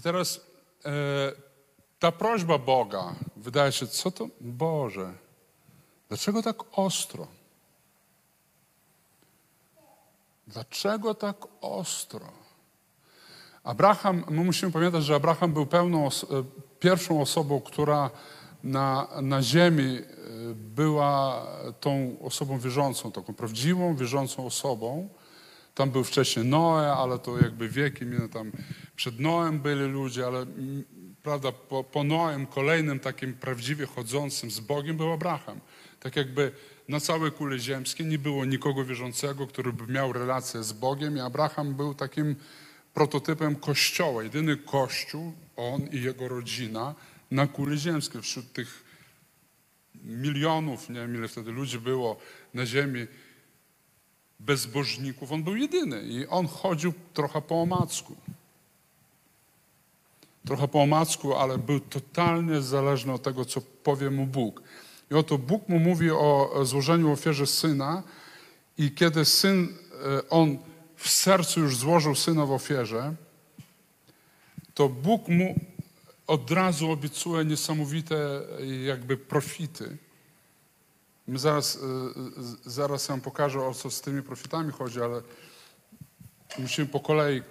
I 0.00 0.02
teraz 0.02 0.40
e, 0.84 0.90
ta 1.98 2.12
prośba 2.12 2.58
Boga, 2.58 3.14
wydaje 3.36 3.72
się, 3.72 3.86
co 3.86 4.10
to, 4.10 4.28
Boże, 4.40 5.12
dlaczego 6.08 6.42
tak 6.42 6.56
ostro? 6.72 7.26
Dlaczego 10.46 11.14
tak 11.14 11.36
ostro? 11.60 12.32
Abraham, 13.64 14.24
my 14.30 14.44
musimy 14.44 14.72
pamiętać, 14.72 15.04
że 15.04 15.14
Abraham 15.14 15.52
był 15.52 15.66
pełną, 15.66 16.06
e, 16.06 16.10
pierwszą 16.78 17.20
osobą, 17.20 17.60
która 17.60 18.10
na, 18.64 19.08
na 19.22 19.42
ziemi 19.42 19.98
e, 19.98 20.04
była 20.54 21.46
tą 21.80 22.16
osobą 22.22 22.58
wierzącą, 22.58 23.12
taką 23.12 23.34
prawdziwą, 23.34 23.96
wierzącą 23.96 24.46
osobą. 24.46 25.08
Tam 25.80 25.90
był 25.90 26.04
wcześniej 26.04 26.44
Noe, 26.44 26.92
ale 26.92 27.18
to 27.18 27.38
jakby 27.38 27.68
wieki 27.68 28.06
minęły 28.06 28.28
tam. 28.28 28.52
Przed 28.96 29.20
Noem 29.20 29.60
byli 29.60 29.92
ludzie, 29.92 30.26
ale 30.26 30.46
prawda, 31.22 31.52
po, 31.52 31.84
po 31.84 32.04
Noem 32.04 32.46
kolejnym 32.46 33.00
takim 33.00 33.34
prawdziwie 33.34 33.86
chodzącym 33.86 34.50
z 34.50 34.60
Bogiem 34.60 34.96
był 34.96 35.12
Abraham. 35.12 35.60
Tak 36.00 36.16
jakby 36.16 36.52
na 36.88 37.00
całej 37.00 37.32
kuli 37.32 37.60
ziemskiej 37.60 38.06
nie 38.06 38.18
było 38.18 38.44
nikogo 38.44 38.84
wierzącego, 38.84 39.46
który 39.46 39.72
by 39.72 39.92
miał 39.92 40.12
relację 40.12 40.62
z 40.62 40.72
Bogiem 40.72 41.16
i 41.16 41.20
Abraham 41.20 41.74
był 41.74 41.94
takim 41.94 42.36
prototypem 42.94 43.56
kościoła. 43.56 44.22
Jedyny 44.22 44.56
kościół, 44.56 45.32
on 45.56 45.82
i 45.92 46.02
jego 46.02 46.28
rodzina 46.28 46.94
na 47.30 47.46
kuli 47.46 47.78
ziemskiej. 47.78 48.22
Wśród 48.22 48.52
tych 48.52 48.84
milionów, 50.04 50.88
nie 50.88 51.00
wiem 51.00 51.14
ile 51.14 51.28
wtedy 51.28 51.52
ludzi 51.52 51.78
było 51.78 52.16
na 52.54 52.66
ziemi, 52.66 53.06
bezbożników, 54.40 55.32
on 55.32 55.42
był 55.42 55.56
jedyny 55.56 56.02
i 56.02 56.26
on 56.26 56.46
chodził 56.46 56.92
trochę 57.14 57.42
po 57.42 57.62
omacku. 57.62 58.16
Trochę 60.46 60.68
po 60.68 60.82
omacku, 60.82 61.34
ale 61.34 61.58
był 61.58 61.80
totalnie 61.80 62.60
zależny 62.60 63.12
od 63.12 63.22
tego, 63.22 63.44
co 63.44 63.60
powie 63.60 64.10
mu 64.10 64.26
Bóg. 64.26 64.62
I 65.10 65.14
oto 65.14 65.38
Bóg 65.38 65.68
mu 65.68 65.78
mówi 65.78 66.10
o 66.10 66.60
złożeniu 66.62 67.12
ofierze 67.12 67.46
syna 67.46 68.02
i 68.78 68.90
kiedy 68.90 69.24
syn, 69.24 69.68
e, 70.06 70.28
on 70.28 70.58
w 70.96 71.08
sercu 71.08 71.60
już 71.60 71.76
złożył 71.76 72.14
syna 72.14 72.46
w 72.46 72.52
ofierze, 72.52 73.14
to 74.74 74.88
Bóg 74.88 75.28
mu 75.28 75.54
od 76.26 76.50
razu 76.50 76.90
obiecuje 76.90 77.44
niesamowite 77.44 78.40
jakby 78.86 79.16
profity. 79.16 79.96
Zaraz, 81.28 81.76
y, 81.76 81.78
y, 82.66 82.70
zaraz 82.70 83.06
wam 83.06 83.20
pokażę, 83.20 83.60
o 83.60 83.74
co 83.74 83.90
z 83.90 84.00
tymi 84.00 84.22
profitami 84.22 84.72
chodzi, 84.72 85.00
ale 85.00 85.22
musimy 86.58 86.86
po 86.86 87.00
kolei 87.00 87.42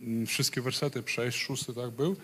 mm, 0.00 0.26
wszystkie 0.26 0.62
wersety 0.62 1.02
przejść. 1.02 1.38
Szósty 1.38 1.74
tak 1.74 1.90
był. 1.90 2.16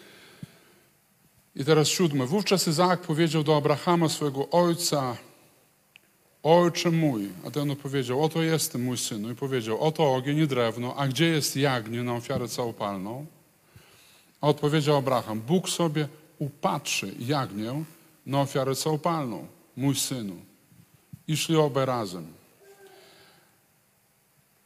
I 1.54 1.64
teraz 1.64 1.88
siódmy. 1.88 2.26
Wówczas 2.26 2.68
Izaak 2.68 3.00
powiedział 3.00 3.42
do 3.42 3.56
Abrahama, 3.56 4.08
swojego 4.08 4.50
ojca, 4.50 5.16
Ojcze 6.48 6.90
mój, 6.90 7.28
a 7.46 7.50
ten 7.50 7.70
odpowiedział, 7.70 8.24
oto 8.24 8.42
jestem 8.42 8.82
mój 8.82 8.98
synu. 8.98 9.30
I 9.30 9.34
powiedział, 9.34 9.80
oto 9.80 10.14
ogień 10.14 10.38
i 10.38 10.46
drewno, 10.46 10.96
a 10.96 11.08
gdzie 11.08 11.26
jest 11.26 11.56
jagnię 11.56 12.02
na 12.02 12.14
ofiarę 12.14 12.48
całopalną? 12.48 13.26
A 14.40 14.48
odpowiedział 14.48 14.96
Abraham, 14.96 15.40
Bóg 15.40 15.68
sobie 15.68 16.08
upatrzy 16.38 17.14
jagnię 17.18 17.84
na 18.26 18.40
ofiarę 18.40 18.74
całopalną, 18.74 19.46
mój 19.76 19.94
synu. 19.94 20.36
I 21.28 21.36
szli 21.36 21.56
obaj 21.56 21.86
razem. 21.86 22.26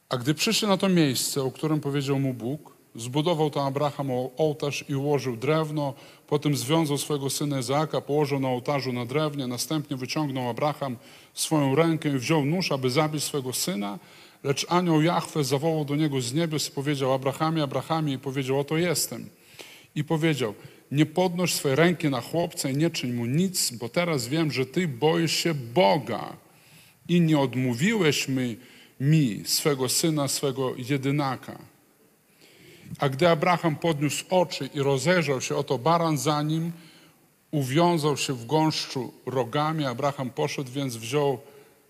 A 0.08 0.16
gdy 0.16 0.34
przyszli 0.34 0.68
na 0.68 0.76
to 0.76 0.88
miejsce, 0.88 1.42
o 1.42 1.50
którym 1.50 1.80
powiedział 1.80 2.18
mu 2.18 2.34
Bóg, 2.34 2.72
zbudował 2.94 3.50
tam 3.50 3.66
Abraham 3.66 4.10
ołtarz 4.36 4.84
i 4.88 4.94
ułożył 4.94 5.36
drewno, 5.36 5.94
potem 6.26 6.56
związał 6.56 6.98
swojego 6.98 7.30
syna 7.30 7.58
Izaaka, 7.58 8.00
położył 8.00 8.40
na 8.40 8.48
ołtarzu 8.48 8.92
na 8.92 9.06
drewnie, 9.06 9.46
następnie 9.46 9.96
wyciągnął 9.96 10.48
Abraham 10.48 10.96
swoją 11.34 11.74
rękę 11.74 12.08
i 12.08 12.18
wziął 12.18 12.44
nóż, 12.44 12.72
aby 12.72 12.90
zabić 12.90 13.24
swego 13.24 13.52
syna, 13.52 13.98
lecz 14.44 14.66
anioł 14.68 15.02
Jahwe 15.02 15.44
zawołał 15.44 15.84
do 15.84 15.96
niego 15.96 16.20
z 16.20 16.34
niebios 16.34 16.68
i 16.68 16.72
powiedział 16.72 17.12
Abrahamie, 17.12 17.62
Abrahamie 17.62 18.12
i 18.12 18.18
powiedział, 18.18 18.60
oto 18.60 18.76
jestem. 18.76 19.28
I 19.94 20.04
powiedział, 20.04 20.54
nie 20.90 21.06
podnoś 21.06 21.54
swojej 21.54 21.76
ręki 21.76 22.08
na 22.08 22.20
chłopca 22.20 22.70
i 22.70 22.76
nie 22.76 22.90
czyń 22.90 23.12
mu 23.12 23.26
nic, 23.26 23.70
bo 23.70 23.88
teraz 23.88 24.28
wiem, 24.28 24.52
że 24.52 24.66
ty 24.66 24.88
boisz 24.88 25.32
się 25.32 25.54
Boga 25.54 26.36
i 27.08 27.20
nie 27.20 27.38
odmówiłeś 27.38 28.28
mi, 28.28 28.56
mi 29.00 29.42
swego 29.44 29.88
syna, 29.88 30.28
swego 30.28 30.74
jedynaka. 30.76 31.58
A 32.98 33.08
gdy 33.08 33.28
Abraham 33.28 33.76
podniósł 33.76 34.24
oczy 34.30 34.70
i 34.74 34.80
rozejrzał 34.80 35.40
się, 35.40 35.56
oto 35.56 35.78
baran 35.78 36.18
za 36.18 36.42
nim 36.42 36.72
uwiązał 37.50 38.16
się 38.16 38.32
w 38.32 38.46
gąszczu 38.46 39.12
rogami. 39.26 39.84
Abraham 39.84 40.30
poszedł, 40.30 40.70
więc 40.70 40.96
wziął 40.96 41.38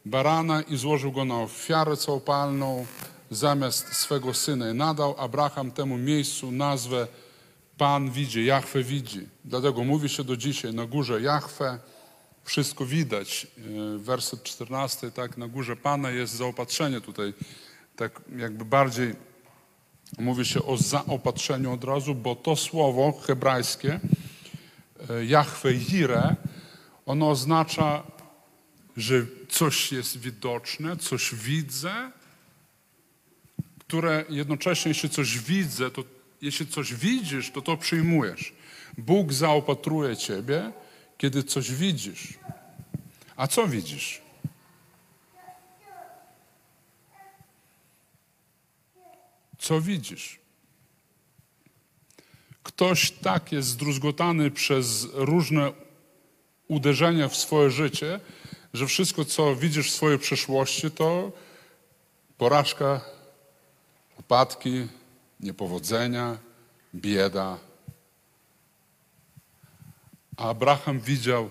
barana 0.04 0.62
i 0.62 0.76
złożył 0.76 1.12
go 1.12 1.24
na 1.24 1.40
ofiarę 1.40 1.96
całopalną 1.96 2.86
zamiast 3.30 3.92
swego 3.92 4.34
syna. 4.34 4.70
I 4.70 4.74
nadał 4.74 5.14
Abraham 5.18 5.70
temu 5.70 5.98
miejscu 5.98 6.52
nazwę 6.52 7.06
Pan 7.80 8.10
widzi, 8.10 8.44
Jahwe 8.44 8.82
widzi. 8.82 9.26
Dlatego 9.44 9.84
mówi 9.84 10.08
się 10.08 10.24
do 10.24 10.36
dzisiaj 10.36 10.74
na 10.74 10.86
górze 10.86 11.20
Jahwe 11.20 11.78
wszystko 12.44 12.86
widać. 12.86 13.46
E, 13.96 13.98
Werset 13.98 14.42
14, 14.42 15.10
tak, 15.10 15.36
na 15.36 15.48
górze 15.48 15.76
Pana 15.76 16.10
jest 16.10 16.34
zaopatrzenie 16.34 17.00
tutaj. 17.00 17.34
Tak 17.96 18.20
jakby 18.36 18.64
bardziej 18.64 19.14
mówi 20.18 20.44
się 20.44 20.62
o 20.62 20.76
zaopatrzeniu 20.76 21.72
od 21.72 21.84
razu, 21.84 22.14
bo 22.14 22.36
to 22.36 22.56
słowo 22.56 23.12
hebrajskie, 23.26 24.00
e, 25.10 25.24
Jahwe 25.24 25.74
Jire, 25.74 26.36
ono 27.06 27.30
oznacza, 27.30 28.02
że 28.96 29.26
coś 29.48 29.92
jest 29.92 30.18
widoczne, 30.18 30.96
coś 30.96 31.34
widzę, 31.34 32.10
które 33.78 34.24
jednocześnie, 34.28 34.88
jeśli 34.88 35.10
coś 35.10 35.38
widzę, 35.38 35.90
to 35.90 36.19
jeśli 36.42 36.66
coś 36.66 36.94
widzisz, 36.94 37.50
to 37.50 37.62
to 37.62 37.76
przyjmujesz. 37.76 38.52
Bóg 38.98 39.32
zaopatruje 39.32 40.16
ciebie, 40.16 40.72
kiedy 41.18 41.42
coś 41.42 41.72
widzisz. 41.72 42.38
A 43.36 43.46
co 43.46 43.66
widzisz? 43.68 44.22
Co 49.58 49.80
widzisz? 49.80 50.38
Ktoś 52.62 53.10
tak 53.10 53.52
jest 53.52 53.68
zdruzgotany 53.68 54.50
przez 54.50 55.06
różne 55.12 55.72
uderzenia 56.68 57.28
w 57.28 57.36
swoje 57.36 57.70
życie, 57.70 58.20
że 58.74 58.86
wszystko, 58.86 59.24
co 59.24 59.56
widzisz 59.56 59.90
w 59.90 59.94
swojej 59.94 60.18
przeszłości, 60.18 60.90
to 60.90 61.32
porażka, 62.38 63.00
upadki, 64.18 64.88
niepowodzenia, 65.42 66.38
bieda. 66.94 67.58
A 70.36 70.48
Abraham 70.48 71.00
widział 71.00 71.50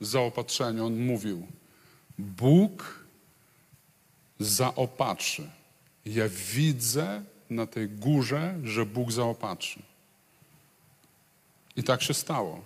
zaopatrzenie. 0.00 0.84
On 0.84 1.06
mówił, 1.06 1.46
Bóg 2.18 3.04
zaopatrzy. 4.40 5.50
Ja 6.06 6.24
widzę 6.54 7.22
na 7.50 7.66
tej 7.66 7.88
górze, 7.88 8.54
że 8.64 8.86
Bóg 8.86 9.12
zaopatrzy. 9.12 9.82
I 11.76 11.82
tak 11.82 12.02
się 12.02 12.14
stało. 12.14 12.60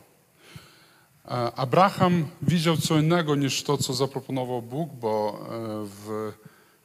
E, 1.25 1.31
Abraham 1.55 2.29
widział 2.43 2.77
co 2.77 2.99
innego 2.99 3.35
niż 3.35 3.63
to, 3.63 3.79
co 3.79 3.95
zaproponował 3.95 4.63
Bóg, 4.63 4.93
bo 4.93 5.41
e, 5.41 5.87
w, 5.87 6.33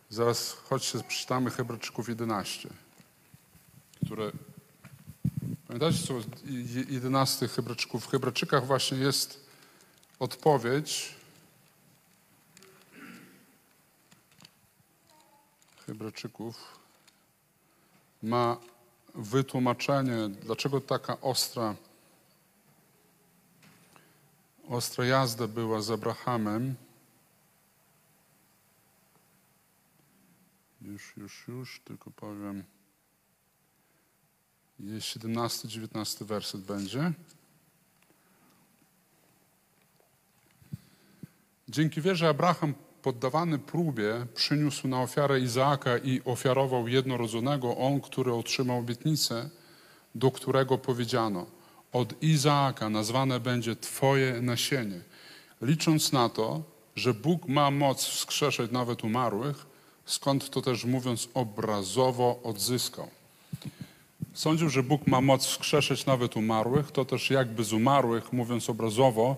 zaraz 0.09 0.51
chodźcie, 0.51 0.99
przeczytamy 1.07 1.49
Hebrajczyków 1.51 2.09
11, 2.09 2.69
które 4.05 4.31
Pamiętacie, 5.67 6.07
co 6.07 6.13
11 6.89 7.47
Hebrajczyków? 7.47 8.03
W 8.03 8.07
Hebrajczykach 8.07 8.65
właśnie 8.65 8.97
jest 8.97 9.49
odpowiedź. 10.19 11.15
Hebrajczyków 15.87 16.79
ma 18.23 18.57
wytłumaczenie, 19.15 20.29
dlaczego 20.29 20.81
taka 20.81 21.21
ostra, 21.21 21.75
ostra 24.67 25.05
jazda 25.05 25.47
była 25.47 25.81
z 25.81 25.91
Abrahamem. 25.91 26.75
Już, 30.81 31.17
już, 31.17 31.47
już, 31.47 31.81
tylko 31.85 32.11
powiem. 32.11 32.74
Jest 34.79 35.07
17, 35.07 35.67
19 35.67 36.25
werset 36.25 36.61
będzie. 36.61 37.11
Dzięki 41.69 42.01
wierze 42.01 42.29
Abraham 42.29 42.73
poddawany 43.01 43.59
próbie 43.59 44.25
przyniósł 44.35 44.87
na 44.87 45.01
ofiarę 45.01 45.39
Izaaka 45.39 45.97
i 45.97 46.21
ofiarował 46.25 46.87
jednorodzonego, 46.87 47.77
on, 47.77 48.01
który 48.01 48.33
otrzymał 48.33 48.79
obietnicę, 48.79 49.49
do 50.15 50.31
którego 50.31 50.77
powiedziano, 50.77 51.45
od 51.93 52.23
Izaaka 52.23 52.89
nazwane 52.89 53.39
będzie 53.39 53.75
Twoje 53.75 54.41
nasienie. 54.41 55.01
Licząc 55.61 56.11
na 56.11 56.29
to, 56.29 56.63
że 56.95 57.13
Bóg 57.13 57.47
ma 57.47 57.71
moc 57.71 58.05
wskrzeszać 58.05 58.71
nawet 58.71 59.03
umarłych, 59.03 59.65
skąd 60.05 60.49
to 60.49 60.61
też 60.61 60.85
mówiąc 60.85 61.29
obrazowo 61.33 62.39
odzyskał. 62.43 63.07
Sądził, 64.35 64.69
że 64.69 64.83
Bóg 64.83 65.07
ma 65.07 65.21
moc 65.21 65.45
wskrzeszać 65.45 66.05
nawet 66.05 66.37
umarłych, 66.37 66.91
to 66.91 67.05
też 67.05 67.29
jakby 67.29 67.63
z 67.63 67.73
umarłych, 67.73 68.33
mówiąc 68.33 68.69
obrazowo, 68.69 69.35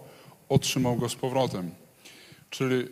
otrzymał 0.50 0.96
go 0.96 1.10
z 1.10 1.16
powrotem. 1.16 1.72
Czyli 2.50 2.76
e, 2.76 2.88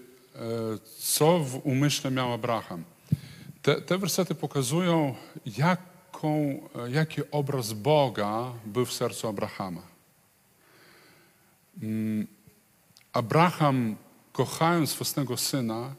co 0.99 1.39
w 1.39 1.61
umyśle 1.63 2.11
miał 2.11 2.33
Abraham? 2.33 2.83
Te, 3.61 3.81
te 3.81 3.97
wersety 3.97 4.35
pokazują, 4.35 5.15
jaką, 5.57 6.29
e, 6.75 6.91
jaki 6.91 7.21
obraz 7.31 7.73
Boga 7.73 8.51
był 8.65 8.85
w 8.85 8.93
sercu 8.93 9.27
Abrahama. 9.27 9.81
Mm, 11.81 12.27
Abraham, 13.13 13.95
kochając 14.33 14.93
własnego 14.93 15.37
syna, 15.37 15.95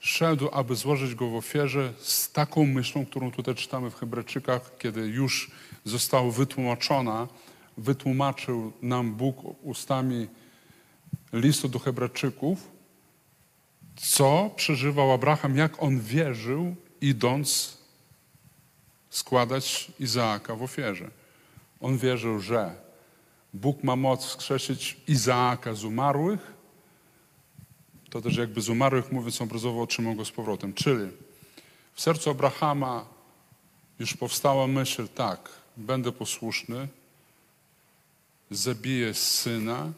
szedł, 0.00 0.48
aby 0.52 0.76
złożyć 0.76 1.14
go 1.14 1.28
w 1.28 1.34
ofierze 1.34 1.92
z 1.98 2.32
taką 2.32 2.66
myślą, 2.66 3.06
którą 3.06 3.30
tutaj 3.30 3.54
czytamy 3.54 3.90
w 3.90 3.94
Hebrajczykach, 3.94 4.70
kiedy 4.78 5.00
już 5.00 5.50
została 5.84 6.30
wytłumaczona, 6.30 7.28
wytłumaczył 7.76 8.72
nam 8.82 9.14
Bóg 9.14 9.36
ustami 9.62 10.28
listu 11.32 11.68
do 11.68 11.78
Hebrajczyków, 11.78 12.58
co 13.96 14.50
przeżywał 14.56 15.12
Abraham, 15.12 15.56
jak 15.56 15.82
on 15.82 16.00
wierzył, 16.00 16.76
idąc 17.00 17.78
składać 19.10 19.92
Izaaka 20.00 20.56
w 20.56 20.62
ofierze. 20.62 21.10
On 21.80 21.98
wierzył, 21.98 22.40
że 22.40 22.74
Bóg 23.54 23.84
ma 23.84 23.96
moc 23.96 24.26
wskrzesić 24.26 24.96
Izaaka 25.08 25.74
z 25.74 25.84
umarłych, 25.84 26.57
to 28.10 28.20
też 28.20 28.36
jakby 28.36 28.60
z 28.60 28.68
umarłych, 28.68 29.12
mówiąc 29.12 29.42
obrazowo, 29.42 29.82
otrzymał 29.82 30.14
go 30.14 30.24
z 30.24 30.30
powrotem. 30.30 30.74
Czyli 30.74 31.10
w 31.94 32.00
sercu 32.00 32.30
Abrahama 32.30 33.04
już 33.98 34.14
powstała 34.14 34.66
myśl, 34.66 35.08
tak, 35.08 35.50
będę 35.76 36.12
posłuszny, 36.12 36.88
zabiję 38.50 39.14
syna, 39.14 39.92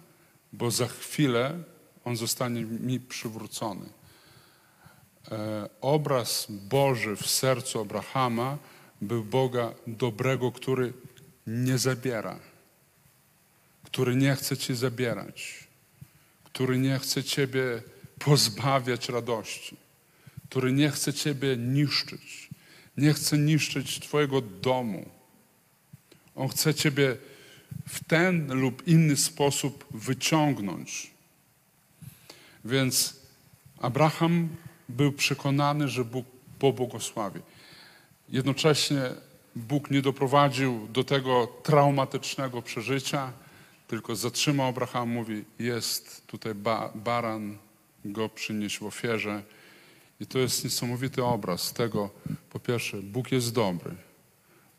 bo 0.53 0.71
za 0.71 0.87
chwilę 0.87 1.59
on 2.05 2.17
zostanie 2.17 2.65
mi 2.65 3.01
przywrócony. 3.01 3.87
E, 5.31 5.69
obraz 5.81 6.47
Boży 6.51 7.17
w 7.17 7.27
sercu 7.27 7.81
Abrahama 7.81 8.59
był 9.01 9.25
Boga 9.25 9.75
dobrego, 9.87 10.53
który 10.53 10.93
nie 11.47 11.79
zabiera, 11.79 12.39
który 13.85 14.17
nie 14.17 14.37
chce 14.37 14.57
ci 14.57 14.75
zabierać, 14.75 15.69
który 16.45 16.79
nie 16.79 16.99
chce 16.99 17.25
ciebie 17.25 17.83
pozbawiać 18.25 19.09
radości, 19.09 19.77
który 20.49 20.73
nie 20.73 20.91
chce 20.91 21.13
ciebie 21.13 21.57
niszczyć, 21.57 22.49
nie 22.97 23.13
chce 23.13 23.39
niszczyć 23.39 24.01
twojego 24.01 24.41
domu. 24.41 25.11
On 26.37 26.49
chce 26.49 26.75
ciebie 26.75 27.17
w 27.89 28.05
ten 28.05 28.53
lub 28.61 28.89
inny 28.89 29.17
sposób 29.17 29.87
wyciągnąć. 29.91 31.11
Więc 32.65 33.17
Abraham 33.81 34.49
był 34.89 35.13
przekonany, 35.13 35.89
że 35.89 36.05
Bóg 36.05 36.27
pobłogosławi. 36.59 37.41
Jednocześnie 38.29 39.03
Bóg 39.57 39.91
nie 39.91 40.03
doprowadził 40.03 40.89
do 40.89 41.05
tego 41.05 41.49
traumatycznego 41.63 42.63
przeżycia, 42.63 43.33
tylko 43.89 44.17
zatrzymał 44.17 44.69
Abraham, 44.69 45.09
mówi, 45.09 45.45
jest 45.59 46.27
tutaj 46.27 46.55
ba 46.55 46.93
baran, 46.95 47.59
go 48.05 48.29
przynieść 48.29 48.79
w 48.79 48.83
ofierze. 48.83 49.43
I 50.21 50.27
to 50.27 50.39
jest 50.39 50.65
niesamowity 50.65 51.25
obraz 51.25 51.73
tego, 51.73 52.11
po 52.51 52.61
pierwsze, 52.61 52.97
Bóg 53.03 53.33
jest 53.33 53.53
dobry. 53.53 53.95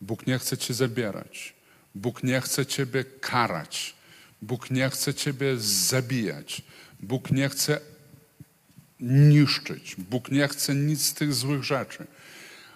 Bóg 0.02 0.28
nie 0.28 0.40
chce 0.40 0.58
cię 0.58 0.74
zabierać. 0.74 1.54
Bóg 1.96 2.24
nie 2.24 2.42
chce 2.42 2.66
ciebie 2.66 3.04
karać. 3.04 3.96
Bóg 4.42 4.72
nie 4.72 4.90
chce 4.90 5.14
ciebie 5.14 5.58
zabijać. 5.58 6.62
Bóg 7.00 7.32
nie 7.32 7.50
chce 7.50 7.80
niszczyć. 9.00 9.96
Bóg 9.96 10.32
nie 10.32 10.48
chce 10.48 10.76
nic 10.76 11.06
z 11.06 11.14
tych 11.14 11.34
złych 11.34 11.64
rzeczy. 11.64 12.08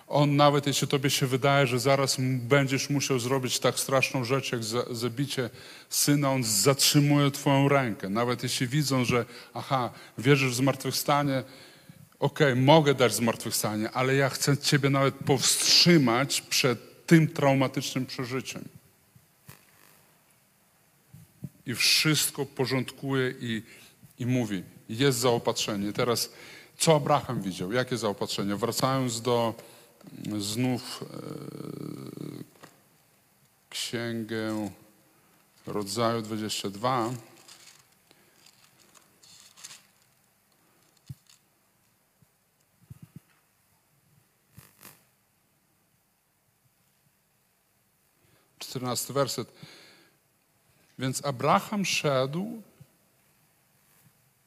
On 0.07 0.35
nawet 0.35 0.67
jeśli 0.67 0.87
tobie 0.87 1.09
się 1.09 1.27
wydaje, 1.27 1.67
że 1.67 1.79
zaraz 1.79 2.17
będziesz 2.39 2.89
musiał 2.89 3.19
zrobić 3.19 3.59
tak 3.59 3.79
straszną 3.79 4.23
rzecz, 4.23 4.51
jak 4.51 4.63
zabicie 4.91 5.49
syna, 5.89 6.31
on 6.31 6.43
zatrzymuje 6.43 7.31
twoją 7.31 7.69
rękę. 7.69 8.09
Nawet 8.09 8.43
jeśli 8.43 8.67
widzą, 8.67 9.05
że 9.05 9.25
aha, 9.53 9.89
wierzysz 10.17 10.51
w 10.51 10.55
zmartwychwstanie, 10.55 11.43
okej, 12.19 12.51
okay, 12.51 12.63
mogę 12.63 12.93
dać 12.93 13.13
zmartwychwstanie, 13.13 13.91
ale 13.91 14.15
ja 14.15 14.29
chcę 14.29 14.57
ciebie 14.57 14.89
nawet 14.89 15.15
powstrzymać 15.15 16.41
przed 16.41 17.05
tym 17.05 17.27
traumatycznym 17.27 18.05
przeżyciem. 18.05 18.63
I 21.65 21.75
wszystko 21.75 22.45
porządkuje 22.45 23.33
i, 23.39 23.63
i 24.19 24.25
mówi, 24.25 24.63
jest 24.89 25.19
zaopatrzenie. 25.19 25.93
Teraz, 25.93 26.29
co 26.77 26.95
Abraham 26.95 27.41
widział? 27.41 27.71
Jakie 27.71 27.97
zaopatrzenie? 27.97 28.55
Wracając 28.55 29.21
do 29.21 29.53
znów 30.37 31.03
e, 31.03 31.05
księgę 33.69 34.69
rodzaju 35.67 36.21
22. 36.21 37.13
Czternasty 48.59 49.13
werset. 49.13 49.51
Więc 50.99 51.25
Abraham 51.25 51.85
szedł 51.85 52.61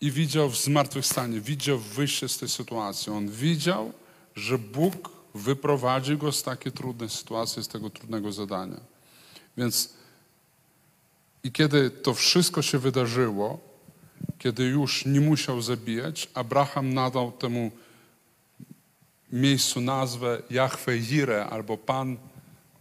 i 0.01 0.11
widział 0.11 0.51
w 0.51 0.57
zmartwychwstanie, 0.57 1.41
widział 1.41 1.79
wyjście 1.79 2.29
z 2.29 2.39
tej 2.39 2.49
sytuacji. 2.49 3.13
On 3.13 3.29
widział, 3.31 3.93
że 4.35 4.59
Bóg 4.59 5.18
wyprowadzi 5.39 6.17
go 6.17 6.33
z 6.33 6.43
takiej 6.43 6.73
trudnej 6.73 7.09
sytuacji, 7.11 7.65
z 7.65 7.69
tego 7.69 7.91
trudnego 7.91 8.33
zadania. 8.33 8.81
Więc 9.57 9.99
i 11.45 11.53
kiedy 11.53 11.91
to 11.91 12.15
wszystko 12.15 12.63
się 12.63 12.79
wydarzyło, 12.79 13.61
kiedy 14.39 14.65
już 14.65 15.05
nie 15.05 15.21
musiał 15.21 15.63
zabijać, 15.63 16.29
Abraham 16.35 16.95
nadał 16.95 17.33
temu 17.33 17.71
miejscu 19.33 19.81
nazwę 19.81 20.43
Jahwe 20.51 20.99
Jireh, 20.99 21.53
albo 21.53 21.77
Pan 21.77 22.17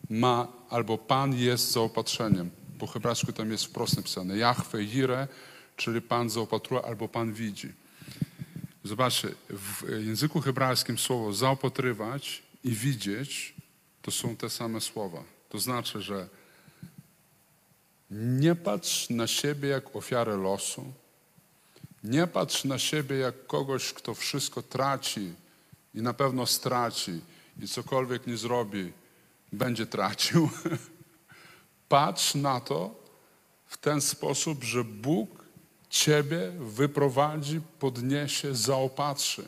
ma, 0.10 0.48
albo 0.70 0.98
Pan 0.98 1.36
jest 1.36 1.72
zaopatrzeniem. 1.72 2.50
Po 2.80 2.88
hebrajsku 2.88 3.34
tam 3.34 3.52
jest 3.52 3.66
wprost 3.66 3.98
napisane 3.98 4.38
Jahwe 4.38 4.84
Jireh, 4.84 5.28
czyli 5.76 6.02
Pan 6.02 6.30
zaopatruje 6.30 6.86
albo 6.86 7.08
Pan 7.08 7.34
widzi. 7.34 7.74
Zobaczcie, 8.84 9.30
w 9.50 9.90
języku 10.06 10.42
hebrajskim 10.42 10.98
słowo 10.98 11.34
zaopatrywać 11.34 12.44
i 12.68 12.72
widzieć 12.72 13.56
to 14.02 14.12
są 14.12 14.36
te 14.36 14.50
same 14.50 14.82
słowa. 14.82 15.24
To 15.50 15.60
znaczy, 15.60 16.02
że 16.02 16.28
nie 18.12 18.56
patrz 18.56 19.10
na 19.10 19.28
siebie 19.28 19.70
jak 19.70 19.96
ofiarę 19.96 20.38
losu, 20.38 20.94
nie 22.04 22.28
patrz 22.28 22.64
na 22.64 22.80
siebie 22.80 23.18
jak 23.18 23.48
kogoś, 23.48 23.94
kto 23.94 24.14
wszystko 24.14 24.62
traci 24.62 25.34
i 25.96 26.02
na 26.02 26.14
pewno 26.14 26.46
straci 26.46 27.22
i 27.62 27.68
cokolwiek 27.68 28.28
nie 28.28 28.38
zrobi, 28.38 28.94
będzie 29.52 29.86
tracił. 29.86 30.50
Patrz 31.90 32.36
na 32.36 32.60
to 32.60 32.96
w 33.66 33.78
ten 33.78 34.02
sposób, 34.02 34.64
że 34.64 34.84
Bóg 34.84 35.48
Ciebie 35.90 36.52
wyprowadzi, 36.60 37.62
podniesie, 37.80 38.56
zaopatrzy. 38.56 39.48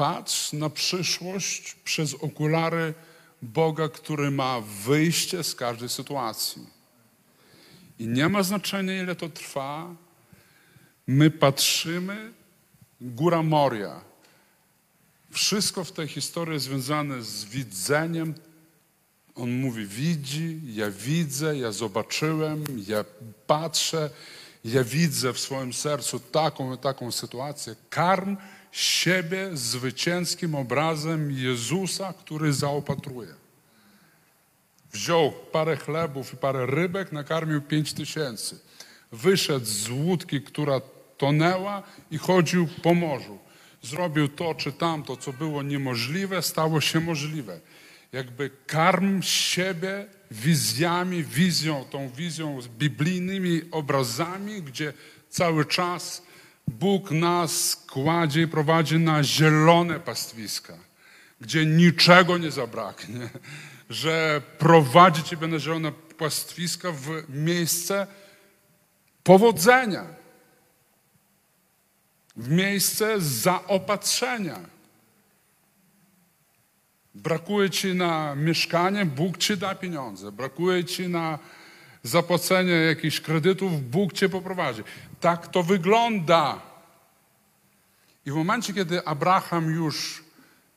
Patrz 0.00 0.52
na 0.52 0.70
przyszłość 0.70 1.76
przez 1.84 2.14
okulary 2.14 2.94
Boga, 3.42 3.88
który 3.88 4.30
ma 4.30 4.60
wyjście 4.60 5.44
z 5.44 5.54
każdej 5.54 5.88
sytuacji. 5.88 6.66
I 7.98 8.08
nie 8.08 8.28
ma 8.28 8.42
znaczenia, 8.42 9.02
ile 9.02 9.14
to 9.14 9.28
trwa. 9.28 9.94
My 11.06 11.30
patrzymy, 11.30 12.32
góra 13.00 13.42
Moria. 13.42 14.00
Wszystko 15.30 15.84
w 15.84 15.92
tej 15.92 16.08
historii 16.08 16.54
jest 16.54 16.66
związane 16.66 17.22
z 17.22 17.44
widzeniem. 17.44 18.34
On 19.34 19.52
mówi: 19.52 19.86
Widzi, 19.86 20.60
ja 20.64 20.90
widzę, 20.90 21.58
ja 21.58 21.72
zobaczyłem, 21.72 22.64
ja 22.86 23.04
patrzę, 23.46 24.10
ja 24.64 24.84
widzę 24.84 25.32
w 25.32 25.40
swoim 25.40 25.72
sercu 25.72 26.20
taką 26.20 26.74
i 26.74 26.78
taką 26.78 27.12
sytuację. 27.12 27.76
Karm 27.90 28.36
siebie 28.72 29.50
zwycięskim 29.52 30.54
obrazem 30.54 31.30
Jezusa, 31.30 32.12
który 32.12 32.52
zaopatruje. 32.52 33.34
Wziął 34.92 35.32
parę 35.52 35.76
chlebów 35.76 36.34
i 36.34 36.36
parę 36.36 36.66
rybek, 36.66 37.12
nakarmił 37.12 37.62
pięć 37.62 37.92
tysięcy. 37.92 38.58
Wyszedł 39.12 39.66
z 39.66 39.90
łódki, 39.90 40.40
która 40.40 40.80
tonęła 41.18 41.82
i 42.10 42.18
chodził 42.18 42.68
po 42.82 42.94
morzu. 42.94 43.38
Zrobił 43.82 44.28
to 44.28 44.54
czy 44.54 44.72
tamto, 44.72 45.16
co 45.16 45.32
było 45.32 45.62
niemożliwe, 45.62 46.42
stało 46.42 46.80
się 46.80 47.00
możliwe. 47.00 47.60
Jakby 48.12 48.50
karm 48.66 49.22
siebie 49.22 50.06
wizjami, 50.30 51.24
wizją, 51.24 51.84
tą 51.84 52.10
wizją 52.10 52.60
z 52.60 52.68
biblijnymi 52.68 53.60
obrazami, 53.70 54.62
gdzie 54.62 54.92
cały 55.28 55.64
czas 55.64 56.22
Bóg 56.68 57.10
nas 57.10 57.76
kładzie 57.76 58.42
i 58.42 58.48
prowadzi 58.48 58.98
na 58.98 59.24
zielone 59.24 60.00
pastwiska, 60.00 60.74
gdzie 61.40 61.66
niczego 61.66 62.38
nie 62.38 62.50
zabraknie, 62.50 63.30
że 63.90 64.42
prowadzi 64.58 65.22
Ciebie 65.22 65.46
na 65.46 65.58
zielone 65.58 65.92
pastwiska 66.18 66.92
w 66.92 67.08
miejsce 67.28 68.06
powodzenia, 69.24 70.06
w 72.36 72.48
miejsce 72.50 73.20
zaopatrzenia. 73.20 74.60
Brakuje 77.14 77.70
Ci 77.70 77.94
na 77.94 78.34
mieszkanie, 78.34 79.06
Bóg 79.06 79.38
Ci 79.38 79.56
da 79.56 79.74
pieniądze. 79.74 80.32
Brakuje 80.32 80.84
Ci 80.84 81.08
na 81.08 81.38
zapłacenie 82.02 82.72
jakichś 82.72 83.20
kredytów, 83.20 83.90
Bóg 83.90 84.12
Cię 84.12 84.28
poprowadzi. 84.28 84.82
Tak 85.20 85.48
to 85.48 85.62
wygląda. 85.62 86.60
I 88.26 88.30
w 88.30 88.34
momencie, 88.34 88.74
kiedy 88.74 89.06
Abraham 89.06 89.70
już 89.70 90.24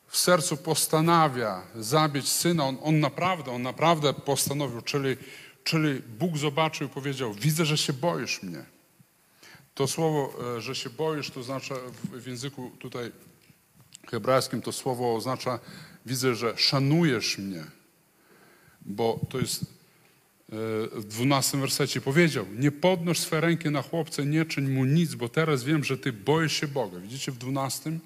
w 0.07 0.17
sercu 0.17 0.57
postanawia 0.57 1.61
zabić 1.75 2.29
syna, 2.29 2.65
on, 2.65 2.77
on 2.83 2.99
naprawdę, 2.99 3.51
on 3.51 3.61
naprawdę 3.61 4.13
postanowił, 4.13 4.81
czyli, 4.81 5.17
czyli 5.63 6.01
Bóg 6.19 6.37
zobaczył 6.37 6.87
i 6.87 6.89
powiedział, 6.89 7.33
widzę, 7.33 7.65
że 7.65 7.77
się 7.77 7.93
boisz 7.93 8.43
mnie. 8.43 8.65
To 9.75 9.87
słowo, 9.87 10.33
e, 10.57 10.61
że 10.61 10.75
się 10.75 10.89
boisz, 10.89 11.31
to 11.31 11.39
oznacza 11.39 11.75
w, 12.11 12.27
języku 12.27 12.71
tutaj 12.79 13.11
hebrajskim 14.07 14.61
to 14.61 14.71
słowo 14.71 15.15
oznacza, 15.15 15.59
widzę, 16.05 16.35
że 16.35 16.57
szanujesz 16.57 17.37
mnie. 17.37 17.63
Bo 18.81 19.19
to 19.29 19.39
jest 19.39 19.65
w 20.91 21.03
dwunastym 21.07 21.61
wersecie 21.61 22.01
powiedział, 22.01 22.45
nie 22.55 22.71
podnoś 22.71 23.19
swe 23.19 23.41
ręki 23.41 23.69
na 23.69 23.81
chłopca, 23.81 24.23
nie 24.23 24.45
czyń 24.45 24.69
mu 24.69 24.85
nic, 24.85 25.15
bo 25.15 25.29
teraz 25.29 25.63
wiem, 25.63 25.83
że 25.83 25.97
ty 25.97 26.13
boisz 26.13 26.59
się 26.59 26.67
Boga. 26.67 26.99
Widzicie 26.99 27.31
w 27.31 27.37
dwunastym? 27.37 27.99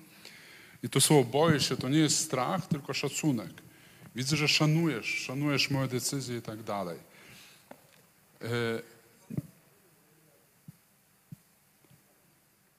I 0.84 0.90
to 0.90 1.02
słowo 1.02 1.24
boisz 1.24 1.70
się 1.70 1.78
to 1.78 1.90
nie 1.90 2.00
jest 2.00 2.20
strach, 2.20 2.68
tylko 2.68 2.94
szacunek. 2.94 3.52
Widzę, 4.16 4.36
że 4.36 4.48
szanujesz, 4.48 5.06
szanujesz 5.06 5.70
moje 5.70 5.88
decyzje 5.88 6.38
i 6.38 6.42
tak 6.42 6.64
dalej. 6.64 6.98
E, 8.42 8.48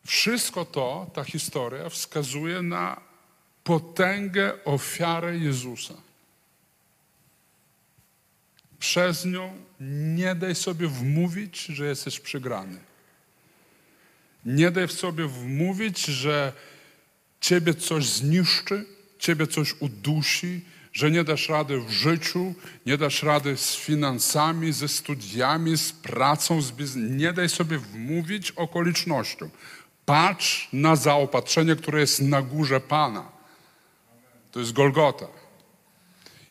Wszystko 0.09 0.65
to, 0.65 1.11
ta 1.15 1.25
historia 1.25 1.89
wskazuje 1.89 2.63
na 2.63 3.01
potęgę 3.65 4.65
ofiary 4.65 5.39
Jezusa. 5.39 5.95
Przez 8.79 9.25
nią 9.25 9.53
nie 9.81 10.35
daj 10.35 10.55
sobie 10.55 10.89
wmówić, 10.89 11.61
że 11.61 11.87
jesteś 11.87 12.21
przegrany. 12.21 12.79
Nie 14.45 14.71
daj 14.71 14.89
sobie 14.89 15.29
wmówić, 15.29 16.07
że 16.07 16.53
ciebie 17.41 17.75
coś 17.75 18.07
zniszczy, 18.07 18.85
ciebie 19.19 19.47
coś 19.47 19.75
udusi, 19.81 20.61
że 20.93 21.11
nie 21.11 21.25
dasz 21.25 21.49
rady 21.49 21.81
w 21.81 21.91
życiu, 21.91 22.55
nie 22.87 22.97
dasz 22.99 23.23
rady 23.23 23.57
z 23.57 23.77
finansami, 23.77 24.73
ze 24.73 24.89
studiami, 24.89 25.79
z 25.79 25.93
pracą, 25.93 26.63
z 26.63 26.73
biznesem. 26.73 27.17
Nie 27.17 27.33
daj 27.33 27.49
sobie 27.49 27.79
wmówić 27.79 28.51
okolicznościom. 28.51 29.51
Patrz 30.07 30.69
na 30.73 30.97
zaopatrzenie, 30.97 31.77
które 31.77 32.01
jest 32.01 32.21
na 32.21 32.43
górze 32.43 32.81
Pana. 32.81 33.29
To 34.53 34.61
jest 34.61 34.73
Golgota. 34.73 35.27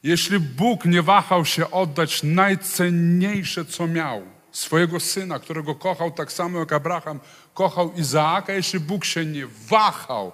Jeśli 0.08 0.40
Bóg 0.40 0.86
nie 0.86 1.02
wahał 1.02 1.46
się 1.46 1.72
oddać 1.72 2.24
najcenniejsze, 2.24 3.66
co 3.66 3.88
miał, 3.88 4.22
swojego 4.52 5.00
syna, 5.00 5.40
którego 5.40 5.76
kochał 5.76 6.12
tak 6.12 6.32
samo 6.32 6.60
jak 6.60 6.74
Abraham 6.74 7.20
kochał 7.54 7.94
Izaaka, 7.94 8.54
jeśli 8.54 8.80
Bóg 8.80 9.06
się 9.06 9.26
nie 9.26 9.48
wahał 9.48 10.32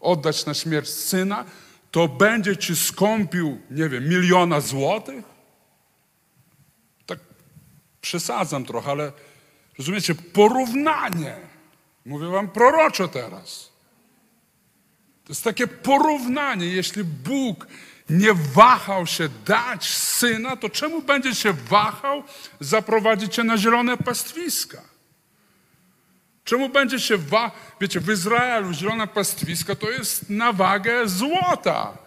oddać 0.00 0.46
na 0.46 0.54
śmierć 0.54 0.88
syna, 0.88 1.44
to 1.90 2.08
będzie 2.08 2.56
ci 2.56 2.76
skąpił, 2.76 3.60
nie 3.70 3.88
wiem, 3.88 4.08
miliona 4.08 4.60
złotych? 4.60 5.24
Tak 7.06 7.18
przesadzam 8.00 8.64
trochę, 8.64 8.90
ale 8.90 9.12
rozumiecie, 9.78 10.14
porównanie. 10.14 11.36
Mówię 12.04 12.26
wam 12.26 12.48
proroczo 12.48 13.08
teraz. 13.08 13.72
To 15.24 15.28
jest 15.28 15.44
takie 15.44 15.66
porównanie. 15.66 16.66
Jeśli 16.66 17.04
Bóg 17.04 17.66
nie 18.10 18.34
wahał 18.34 19.06
się 19.06 19.28
dać 19.46 19.88
syna, 19.88 20.56
to 20.56 20.68
czemu 20.68 21.02
będzie 21.02 21.34
się 21.34 21.52
wahał 21.52 22.22
zaprowadzić 22.60 23.34
cię 23.34 23.44
na 23.44 23.58
zielone 23.58 23.96
pastwiska? 23.96 24.82
Czemu 26.44 26.68
będzie 26.68 27.00
się 27.00 27.16
wahał? 27.16 27.50
Wiecie, 27.80 28.00
w 28.00 28.10
Izraelu 28.10 28.72
zielone 28.72 29.06
pastwiska 29.06 29.74
to 29.74 29.90
jest 29.90 30.30
na 30.30 30.52
wagę 30.52 31.08
złota. 31.08 31.98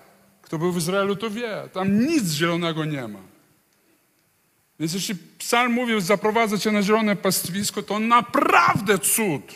Kto 0.41 0.57
był 0.57 0.71
w 0.71 0.77
Izraelu, 0.77 1.15
to 1.15 1.29
wie. 1.29 1.69
Tam 1.73 1.99
nic 1.99 2.31
zielonego 2.31 2.85
nie 2.85 3.07
ma. 3.07 3.19
Więc 4.79 4.93
jeśli 4.93 5.15
psalm 5.15 5.73
mówił, 5.73 6.01
zaprowadzę 6.01 6.59
cię 6.59 6.71
na 6.71 6.81
zielone 6.81 7.15
pastwisko, 7.15 7.83
to 7.83 7.99
naprawdę 7.99 8.99
cud. 8.99 9.55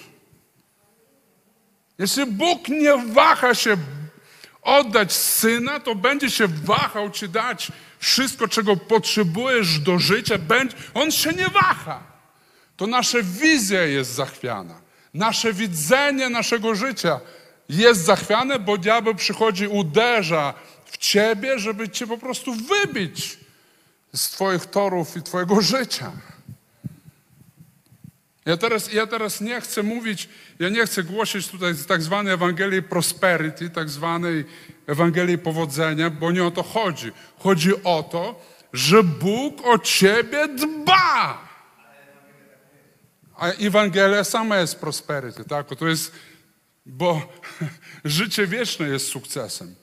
Jeśli 1.98 2.26
Bóg 2.26 2.70
nie 2.70 2.98
waha 2.98 3.56
się 3.56 3.78
oddać 4.62 5.14
syna, 5.14 5.80
to 5.80 5.96
będzie 5.96 6.30
się 6.30 6.48
wahał 6.48 7.10
ci 7.10 7.30
dać 7.30 7.72
wszystko, 8.00 8.48
czego 8.48 8.78
potrzebujesz 8.78 9.80
do 9.80 10.00
życia. 10.00 10.36
On 10.94 11.12
się 11.12 11.32
nie 11.34 11.48
waha. 11.48 12.04
To 12.78 12.88
nasza 12.88 13.18
wizja 13.22 13.82
jest 13.82 14.12
zachwiana. 14.12 14.82
Nasze 15.14 15.54
widzenie 15.54 16.30
naszego 16.30 16.76
życia 16.76 17.20
jest 17.70 18.06
zachwiane, 18.06 18.60
bo 18.60 18.78
diabeł 18.78 19.16
przychodzi, 19.16 19.68
uderza 19.68 20.54
w 20.86 20.98
ciebie, 20.98 21.60
żeby 21.60 21.90
cię 21.90 22.08
po 22.08 22.18
prostu 22.18 22.54
wybić 22.54 23.38
z 24.14 24.30
twoich 24.30 24.66
torów 24.66 25.18
i 25.18 25.22
twojego 25.22 25.62
życia. 25.62 26.12
Ja 28.46 28.58
teraz, 28.58 28.94
ja 28.94 29.08
teraz 29.08 29.42
nie 29.42 29.62
chcę 29.62 29.84
mówić, 29.84 30.30
ja 30.60 30.70
nie 30.70 30.86
chcę 30.86 31.04
głosić 31.04 31.48
tutaj 31.48 31.74
tak 31.88 32.02
zwanej 32.02 32.34
Ewangelii 32.34 32.84
Prosperity, 32.84 33.70
tak 33.70 33.90
zwanej 33.90 34.46
Ewangelii 34.88 35.38
Powodzenia, 35.38 36.10
bo 36.10 36.32
nie 36.32 36.44
o 36.44 36.52
to 36.52 36.64
chodzi. 36.64 37.12
Chodzi 37.40 37.84
o 37.84 38.04
to, 38.04 38.42
że 38.74 39.04
Bóg 39.04 39.68
o 39.68 39.80
ciebie 39.80 40.48
dba. 40.48 41.48
A 43.36 43.48
Ewangelia 43.48 44.24
sama 44.24 44.58
jest 44.58 44.80
prosperity, 44.80 45.44
tak? 45.44 45.76
To 45.76 45.88
jest, 45.88 46.12
bo 46.86 47.22
życie 48.06 48.48
wieczne 48.48 48.88
jest 48.88 49.08
sukcesem. 49.08 49.76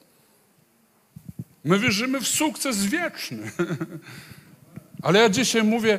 My 1.64 1.78
wierzymy 1.78 2.20
w 2.20 2.28
sukces 2.28 2.86
wieczny. 2.86 3.50
Ale 5.02 5.20
ja 5.20 5.28
dzisiaj 5.28 5.62
mówię 5.62 5.98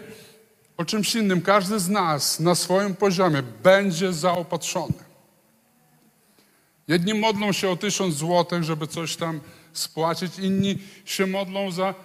o 0.79 0.85
czymś 0.85 1.15
innym. 1.15 1.41
Każdy 1.41 1.79
z 1.79 1.89
nas 1.89 2.39
na 2.39 2.55
swoim 2.55 2.95
poziomie 2.95 3.43
będzie 3.63 4.13
zaopatrzony. 4.13 5.03
Jedni 6.87 7.13
modlą 7.13 7.51
się 7.51 7.69
o 7.69 7.75
tysiąc 7.75 8.15
złotych, 8.15 8.63
żeby 8.63 8.87
coś 8.87 9.15
tam 9.15 9.41
spłacić, 9.73 10.39
inni 10.39 10.77
się 11.05 11.27
modlą 11.27 11.71
za 11.71 11.95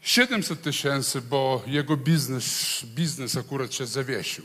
700 0.00 0.62
tysięcy, 0.62 1.20
bo 1.20 1.62
jego 1.66 1.96
biznes, 1.96 2.82
biznes 2.84 3.36
akurat 3.36 3.74
się 3.74 3.86
zawiesił. 3.86 4.44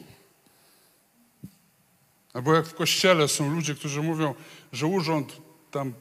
Albo 2.33 2.53
jak 2.53 2.67
w 2.67 2.73
kościele 2.73 3.27
są 3.27 3.55
ludzie, 3.55 3.75
którzy 3.75 4.01
mówią, 4.01 4.35
że 4.71 4.87
urząd 4.87 5.37
tam 5.71 5.93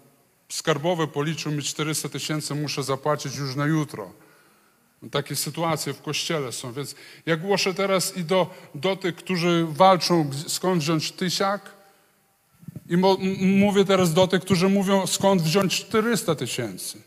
skarbowy 0.49 1.07
policzył 1.07 1.53
mi 1.53 1.63
400 1.63 2.09
tysięcy, 2.09 2.55
muszę 2.55 2.83
zapłacić 2.83 3.37
już 3.37 3.57
na 3.57 3.67
jutro. 3.67 4.13
Takie 5.11 5.37
sytuacje 5.37 5.93
w 5.95 6.03
kościele 6.03 6.53
są, 6.53 6.73
więc 6.73 6.95
ja 7.27 7.37
głoszę 7.37 7.75
teraz 7.75 8.17
i 8.17 8.25
do, 8.25 8.55
do 8.75 8.97
tych, 8.97 9.17
którzy 9.17 9.67
walczą, 9.69 10.31
skąd 10.47 10.83
wziąć 10.83 11.13
tysiak, 11.13 11.71
i 12.89 12.97
mówię 13.47 13.85
teraz 13.85 14.15
do 14.15 14.27
tych, 14.27 14.43
którzy 14.43 14.69
mówią, 14.69 15.07
skąd 15.07 15.43
wziąć 15.43 15.81
400 15.81 16.35
tysięcy. 16.35 17.03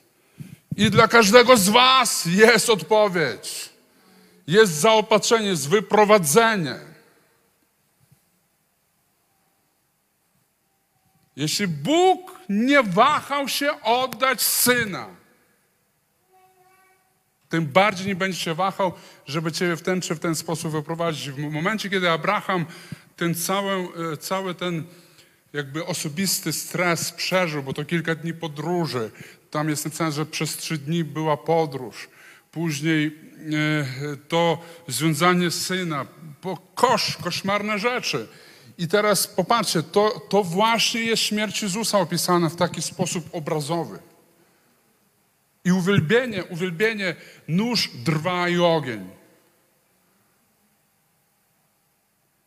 I 0.78 0.92
dla 0.92 1.08
każdego 1.08 1.58
z 1.58 1.70
Was 1.70 2.26
jest 2.26 2.70
odpowiedź. 2.70 3.70
Jest 4.48 4.74
zaopatrzenie, 4.74 5.48
jest 5.48 5.70
wyprowadzenie. 5.70 6.80
Jeśli 11.36 11.68
Bóg 11.68 12.40
nie 12.50 12.84
wahał 12.84 13.48
się 13.48 13.82
oddać 13.82 14.42
syna, 14.42 15.08
tym 17.54 17.66
bardziej 17.66 18.08
nie 18.08 18.16
będzie 18.16 18.40
się 18.40 18.54
wahał, 18.54 18.92
żeby 19.26 19.52
Ciebie 19.52 19.76
w 19.76 19.82
ten 19.82 20.02
czy 20.02 20.16
w 20.16 20.20
ten 20.20 20.36
sposób 20.36 20.72
wyprowadzić. 20.72 21.30
W 21.30 21.38
momencie, 21.38 21.90
kiedy 21.90 22.10
Abraham 22.10 22.66
ten 23.16 23.36
cały, 23.36 23.88
e, 24.14 24.18
cały 24.18 24.56
ten 24.56 24.84
jakby 25.54 25.86
osobisty 25.86 26.54
stres 26.54 27.12
przeżył, 27.12 27.64
bo 27.64 27.74
to 27.74 27.86
kilka 27.86 28.16
dni 28.16 28.34
podróży, 28.34 29.12
tam 29.52 29.70
jest 29.70 29.86
napisane, 29.86 30.12
że 30.12 30.26
przez 30.26 30.58
trzy 30.58 30.78
dni 30.78 31.04
była 31.04 31.38
podróż, 31.38 32.10
później 32.52 33.06
e, 33.06 34.18
to 34.28 34.58
związanie 34.88 35.52
syna, 35.52 36.06
kosz, 36.76 37.18
koszmarne 37.24 37.80
rzeczy. 37.80 38.28
I 38.78 38.88
teraz 38.88 39.28
popatrzcie, 39.28 39.84
to, 39.84 40.22
to 40.30 40.44
właśnie 40.44 41.02
jest 41.02 41.24
śmierć 41.24 41.62
Jezusa 41.62 42.00
opisana 42.00 42.50
w 42.50 42.56
taki 42.56 42.82
sposób 42.82 43.30
obrazowy. 43.32 44.13
I 45.66 45.72
uwielbienie, 45.72 46.44
uwielbienie, 46.44 47.16
nóż, 47.48 47.90
drwa 47.94 48.50
i 48.50 48.58
ogień. 48.58 49.10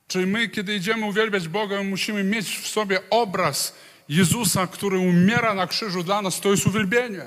Czyli 0.09 0.27
my, 0.27 0.49
kiedy 0.49 0.75
idziemy 0.75 1.07
uwielbiać 1.07 1.49
Boga, 1.49 1.83
musimy 1.83 2.25
mieć 2.25 2.59
w 2.59 2.69
sobie 2.69 3.11
obraz 3.11 3.75
Jezusa, 4.09 4.67
który 4.67 4.99
umiera 4.99 5.55
na 5.55 5.67
krzyżu 5.67 6.03
dla 6.03 6.23
nas, 6.23 6.41
to 6.41 6.51
jest 6.51 6.67
uwielbienie. 6.67 7.25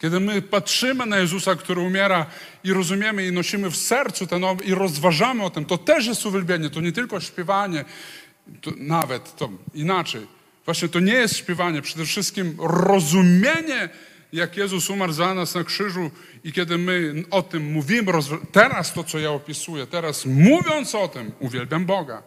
Kiedy 0.00 0.20
my 0.20 0.42
patrzymy 0.42 1.06
na 1.06 1.18
Jezusa, 1.18 1.54
który 1.54 1.80
umiera 1.80 2.26
i 2.64 2.72
rozumiemy 2.72 3.26
i 3.26 3.32
nosimy 3.32 3.70
w 3.70 3.76
sercu 3.76 4.26
ten 4.26 4.44
ob- 4.44 4.64
i 4.64 4.74
rozważamy 4.74 5.44
o 5.44 5.50
tym, 5.50 5.64
to 5.64 5.78
też 5.78 6.06
jest 6.06 6.26
uwielbienie. 6.26 6.70
To 6.70 6.80
nie 6.80 6.92
tylko 6.92 7.20
śpiewanie, 7.20 7.84
to 8.60 8.70
nawet 8.76 9.36
to 9.36 9.48
inaczej. 9.74 10.26
Właśnie 10.64 10.88
to 10.88 11.00
nie 11.00 11.12
jest 11.12 11.36
śpiewanie, 11.36 11.82
przede 11.82 12.04
wszystkim 12.04 12.56
rozumienie, 12.58 13.88
jak 14.32 14.56
Jezus 14.56 14.90
umarł 14.90 15.12
za 15.12 15.34
nas 15.34 15.54
na 15.54 15.64
krzyżu 15.64 16.10
i 16.44 16.52
kiedy 16.52 16.78
my 16.78 17.24
o 17.30 17.42
tym 17.42 17.72
mówimy, 17.72 18.12
teraz 18.52 18.92
to, 18.92 19.04
co 19.04 19.18
ja 19.18 19.30
opisuję, 19.30 19.86
teraz 19.86 20.26
mówiąc 20.26 20.94
o 20.94 21.08
tym, 21.08 21.32
uwielbiam 21.38 21.86
Boga. 21.86 22.22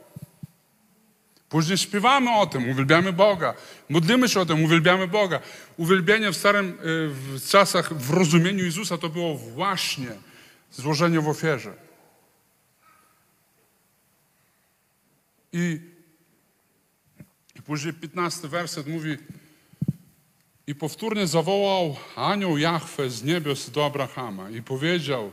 Później 1.50 1.78
śpiewamy 1.78 2.32
o 2.32 2.46
tym, 2.46 2.70
uwielbiamy 2.70 3.14
Boga. 3.14 3.54
Modlimy 3.90 4.30
się 4.30 4.40
o 4.40 4.46
tym, 4.46 4.64
uwielbiamy 4.64 5.08
Boga. 5.08 5.40
Uwielbienie 5.78 6.32
w 6.32 6.38
starym 6.38 6.70
y, 6.70 6.74
w 7.10 7.48
czasach, 7.50 7.94
w 7.94 8.10
rozumieniu 8.10 8.66
Jezusa, 8.66 8.98
to 8.98 9.10
było 9.10 9.36
właśnie 9.36 10.12
złożenie 10.72 11.22
w 11.22 11.28
ofierze. 11.28 11.74
I 15.52 15.80
później 17.66 17.94
15 17.94 18.48
werset 18.48 18.88
mówi 18.88 19.18
i 20.68 20.76
powtórnie 20.76 21.28
zawołał 21.28 21.96
anioł 22.16 22.58
Jahwe 22.58 23.10
z 23.10 23.24
niebios 23.24 23.70
do 23.70 23.86
Abrahama 23.86 24.50
i 24.50 24.62
powiedział 24.62 25.32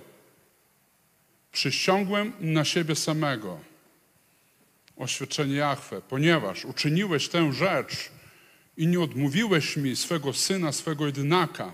przysiągłem 1.52 2.32
na 2.40 2.64
siebie 2.64 2.96
samego 2.96 3.58
oświadczenie 4.96 5.54
Jahwe, 5.54 6.02
ponieważ 6.08 6.64
uczyniłeś 6.64 7.28
tę 7.28 7.52
rzecz 7.52 8.10
i 8.76 8.86
nie 8.86 9.00
odmówiłeś 9.00 9.76
mi 9.76 9.96
swego 9.96 10.32
syna, 10.32 10.72
swego 10.72 11.06
jedynaka, 11.06 11.72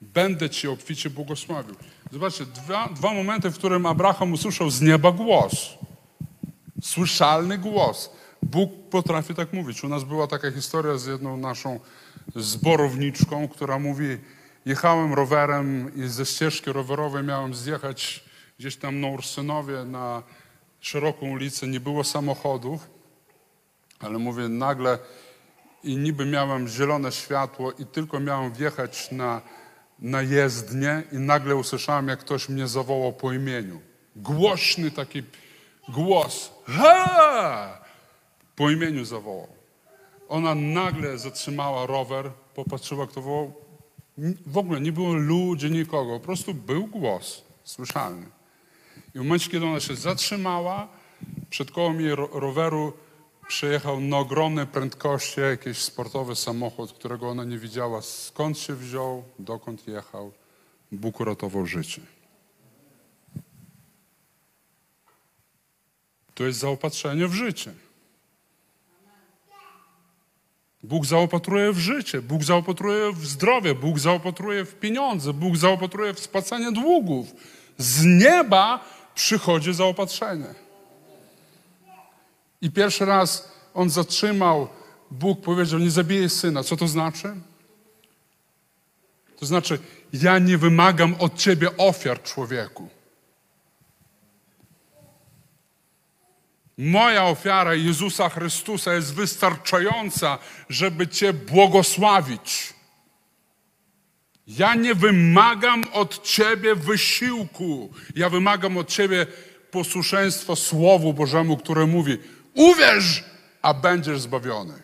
będę 0.00 0.50
Ci 0.50 0.68
obficie 0.68 1.10
błogosławił. 1.10 1.74
Zobaczcie, 2.12 2.46
dwa, 2.46 2.88
dwa 2.88 3.14
momenty, 3.14 3.50
w 3.50 3.58
którym 3.58 3.86
Abraham 3.86 4.32
usłyszał 4.32 4.70
z 4.70 4.80
nieba 4.80 5.12
głos. 5.12 5.74
Słyszalny 6.82 7.58
głos. 7.58 8.10
Bóg 8.42 8.70
potrafi 8.90 9.34
tak 9.34 9.52
mówić. 9.52 9.84
U 9.84 9.88
nas 9.88 10.04
była 10.04 10.26
taka 10.26 10.50
historia 10.50 10.98
z 10.98 11.06
jedną 11.06 11.36
naszą 11.36 11.80
zborowniczką, 12.36 13.48
która 13.48 13.78
mówi, 13.78 14.18
jechałem 14.64 15.14
rowerem 15.14 15.92
i 15.96 16.08
ze 16.08 16.26
ścieżki 16.26 16.72
rowerowej 16.72 17.24
miałem 17.24 17.54
zjechać 17.54 18.24
gdzieś 18.58 18.76
tam 18.76 19.00
na 19.00 19.08
Ursynowie 19.08 19.84
na 19.84 20.22
szeroką 20.80 21.30
ulicę, 21.30 21.66
nie 21.66 21.80
było 21.80 22.04
samochodów, 22.04 22.90
ale 24.00 24.18
mówię, 24.18 24.48
nagle 24.48 24.98
i 25.82 25.96
niby 25.96 26.26
miałem 26.26 26.68
zielone 26.68 27.12
światło 27.12 27.72
i 27.72 27.86
tylko 27.86 28.20
miałem 28.20 28.52
wjechać 28.52 29.10
na, 29.10 29.40
na 29.98 30.22
jezdnię 30.22 31.02
i 31.12 31.16
nagle 31.16 31.56
usłyszałem, 31.56 32.08
jak 32.08 32.18
ktoś 32.18 32.48
mnie 32.48 32.68
zawołał 32.68 33.12
po 33.12 33.32
imieniu. 33.32 33.80
Głośny 34.16 34.90
taki 34.90 35.22
głos. 35.88 36.50
Ha! 36.66 37.87
Po 38.58 38.70
imieniu 38.70 39.04
zawołał. 39.04 39.48
Ona 40.28 40.54
nagle 40.54 41.18
zatrzymała 41.18 41.86
rower, 41.86 42.30
popatrzyła, 42.54 43.06
kto 43.06 43.22
wołał. 43.22 43.52
W 44.46 44.58
ogóle 44.58 44.80
nie 44.80 44.92
było 44.92 45.12
ludzi, 45.14 45.70
nikogo. 45.70 46.20
Po 46.20 46.26
prostu 46.26 46.54
był 46.54 46.86
głos 46.86 47.42
słyszalny. 47.64 48.26
I 49.14 49.18
w 49.18 49.22
momencie, 49.22 49.50
kiedy 49.50 49.66
ona 49.66 49.80
się 49.80 49.96
zatrzymała, 49.96 50.88
przed 51.50 51.70
kołem 51.70 52.00
jej 52.00 52.14
ro- 52.14 52.30
roweru 52.32 52.92
przejechał 53.48 54.00
na 54.00 54.18
ogromnej 54.18 54.66
prędkości 54.66 55.40
jakiś 55.40 55.78
sportowy 55.78 56.36
samochód, 56.36 56.92
którego 56.92 57.28
ona 57.28 57.44
nie 57.44 57.58
widziała 57.58 58.02
skąd 58.02 58.58
się 58.58 58.74
wziął, 58.74 59.24
dokąd 59.38 59.88
jechał. 59.88 60.32
Bóg 60.92 61.20
uratował 61.20 61.66
życie. 61.66 62.02
To 66.34 66.44
jest 66.44 66.58
zaopatrzenie 66.58 67.28
w 67.28 67.34
życie. 67.34 67.74
Bóg 70.82 71.06
zaopatruje 71.06 71.72
w 71.72 71.78
życie, 71.78 72.22
Bóg 72.22 72.44
zaopatruje 72.44 73.12
w 73.12 73.26
zdrowie, 73.26 73.74
Bóg 73.74 73.98
zaopatruje 73.98 74.64
w 74.64 74.74
pieniądze, 74.74 75.32
Bóg 75.32 75.56
zaopatruje 75.56 76.14
w 76.14 76.20
spłacanie 76.20 76.72
długów. 76.72 77.28
Z 77.78 78.04
nieba 78.04 78.84
przychodzi 79.14 79.74
zaopatrzenie. 79.74 80.54
I 82.60 82.70
pierwszy 82.70 83.04
raz 83.04 83.52
on 83.74 83.90
zatrzymał, 83.90 84.68
Bóg 85.10 85.40
powiedział, 85.40 85.78
nie 85.78 85.90
zabijaj 85.90 86.30
syna. 86.30 86.62
Co 86.62 86.76
to 86.76 86.88
znaczy? 86.88 87.34
To 89.38 89.46
znaczy, 89.46 89.78
ja 90.12 90.38
nie 90.38 90.58
wymagam 90.58 91.14
od 91.18 91.36
ciebie 91.36 91.76
ofiar, 91.76 92.22
człowieku. 92.22 92.88
Moja 96.78 97.24
ofiara 97.24 97.74
Jezusa 97.74 98.28
Chrystusa 98.28 98.94
jest 98.94 99.14
wystarczająca, 99.14 100.38
żeby 100.68 101.08
Cię 101.08 101.32
błogosławić. 101.32 102.74
Ja 104.46 104.74
nie 104.74 104.94
wymagam 104.94 105.84
od 105.92 106.22
Ciebie 106.22 106.74
wysiłku. 106.74 107.92
Ja 108.14 108.30
wymagam 108.30 108.76
od 108.76 108.88
Ciebie 108.88 109.26
posłuszeństwa 109.70 110.56
Słowu 110.56 111.14
Bożemu, 111.14 111.56
które 111.56 111.86
mówi: 111.86 112.18
uwierz, 112.54 113.24
a 113.62 113.74
będziesz 113.74 114.20
zbawiony. 114.20 114.82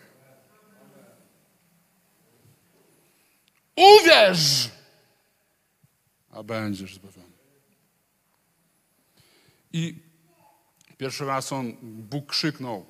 Uwierz, 3.77 4.69
a 6.31 6.43
będziesz 6.43 6.95
zbawiony. 6.95 7.35
I 9.73 10.04
Pierwszy 10.99 11.25
raz 11.25 11.53
on, 11.53 11.73
Bóg 11.83 12.27
krzyknął, 12.27 12.87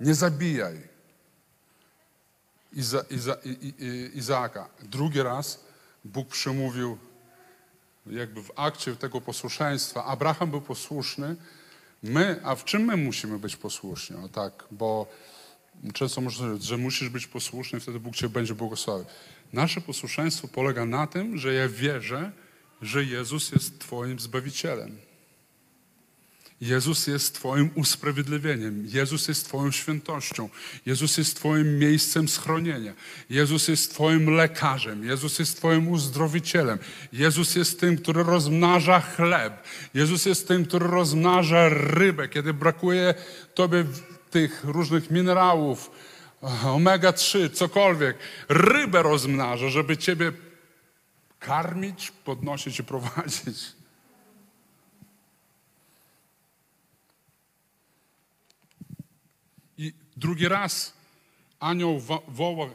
nie 0.00 0.14
zabijaj 0.14 0.88
Iza, 2.72 3.04
Iza, 3.10 3.36
I, 3.44 3.74
I, 3.78 4.18
Izaaka. 4.18 4.68
Drugi 4.82 5.22
raz 5.22 5.64
Bóg 6.04 6.28
przemówił 6.28 6.98
jakby 8.06 8.42
w 8.42 8.50
akcie 8.56 8.96
tego 8.96 9.20
posłuszeństwa. 9.20 10.04
Abraham 10.04 10.50
był 10.50 10.60
posłuszny. 10.60 11.36
My, 12.02 12.40
a 12.44 12.54
w 12.54 12.64
czym 12.64 12.82
my 12.82 12.96
musimy 12.96 13.38
być 13.38 13.56
posłuszni? 13.56 14.16
O 14.16 14.28
tak, 14.28 14.64
bo 14.70 15.06
często 15.94 16.20
można 16.20 16.46
powiedzieć, 16.46 16.68
że 16.68 16.76
musisz 16.76 17.08
być 17.08 17.26
posłuszny, 17.26 17.80
wtedy 17.80 18.00
Bóg 18.00 18.16
cię 18.16 18.28
będzie 18.28 18.54
błogosławił. 18.54 19.06
Nasze 19.52 19.80
posłuszeństwo 19.80 20.48
polega 20.48 20.86
na 20.86 21.06
tym, 21.06 21.38
że 21.38 21.54
ja 21.54 21.68
wierzę, 21.68 22.32
że 22.82 23.04
Jezus 23.04 23.52
jest 23.52 23.78
Twoim 23.78 24.18
Zbawicielem. 24.18 25.09
Jezus 26.60 27.06
jest 27.06 27.34
Twoim 27.34 27.70
usprawiedliwieniem. 27.74 28.86
Jezus 28.86 29.28
jest 29.28 29.44
Twoją 29.44 29.70
świętością. 29.70 30.48
Jezus 30.86 31.18
jest 31.18 31.36
Twoim 31.36 31.78
miejscem 31.78 32.28
schronienia. 32.28 32.94
Jezus 33.30 33.68
jest 33.68 33.94
Twoim 33.94 34.30
lekarzem. 34.30 35.04
Jezus 35.04 35.38
jest 35.38 35.56
Twoim 35.56 35.88
uzdrowicielem. 35.88 36.78
Jezus 37.12 37.54
jest 37.54 37.80
tym, 37.80 37.96
który 37.98 38.22
rozmnaża 38.22 39.00
chleb. 39.00 39.64
Jezus 39.94 40.26
jest 40.26 40.48
tym, 40.48 40.64
który 40.64 40.86
rozmnaża 40.86 41.68
rybę, 41.68 42.28
kiedy 42.28 42.54
brakuje 42.54 43.14
Tobie 43.54 43.84
tych 44.30 44.64
różnych 44.64 45.10
minerałów, 45.10 45.90
omega-3, 46.64 47.50
cokolwiek. 47.52 48.18
Rybę 48.48 49.02
rozmnaża, 49.02 49.68
żeby 49.68 49.96
Ciebie 49.96 50.32
karmić, 51.38 52.10
podnosić 52.24 52.80
i 52.80 52.84
prowadzić. 52.84 53.80
I 59.78 59.92
drugi 60.20 60.48
raz 60.48 60.92
anioł 61.60 62.00
woła, 62.28 62.66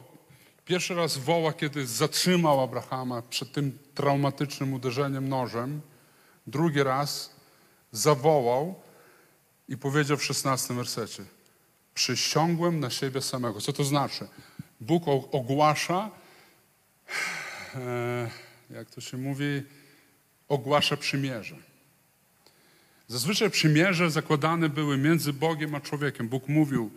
pierwszy 0.64 0.94
raz 0.94 1.16
woła, 1.16 1.52
kiedy 1.52 1.86
zatrzymał 1.86 2.60
Abrahama 2.60 3.22
przed 3.22 3.52
tym 3.52 3.78
traumatycznym 3.94 4.72
uderzeniem 4.72 5.28
nożem. 5.28 5.80
Drugi 6.46 6.82
raz 6.82 7.36
zawołał 7.92 8.74
i 9.68 9.76
powiedział 9.76 10.16
w 10.16 10.24
szesnastym 10.24 10.76
wersecie: 10.76 11.24
Przysiągłem 11.94 12.80
na 12.80 12.90
siebie 12.90 13.22
samego. 13.22 13.60
Co 13.60 13.72
to 13.72 13.84
znaczy? 13.84 14.28
Bóg 14.80 15.02
ogłasza, 15.32 16.10
e, 17.74 18.30
jak 18.70 18.90
to 18.90 19.00
się 19.00 19.16
mówi, 19.16 19.62
ogłasza 20.48 20.96
przymierze. 20.96 21.56
Zazwyczaj 23.08 23.50
przymierze 23.50 24.10
zakładane 24.10 24.68
były 24.68 24.98
między 24.98 25.32
Bogiem 25.32 25.74
a 25.74 25.80
człowiekiem. 25.80 26.28
Bóg 26.28 26.48
mówił, 26.48 26.90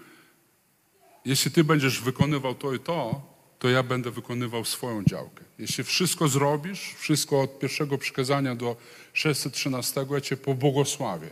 jeśli 1.25 1.51
ty 1.51 1.63
będziesz 1.63 2.01
wykonywał 2.01 2.55
to 2.55 2.73
i 2.73 2.79
to, 2.79 3.21
to 3.59 3.69
ja 3.69 3.83
będę 3.83 4.11
wykonywał 4.11 4.65
swoją 4.65 5.03
działkę. 5.03 5.43
Jeśli 5.59 5.83
wszystko 5.83 6.27
zrobisz, 6.27 6.95
wszystko 6.97 7.41
od 7.41 7.59
pierwszego 7.59 7.97
przykazania 7.97 8.55
do 8.55 8.75
613, 9.13 10.05
ja 10.11 10.21
cię 10.21 10.37
pobłogosławię. 10.37 11.29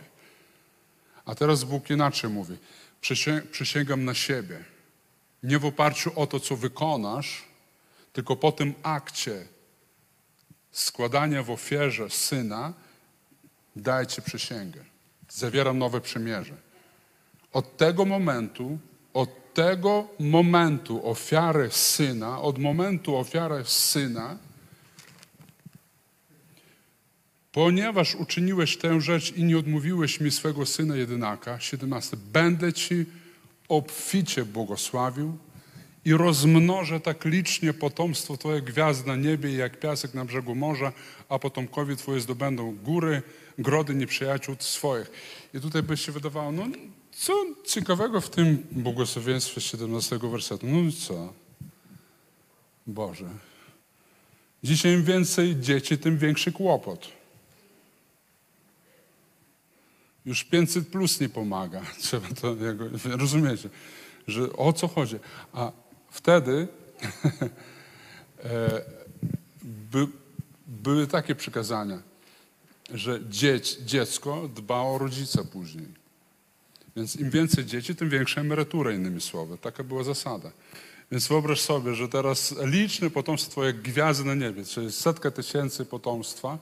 A 1.24 1.34
teraz 1.34 1.64
Bóg 1.64 1.90
inaczej 1.90 2.30
mówi. 2.30 2.56
Przysięgam 3.50 4.04
na 4.04 4.14
siebie. 4.14 4.64
Nie 5.42 5.58
w 5.58 5.64
oparciu 5.64 6.12
o 6.16 6.26
to, 6.26 6.40
co 6.40 6.56
wykonasz, 6.56 7.44
tylko 8.12 8.36
po 8.36 8.52
tym 8.52 8.74
akcie 8.82 9.46
składania 10.72 11.42
w 11.42 11.50
ofierze 11.50 12.10
syna, 12.10 12.72
dajcie 13.76 14.22
przysięgę. 14.22 14.84
Zawieram 15.28 15.78
nowe 15.78 16.00
przymierze. 16.00 16.54
Od 17.52 17.76
tego 17.76 18.04
momentu, 18.04 18.78
tego 19.58 20.08
momentu 20.18 21.10
ofiary 21.10 21.70
syna, 21.70 22.40
od 22.42 22.58
momentu 22.58 23.16
ofiary 23.16 23.64
syna, 23.64 24.38
ponieważ 27.52 28.14
uczyniłeś 28.14 28.76
tę 28.76 29.00
rzecz 29.00 29.32
i 29.36 29.44
nie 29.44 29.58
odmówiłeś 29.58 30.20
mi 30.20 30.30
swego 30.30 30.66
syna 30.66 30.96
jedynaka, 30.96 31.60
17, 31.60 32.16
będę 32.32 32.72
ci 32.72 33.06
obficie 33.68 34.44
błogosławił 34.44 35.38
i 36.04 36.12
rozmnożę 36.12 37.00
tak 37.00 37.24
licznie 37.24 37.72
potomstwo 37.74 38.36
Twoje 38.36 38.62
gwiazd 38.62 39.06
na 39.06 39.16
niebie, 39.16 39.54
jak 39.54 39.80
piasek 39.80 40.14
na 40.14 40.24
brzegu 40.24 40.54
morza, 40.54 40.92
a 41.28 41.38
potomkowie 41.38 41.96
Twoje 41.96 42.20
zdobędą 42.20 42.76
góry, 42.84 43.22
grody 43.58 43.94
nieprzyjaciół 43.94 44.56
swoich. 44.58 45.10
I 45.54 45.60
tutaj 45.60 45.82
by 45.82 45.96
się 45.96 46.12
wydawało, 46.12 46.52
no 46.52 46.66
co 47.18 47.32
ciekawego 47.64 48.20
w 48.20 48.30
tym 48.30 48.66
błogosławieństwie 48.70 49.60
17 49.60 50.18
wersetu? 50.18 50.66
No 50.66 50.78
i 50.78 50.92
co? 50.92 51.32
Boże. 52.86 53.28
Dzisiaj 54.62 54.92
im 54.92 55.04
więcej 55.04 55.56
dzieci, 55.60 55.98
tym 55.98 56.18
większy 56.18 56.52
kłopot. 56.52 57.08
Już 60.26 60.44
500 60.44 60.88
plus 60.88 61.20
nie 61.20 61.28
pomaga. 61.28 61.82
Trzeba 62.00 62.28
to, 62.28 62.56
rozumiecie, 63.04 63.68
że 64.26 64.52
o 64.52 64.72
co 64.72 64.88
chodzi. 64.88 65.16
A 65.52 65.72
wtedy 66.10 66.68
e, 68.44 68.82
by, 69.62 70.06
były 70.66 71.06
takie 71.06 71.34
przykazania, 71.34 72.02
że 72.94 73.20
dzieć, 73.28 73.76
dziecko 73.76 74.48
dba 74.54 74.80
o 74.80 74.98
rodzica 74.98 75.44
później. 75.44 75.97
Więc 76.98 77.16
im 77.16 77.30
więcej 77.30 77.64
dzieci, 77.64 77.94
tym 77.94 78.08
większa 78.08 78.40
emerytura, 78.40 78.92
innymi 78.92 79.20
słowy. 79.20 79.58
Taka 79.58 79.84
była 79.84 80.04
zasada. 80.04 80.50
Więc 81.10 81.28
wyobraź 81.28 81.60
sobie, 81.60 81.94
że 81.94 82.08
teraz 82.08 82.54
liczne 82.64 83.10
potomstwo 83.10 83.64
jak 83.64 83.82
gwiazdy 83.82 84.24
na 84.24 84.34
niebie, 84.34 84.64
czyli 84.64 84.92
setka 84.92 85.30
tysięcy 85.30 85.84
potomstwa, 85.84 86.58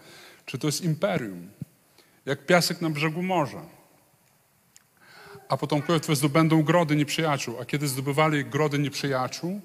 czy 0.46 0.58
to 0.58 0.68
jest 0.68 0.84
imperium, 0.84 1.48
jak 2.26 2.46
piasek 2.46 2.80
na 2.80 2.90
brzegu 2.90 3.22
morza. 3.22 3.62
A 5.48 5.56
potomkowie 5.56 6.00
Twoje 6.00 6.16
zdobędą 6.16 6.62
grody 6.62 6.96
nieprzyjaciół. 6.96 7.60
A 7.60 7.64
kiedy 7.64 7.88
zdobywali 7.88 8.44
grody 8.44 8.78
nieprzyjaciół, 8.78 9.60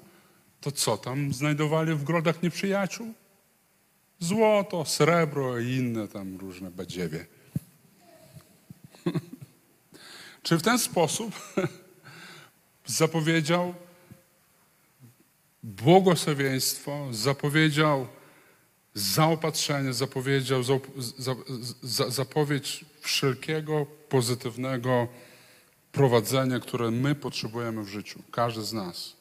to 0.60 0.72
co 0.72 0.96
tam 0.96 1.34
znajdowali 1.34 1.94
w 1.94 2.04
grodach 2.04 2.42
nieprzyjaciół? 2.42 3.14
Złoto, 4.18 4.84
srebro 4.84 5.58
i 5.58 5.72
inne 5.72 6.08
tam 6.08 6.36
różne 6.36 6.70
badziewie. 6.70 7.26
Czy 10.42 10.58
w 10.58 10.62
ten 10.62 10.78
sposób 10.78 11.34
zapowiedział 12.86 13.74
błogosławieństwo, 15.62 17.08
zapowiedział 17.10 18.06
zaopatrzenie, 18.94 19.92
zapowiedział 19.92 20.62
za, 20.62 20.74
za, 21.18 21.34
za, 21.82 22.10
zapowiedź 22.10 22.84
wszelkiego 23.00 23.86
pozytywnego 24.08 25.08
prowadzenia, 25.92 26.60
które 26.60 26.90
my 26.90 27.14
potrzebujemy 27.14 27.82
w 27.82 27.88
życiu, 27.88 28.22
każdy 28.30 28.62
z 28.62 28.72
nas. 28.72 29.12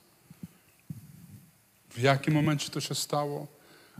W 1.89 1.99
jakim 2.01 2.33
momencie 2.33 2.69
to 2.69 2.81
się 2.81 2.95
stało? 2.95 3.47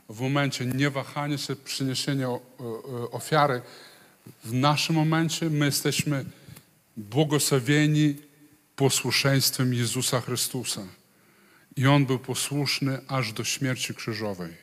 W 0.10 0.22
momencie 0.22 0.66
niewahania 0.66 1.38
się, 1.38 1.56
przyniesienia 1.56 2.28
ofiary. 3.12 3.62
W 4.44 4.54
naszym 4.54 4.96
momencie 4.96 5.50
my 5.50 5.66
jesteśmy 5.66 6.26
błogosławieni 6.98 8.16
posłuszeństwem 8.76 9.74
Jezusa 9.74 10.22
Chrystusa. 10.22 10.82
I 11.76 11.88
On 11.88 12.06
był 12.06 12.20
posłuszny 12.20 13.00
aż 13.08 13.34
do 13.34 13.44
śmierci 13.44 13.94
krzyżowej. 13.96 14.54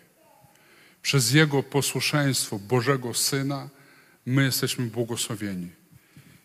Przez 1.03 1.33
Jego 1.33 1.63
posłuszeństwo 1.63 2.59
Bożego 2.59 3.15
Syna 3.15 3.69
my 4.27 4.45
jesteśmy 4.45 4.87
błogosławieni. 4.87 5.69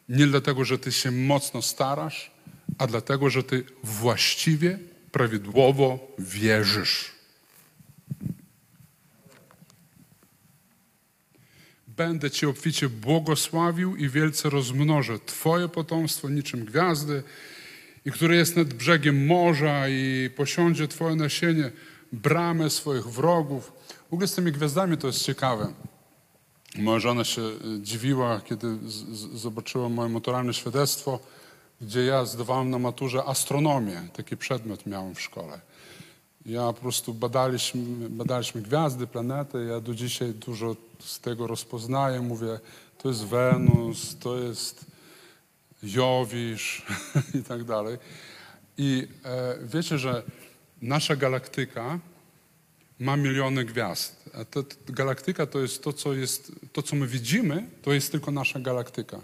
Nie 0.09 0.27
dlatego, 0.27 0.65
że 0.65 0.79
Ty 0.79 0.91
się 0.91 1.11
mocno 1.11 1.61
starasz, 1.61 2.31
a 2.77 2.87
dlatego, 2.87 3.29
że 3.29 3.43
Ty 3.43 3.63
właściwie, 3.83 4.79
prawidłowo 5.11 6.15
wierzysz. 6.19 7.11
Będę 11.97 12.31
Cię 12.31 12.49
obficie 12.49 12.89
błogosławił 12.89 13.95
i 13.95 14.09
wielce 14.09 14.49
rozmnożę 14.49 15.19
Twoje 15.19 15.69
potomstwo 15.69 16.29
niczym 16.29 16.65
gwiazdy, 16.65 17.23
i 18.05 18.11
które 18.11 18.35
jest 18.35 18.55
nad 18.55 18.73
brzegiem 18.73 19.25
morza 19.25 19.89
i 19.89 20.29
posiądzie 20.35 20.87
Twoje 20.87 21.15
nasienie 21.15 21.71
bramę 22.11 22.69
swoich 22.69 23.05
wrogów. 23.05 23.71
W 24.09 24.13
ogóle 24.13 24.27
z 24.27 24.35
tymi 24.35 24.51
gwiazdami 24.51 24.97
to 24.97 25.07
jest 25.07 25.23
ciekawe. 25.23 25.73
Moja 26.75 26.99
żona 26.99 27.23
się 27.23 27.41
dziwiła, 27.81 28.41
kiedy 28.41 28.77
zobaczyła 29.33 29.89
moje 29.89 30.09
maturalne 30.09 30.53
świadectwo, 30.53 31.19
gdzie 31.81 32.05
ja 32.05 32.25
zdawałem 32.25 32.69
na 32.69 32.79
maturze 32.79 33.23
astronomię. 33.25 34.07
Taki 34.13 34.37
przedmiot 34.37 34.85
miałem 34.85 35.15
w 35.15 35.21
szkole. 35.21 35.61
Ja 36.45 36.73
po 36.73 36.73
prostu 36.73 37.13
badaliśmy, 37.13 38.09
badaliśmy 38.09 38.61
gwiazdy, 38.61 39.07
planety. 39.07 39.65
Ja 39.65 39.79
do 39.79 39.95
dzisiaj 39.95 40.33
dużo 40.33 40.75
z 40.99 41.19
tego 41.19 41.47
rozpoznaję. 41.47 42.21
Mówię, 42.21 42.59
to 42.97 43.09
jest 43.09 43.25
Wenus, 43.25 44.17
to 44.19 44.37
jest 44.37 44.85
Jowisz 45.83 46.85
i 47.39 47.43
tak 47.43 47.63
dalej. 47.63 47.97
I 48.77 49.07
e, 49.25 49.57
wiecie, 49.63 49.97
że 49.97 50.23
nasza 50.81 51.15
galaktyka 51.15 51.99
ma 52.99 53.17
miliony 53.17 53.65
gwiazd. 53.65 54.29
A 54.33 54.91
galaktyka 54.91 55.45
to 55.45 55.59
jest 55.59 55.83
to, 55.83 55.93
co 55.93 56.13
jest, 56.13 56.51
to, 56.73 56.81
co 56.81 56.95
my 56.95 57.07
widzimy, 57.07 57.69
to 57.81 57.93
jest 57.93 58.11
tylko 58.11 58.31
nasza 58.31 58.59
galaktyka, 58.59 59.19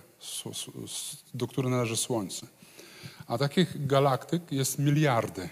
do 1.33 1.47
której 1.47 1.71
należy 1.71 1.97
Słońce. 1.97 2.47
A 3.27 3.37
takich 3.37 3.87
galaktyk 3.87 4.51
jest 4.51 4.79
miliardy. 4.79 5.49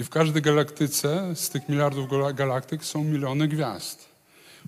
I 0.00 0.04
w 0.04 0.10
każdej 0.10 0.42
galaktyce 0.42 1.36
z 1.36 1.50
tych 1.50 1.68
miliardów 1.68 2.08
gala- 2.08 2.34
galaktyk 2.34 2.84
są 2.84 3.04
miliony 3.04 3.48
gwiazd. 3.48 4.08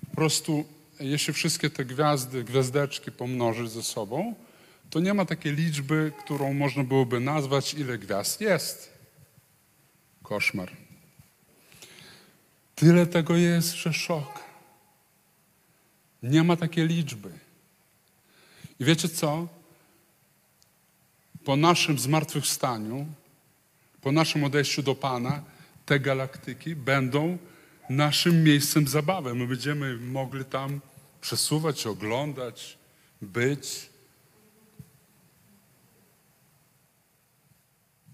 Po 0.09 0.15
prostu, 0.15 0.65
jeśli 0.99 1.33
wszystkie 1.33 1.69
te 1.69 1.85
gwiazdy, 1.85 2.43
gwiazdeczki 2.43 3.11
pomnożyć 3.11 3.71
ze 3.71 3.83
sobą, 3.83 4.35
to 4.89 4.99
nie 4.99 5.13
ma 5.13 5.25
takiej 5.25 5.53
liczby, 5.55 6.11
którą 6.23 6.53
można 6.53 6.83
byłoby 6.83 7.19
nazwać, 7.19 7.73
ile 7.73 7.97
gwiazd 7.97 8.41
jest. 8.41 8.93
Koszmar. 10.23 10.71
Tyle 12.75 13.07
tego 13.07 13.35
jest, 13.35 13.73
że 13.73 13.93
szok. 13.93 14.39
Nie 16.23 16.43
ma 16.43 16.55
takiej 16.55 16.87
liczby. 16.87 17.31
I 18.79 18.85
wiecie 18.85 19.09
co? 19.09 19.47
Po 21.43 21.55
naszym 21.55 21.99
zmartwychwstaniu, 21.99 23.05
po 24.03 24.11
naszym 24.11 24.43
odejściu 24.43 24.83
do 24.83 24.95
Pana, 24.95 25.43
te 25.85 25.99
galaktyki 25.99 26.75
będą 26.75 27.37
naszym 27.89 28.43
miejscem 28.43 28.87
zabawy. 28.87 29.35
My 29.35 29.47
będziemy 29.47 29.97
mogli 29.97 30.45
tam 30.45 30.81
przesuwać, 31.21 31.87
oglądać, 31.87 32.77
być. 33.21 33.89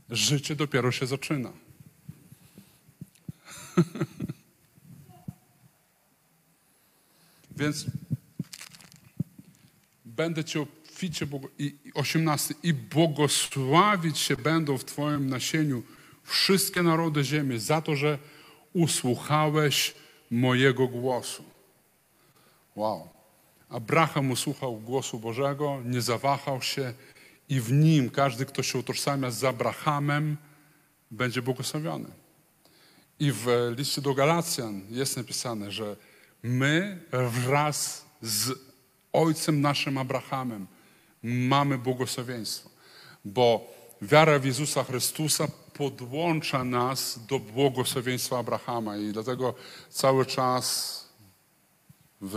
Życie 0.09 0.55
dopiero 0.55 0.91
się 0.91 1.07
zaczyna. 1.07 1.51
Więc 7.57 7.85
będę 10.05 10.43
Cię 10.43 10.61
obficie, 10.99 11.27
i 11.59 11.75
18, 11.93 12.55
i 12.63 12.73
błogosławić 12.73 14.17
się 14.17 14.35
będą 14.35 14.77
w 14.77 14.85
Twoim 14.85 15.29
nasieniu 15.29 15.83
wszystkie 16.23 16.83
narody 16.83 17.23
ziemi 17.23 17.59
za 17.59 17.81
to, 17.81 17.95
że 17.95 18.17
usłuchałeś 18.73 19.93
mojego 20.31 20.87
głosu. 20.87 21.43
Wow. 22.75 23.09
Abraham 23.69 24.31
usłuchał 24.31 24.77
głosu 24.77 25.19
Bożego, 25.19 25.81
nie 25.85 26.01
zawahał 26.01 26.61
się 26.61 26.93
i 27.49 27.61
w 27.61 27.71
nim 27.71 28.09
każdy, 28.09 28.45
kto 28.45 28.63
się 28.63 28.79
utożsamia 28.79 29.31
z 29.31 29.43
Abrahamem, 29.43 30.37
będzie 31.11 31.41
błogosławiony. 31.41 32.09
I 33.19 33.31
w 33.31 33.73
liście 33.77 34.01
do 34.01 34.13
Galacjan 34.13 34.81
jest 34.89 35.17
napisane, 35.17 35.71
że 35.71 35.95
my 36.43 37.01
wraz 37.11 38.05
z 38.21 38.59
ojcem 39.13 39.61
naszym 39.61 39.97
Abrahamem 39.97 40.67
mamy 41.23 41.77
błogosławieństwo, 41.77 42.69
bo 43.25 43.67
wiara 44.01 44.39
w 44.39 44.45
Jezusa 44.45 44.83
Chrystusa 44.83 45.47
podłącza 45.73 46.63
nas 46.63 47.19
do 47.27 47.39
błogosławieństwa 47.39 48.39
Abrahama 48.39 48.97
i 48.97 49.11
dlatego 49.13 49.53
cały 49.89 50.25
czas 50.25 50.99
w, 52.21 52.33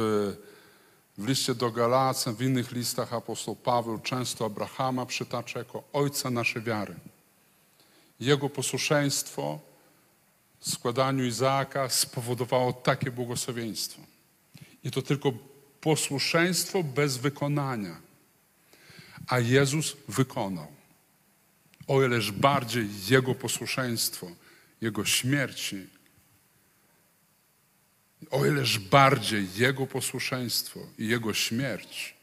w 1.18 1.28
liście 1.28 1.54
do 1.54 1.70
Galacjan, 1.70 2.34
w 2.34 2.42
innych 2.42 2.72
listach 2.72 3.12
apostoł 3.12 3.56
Paweł 3.56 3.98
często 3.98 4.44
Abrahama 4.44 5.06
przytacza 5.06 5.58
jako 5.58 5.82
ojca 5.92 6.30
naszej 6.30 6.62
wiary. 6.62 6.94
Jego 8.20 8.48
posłuszeństwo 8.48 9.58
w 10.60 10.70
składaniu 10.70 11.24
Izaaka 11.24 11.88
spowodowało 11.88 12.72
takie 12.72 13.10
błogosławieństwo. 13.10 14.02
I 14.84 14.90
to 14.90 15.02
tylko 15.02 15.32
posłuszeństwo 15.80 16.82
bez 16.82 17.16
wykonania. 17.16 18.11
A 19.26 19.38
Jezus 19.38 19.96
wykonał. 20.08 20.66
O 21.86 22.02
ileż 22.02 22.32
bardziej 22.32 22.88
Jego 23.08 23.34
posłuszeństwo, 23.34 24.26
Jego 24.80 25.04
śmierci, 25.04 25.86
o 28.30 28.46
ileż 28.46 28.78
bardziej 28.78 29.48
Jego 29.56 29.86
posłuszeństwo 29.86 30.80
i 30.98 31.08
Jego 31.08 31.34
śmierć 31.34 32.14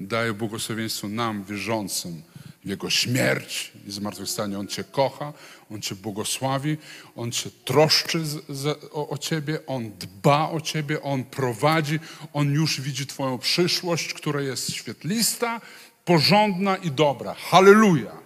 daje 0.00 0.32
błogosławieństwo 0.32 1.08
nam, 1.08 1.44
wierzącym, 1.44 2.22
Jego 2.64 2.90
śmierć 2.90 3.72
i 3.86 3.90
zmartwychwstanie. 3.92 4.58
On 4.58 4.68
Cię 4.68 4.84
kocha, 4.84 5.32
On 5.70 5.82
Cię 5.82 5.94
błogosławi, 5.94 6.76
On 7.16 7.32
Cię 7.32 7.50
troszczy 7.64 8.26
z, 8.26 8.44
z, 8.48 8.84
o, 8.92 9.08
o 9.08 9.18
Ciebie, 9.18 9.66
On 9.66 9.90
dba 9.98 10.50
o 10.50 10.60
Ciebie, 10.60 11.02
On 11.02 11.24
prowadzi, 11.24 12.00
On 12.32 12.52
już 12.52 12.80
widzi 12.80 13.06
Twoją 13.06 13.38
przyszłość, 13.38 14.14
która 14.14 14.40
jest 14.40 14.72
świetlista, 14.72 15.60
porządna 16.04 16.76
i 16.76 16.90
dobra. 16.90 17.34
Halleluja! 17.34 18.22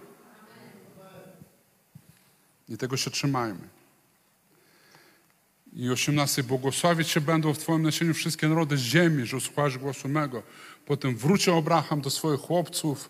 I 2.69 2.77
tego 2.77 2.97
się 2.97 3.11
trzymajmy. 3.11 3.67
I 5.73 5.89
18. 5.89 6.43
Błogosławić 6.43 7.07
się 7.07 7.21
będą 7.21 7.53
w 7.53 7.57
Twoim 7.57 7.83
nasieniu 7.83 8.13
wszystkie 8.13 8.47
narody 8.47 8.77
ziemi, 8.77 9.25
że 9.25 9.37
usłuchasz 9.37 9.77
głosu 9.77 10.07
mego. 10.07 10.43
Potem 10.85 11.17
wrócił 11.17 11.57
Abraham 11.57 12.01
do 12.01 12.09
swoich 12.09 12.39
chłopców, 12.39 13.09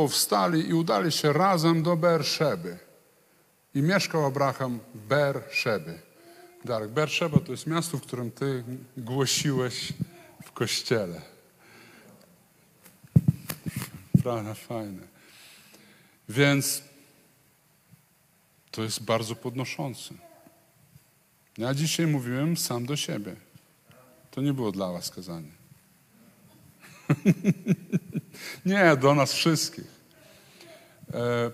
powstali 0.00 0.68
i 0.68 0.74
udali 0.74 1.12
się 1.12 1.32
razem 1.32 1.82
do 1.82 1.96
Berszeby. 1.96 2.78
I 3.74 3.82
mieszkał 3.82 4.26
Abraham 4.26 4.80
w 4.94 4.98
Berszeby. 4.98 5.98
Darek, 6.64 6.90
Berszeba 6.90 7.40
to 7.40 7.52
jest 7.52 7.66
miasto, 7.66 7.98
w 7.98 8.02
którym 8.02 8.30
Ty 8.30 8.64
głosiłeś 8.96 9.92
w 10.44 10.52
kościele. 10.52 11.20
Prawda, 14.22 14.54
fajne. 14.54 15.02
Więc 16.28 16.82
to 18.70 18.82
jest 18.82 19.02
bardzo 19.02 19.36
podnoszące. 19.36 20.14
Ja 21.58 21.74
dzisiaj 21.74 22.06
mówiłem 22.06 22.56
sam 22.56 22.86
do 22.86 22.96
siebie. 22.96 23.36
To 24.30 24.40
nie 24.40 24.52
było 24.52 24.72
dla 24.72 24.92
was 24.92 25.10
kazanie. 25.10 25.52
nie, 28.66 28.96
do 28.96 29.14
nas 29.14 29.32
wszystkich. 29.32 29.84
E, 31.14 31.50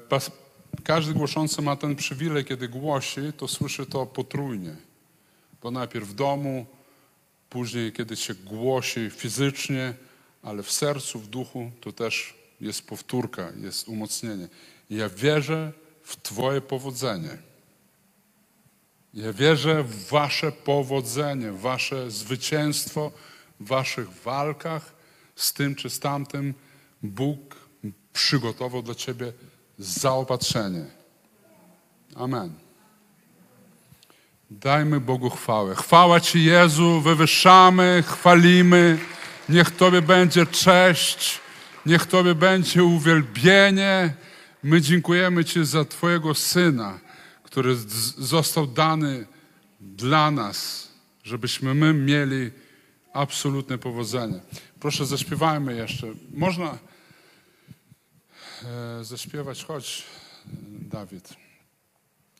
każdy 0.84 1.14
głoszący 1.14 1.62
ma 1.62 1.76
ten 1.76 1.96
przywilej, 1.96 2.44
kiedy 2.44 2.68
głosi, 2.68 3.20
to 3.36 3.48
słyszy 3.48 3.86
to 3.86 4.06
potrójnie. 4.06 4.76
Bo 5.62 5.70
najpierw 5.70 6.08
w 6.08 6.14
domu, 6.14 6.66
później 7.50 7.92
kiedy 7.92 8.16
się 8.16 8.34
głosi 8.34 9.10
fizycznie, 9.10 9.94
ale 10.42 10.62
w 10.62 10.72
sercu, 10.72 11.18
w 11.18 11.26
duchu, 11.26 11.70
to 11.80 11.92
też 11.92 12.34
jest 12.60 12.86
powtórka, 12.86 13.52
jest 13.56 13.88
umocnienie. 13.88 14.48
Ja 14.90 15.08
wierzę 15.08 15.72
w 16.02 16.16
Twoje 16.16 16.60
powodzenie. 16.60 17.38
Ja 19.14 19.32
wierzę 19.32 19.82
w 19.82 20.08
Wasze 20.08 20.52
powodzenie, 20.52 21.52
Wasze 21.52 22.10
zwycięstwo 22.10 23.12
w 23.60 23.66
Waszych 23.66 24.10
walkach 24.10 24.94
z 25.36 25.52
tym 25.52 25.74
czy 25.74 25.90
z 25.90 26.00
tamtym. 26.00 26.54
Bóg 27.06 27.56
przygotował 28.12 28.82
dla 28.82 28.94
Ciebie 28.94 29.32
zaopatrzenie. 29.78 30.84
Amen. 32.14 32.52
Dajmy 34.50 35.00
Bogu 35.00 35.30
chwałę. 35.30 35.74
Chwała 35.74 36.20
Ci 36.20 36.44
Jezu, 36.44 37.00
wywyższamy, 37.00 38.04
chwalimy. 38.06 38.98
Niech 39.48 39.70
Tobie 39.70 40.02
będzie 40.02 40.46
cześć, 40.46 41.40
niech 41.86 42.06
Tobie 42.06 42.34
będzie 42.34 42.84
uwielbienie. 42.84 44.14
My 44.62 44.80
dziękujemy 44.80 45.44
Ci 45.44 45.64
za 45.64 45.84
Twojego 45.84 46.34
Syna, 46.34 46.98
który 47.42 47.76
został 48.18 48.66
dany 48.66 49.26
dla 49.80 50.30
nas, 50.30 50.88
żebyśmy 51.24 51.74
my 51.74 51.94
mieli 51.94 52.50
absolutne 53.12 53.78
powodzenie. 53.78 54.40
Proszę, 54.80 55.06
zaśpiewajmy 55.06 55.76
jeszcze. 55.76 56.06
Można 56.34 56.78
zaśpiewać, 59.02 59.64
chodź, 59.64 60.04
e, 60.46 60.50
Dawid. 60.88 61.36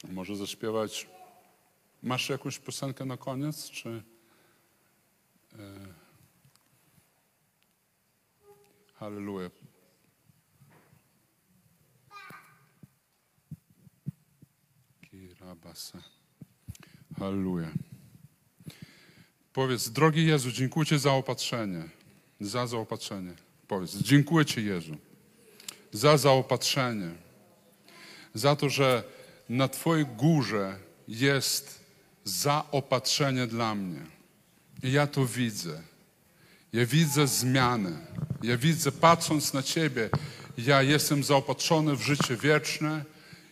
Może 0.09 0.37
zaśpiewać. 0.37 1.09
Masz 2.03 2.29
jakąś 2.29 2.59
piosenkę 2.59 3.05
na 3.05 3.17
koniec, 3.17 3.71
czy... 3.71 4.03
E, 5.59 5.87
Halleluja. 8.95 9.51
Kirabasa. 15.11 15.99
Halleluja. 17.19 17.73
Powiedz, 19.53 19.89
drogi 19.89 20.27
Jezu, 20.27 20.53
dziękuję 20.53 20.87
Ci 20.87 20.99
za 20.99 21.13
opatrzenie. 21.13 21.89
Za 22.41 22.67
zaopatrzenie. 22.67 23.35
Powiedz, 23.69 23.97
dziękuję 23.97 24.45
Ci 24.45 24.65
Jezu 24.65 24.97
za 25.97 26.17
zaopatrzenie, 26.17 27.11
za 28.35 28.57
to, 28.57 28.69
że 28.69 29.03
na 29.49 29.69
Twojej 29.69 30.07
górze 30.07 30.79
jest 31.09 31.81
zaopatrzenie 32.25 33.47
dla 33.47 33.75
mnie. 33.75 34.01
I 34.83 34.93
ja 34.93 35.07
to 35.07 35.27
widzę. 35.27 35.83
Ja 36.73 36.87
widzę 36.87 37.27
zmianę. 37.27 38.07
Ja 38.43 38.57
widzę, 38.57 38.93
patrząc 38.93 39.53
na 39.53 39.63
Ciebie, 39.63 40.11
ja 40.59 40.83
jestem 40.83 41.25
zaopatrzony 41.25 41.97
w 41.97 42.03
życie 42.03 42.37
wieczne, 42.37 43.05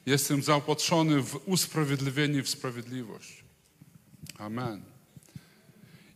jestem 0.07 0.43
zaopatrzony 0.43 1.23
w 1.23 1.49
usprawiedliwienie 1.49 2.39
i 2.39 2.43
w 2.43 2.49
sprawiedliwość. 2.49 3.45
Amen. 4.39 4.83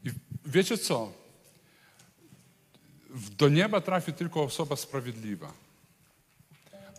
I 0.05 0.11
wiecie 0.47 0.79
co? 0.79 1.13
Do 3.39 3.49
nieba 3.49 3.81
trafi 3.81 4.13
tylko 4.13 4.43
osoba 4.43 4.77
sprawiedliwa. 4.77 5.68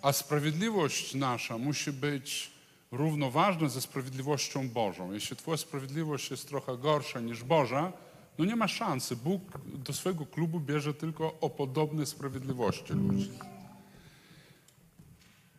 A 0.01 0.13
sprawiedliwość 0.13 1.15
nasza 1.15 1.57
musi 1.57 1.91
być 1.91 2.51
równoważna 2.91 3.69
ze 3.69 3.81
sprawiedliwością 3.81 4.69
Bożą. 4.69 5.13
Jeśli 5.13 5.35
Twoja 5.35 5.57
sprawiedliwość 5.57 6.31
jest 6.31 6.47
trochę 6.47 6.77
gorsza 6.77 7.19
niż 7.19 7.43
Boża, 7.43 7.93
no 8.37 8.45
nie 8.45 8.55
ma 8.55 8.67
szansy. 8.67 9.15
Bóg 9.15 9.41
do 9.65 9.93
swojego 9.93 10.25
klubu 10.25 10.59
bierze 10.59 10.93
tylko 10.93 11.39
o 11.41 11.49
podobnej 11.49 12.05
sprawiedliwości 12.05 12.93
ludzi. 12.93 13.31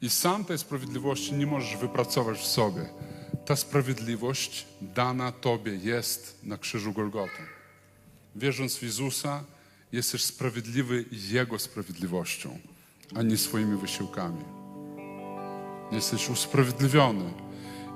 I 0.03 0.11
sam 0.11 0.45
tej 0.45 0.59
sprawiedliwości 0.59 1.33
nie 1.33 1.47
możesz 1.47 1.77
wypracować 1.77 2.39
w 2.39 2.47
sobie. 2.47 2.89
Ta 3.47 3.57
sprawiedliwość 3.57 4.67
dana 4.81 5.33
Tobie 5.33 5.77
jest 5.77 6.39
na 6.43 6.59
krzyżu 6.59 6.93
Golgoty. 6.93 7.43
Wierząc 8.37 8.77
w 8.77 8.83
Jezusa, 8.83 9.45
jesteś 9.93 10.25
sprawiedliwy 10.25 11.05
Jego 11.13 11.59
sprawiedliwością, 11.59 12.59
a 13.17 13.23
nie 13.23 13.37
swoimi 13.37 13.77
wysiłkami. 13.77 14.45
Jesteś 15.93 16.31
usprawiedliwiony, 16.31 17.25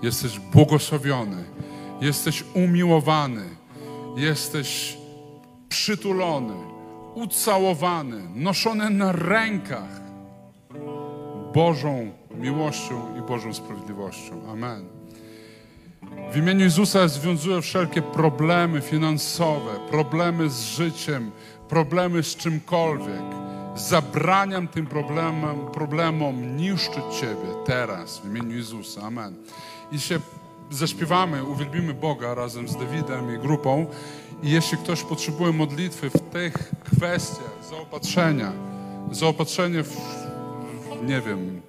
jesteś 0.03 0.39
błogosławiony, 0.39 1.45
jesteś 2.01 2.45
umiłowany, 2.55 3.45
jesteś 4.17 4.97
przytulony, 5.69 6.55
ucałowany, 7.15 8.23
noszony 8.35 8.91
na 8.91 9.13
rękach 9.13 10.01
Bożą 11.55 12.11
miłością 12.35 13.19
i 13.19 13.23
Bożą 13.29 13.55
sprawiedliwością. 13.55 14.51
Amen. 14.51 14.85
W 16.33 16.37
imieniu 16.37 16.61
Jezusa 16.61 17.09
związuję 17.09 17.63
wszelkie 17.63 18.03
problemy 18.03 18.81
finansowe, 18.81 19.71
problemy 19.91 20.51
z 20.51 20.65
życiem, 20.65 21.31
problemy 21.69 22.23
z 22.23 22.37
czymkolwiek. 22.37 23.44
Zabraniam 23.77 24.69
tym 24.69 24.87
problemom, 24.87 25.71
problemom 25.73 26.57
niszczyć 26.57 27.05
Ciebie 27.21 27.55
teraz 27.65 28.19
w 28.19 28.25
imieniu 28.25 28.57
Jezusa. 28.57 29.03
Amen. 29.03 29.35
I 29.93 30.01
się 30.01 30.21
zaśpiewamy, 30.71 31.45
uwielbimy 31.45 31.95
Boga 31.95 32.35
razem 32.35 32.69
z 32.69 32.77
Dawidem 32.77 33.35
i 33.35 33.39
grupą. 33.39 33.87
I 34.43 34.51
jeśli 34.51 34.79
ktoś 34.79 35.03
potrzebuje 35.03 35.53
modlitwy 35.53 36.11
w 36.11 36.21
tych 36.21 36.73
kwestiach, 36.85 37.53
zaopatrzenia, 37.71 38.53
zaopatrzenie 39.11 39.83
w 39.83 39.97
nie 41.07 41.21
wiem, 41.21 41.61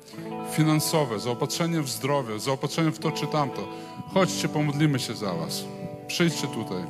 finansowe, 0.51 1.19
zaopatrzenie 1.19 1.81
w 1.81 1.89
zdrowie, 1.89 2.39
zaopatrzenie 2.39 2.91
w 2.91 2.99
to 2.99 3.11
czy 3.11 3.27
tamto, 3.27 3.67
chodźcie, 4.13 4.49
pomodlimy 4.49 4.99
się 4.99 5.15
za 5.15 5.33
Was. 5.33 5.63
Przyjdźcie 6.07 6.47
tutaj. 6.47 6.83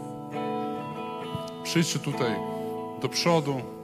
Przyjdźcie 1.64 2.00
tutaj 2.00 2.36
do 3.02 3.10
przodu. 3.10 3.75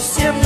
всем 0.00 0.37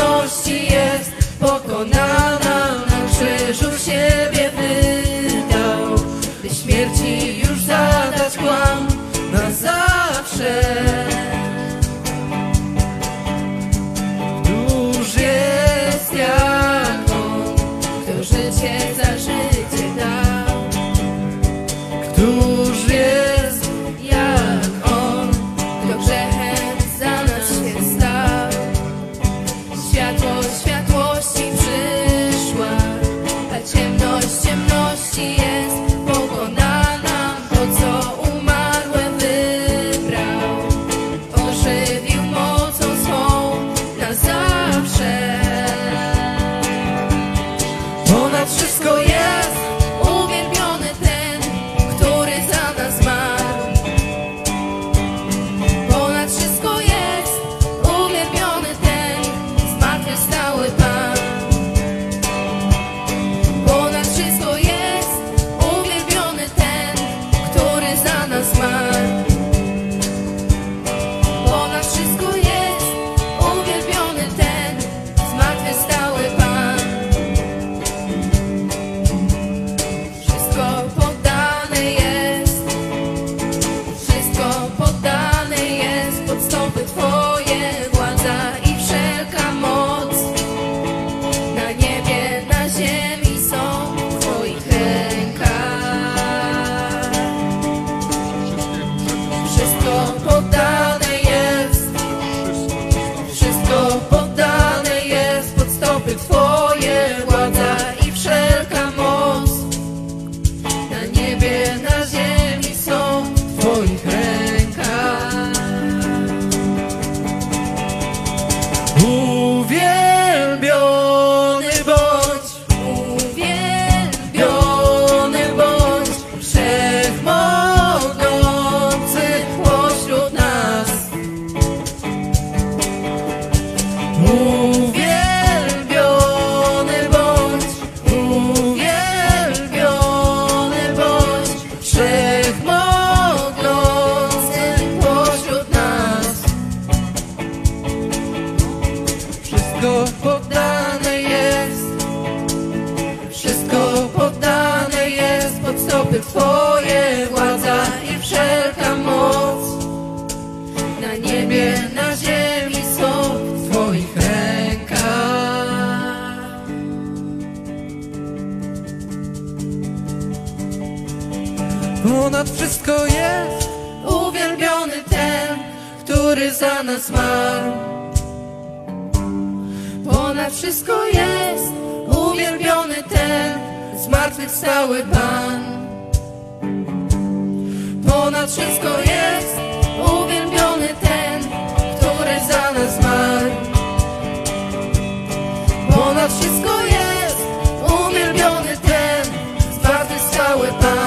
with 200.59 200.81
by 200.83 201.02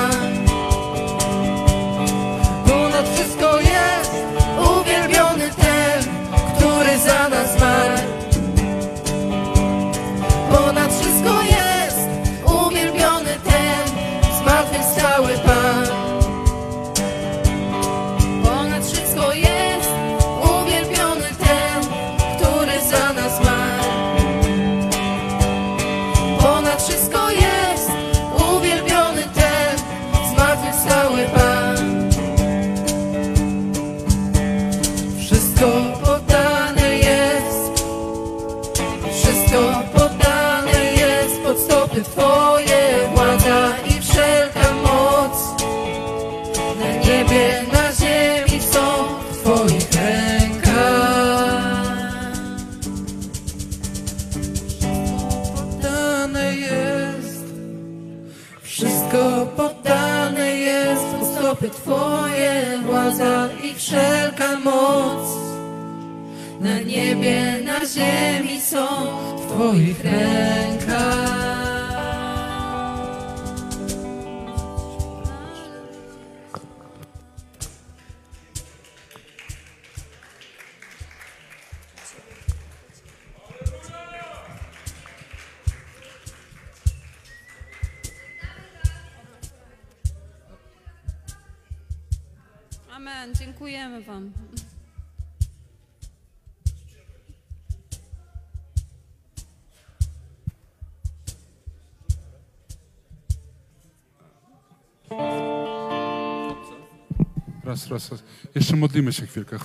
jeszcze 108.56 108.76
modlimy 108.76 109.14
się 109.14 109.26
chwilkę. 109.26 109.58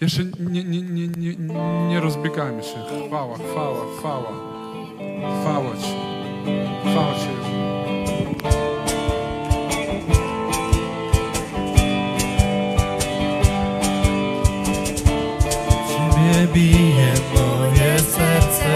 Jeszcze 0.00 0.24
nie, 0.24 0.64
nie, 0.64 0.82
nie, 0.82 1.08
nie, 1.08 1.36
nie 1.88 2.00
rozbiegajmy 2.00 2.62
się. 2.62 3.06
Chwała, 3.08 3.38
chwała, 3.38 3.96
chwała. 3.98 4.32
Chwała 5.40 5.76
Ci. 5.76 5.92
Chwała 6.90 7.14
Ci, 7.14 7.56
bije 16.54 17.12
moje 17.34 17.98
serce. 17.98 18.72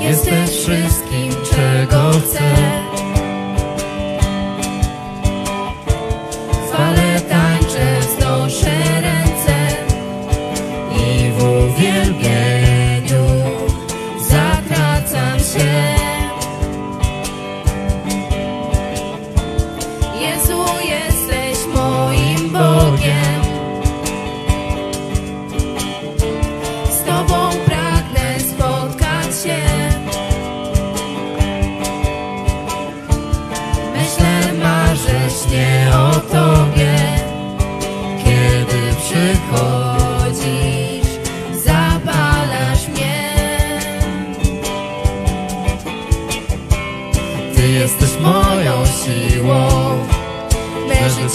Jesteś 0.00 0.50
wszystkim, 0.50 1.30
czego 1.50 2.10
chcę. 2.10 2.85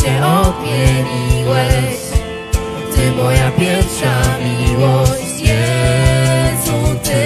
się 0.02 0.26
odmieniłeś. 0.26 2.02
Ty 2.96 3.12
moja 3.12 3.52
pierwsza 3.52 4.22
miłość 4.44 5.40
Jezu, 5.40 7.00
Ty. 7.04 7.24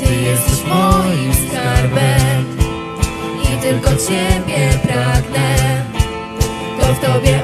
Ty 0.00 0.14
jesteś 0.14 0.64
moim 0.66 1.32
skarbem 1.34 2.44
I 3.42 3.56
tylko 3.62 3.90
Ciebie 3.90 4.68
pragnę. 4.82 5.56
To 6.80 6.94
w 6.94 7.00
Tobie 7.00 7.41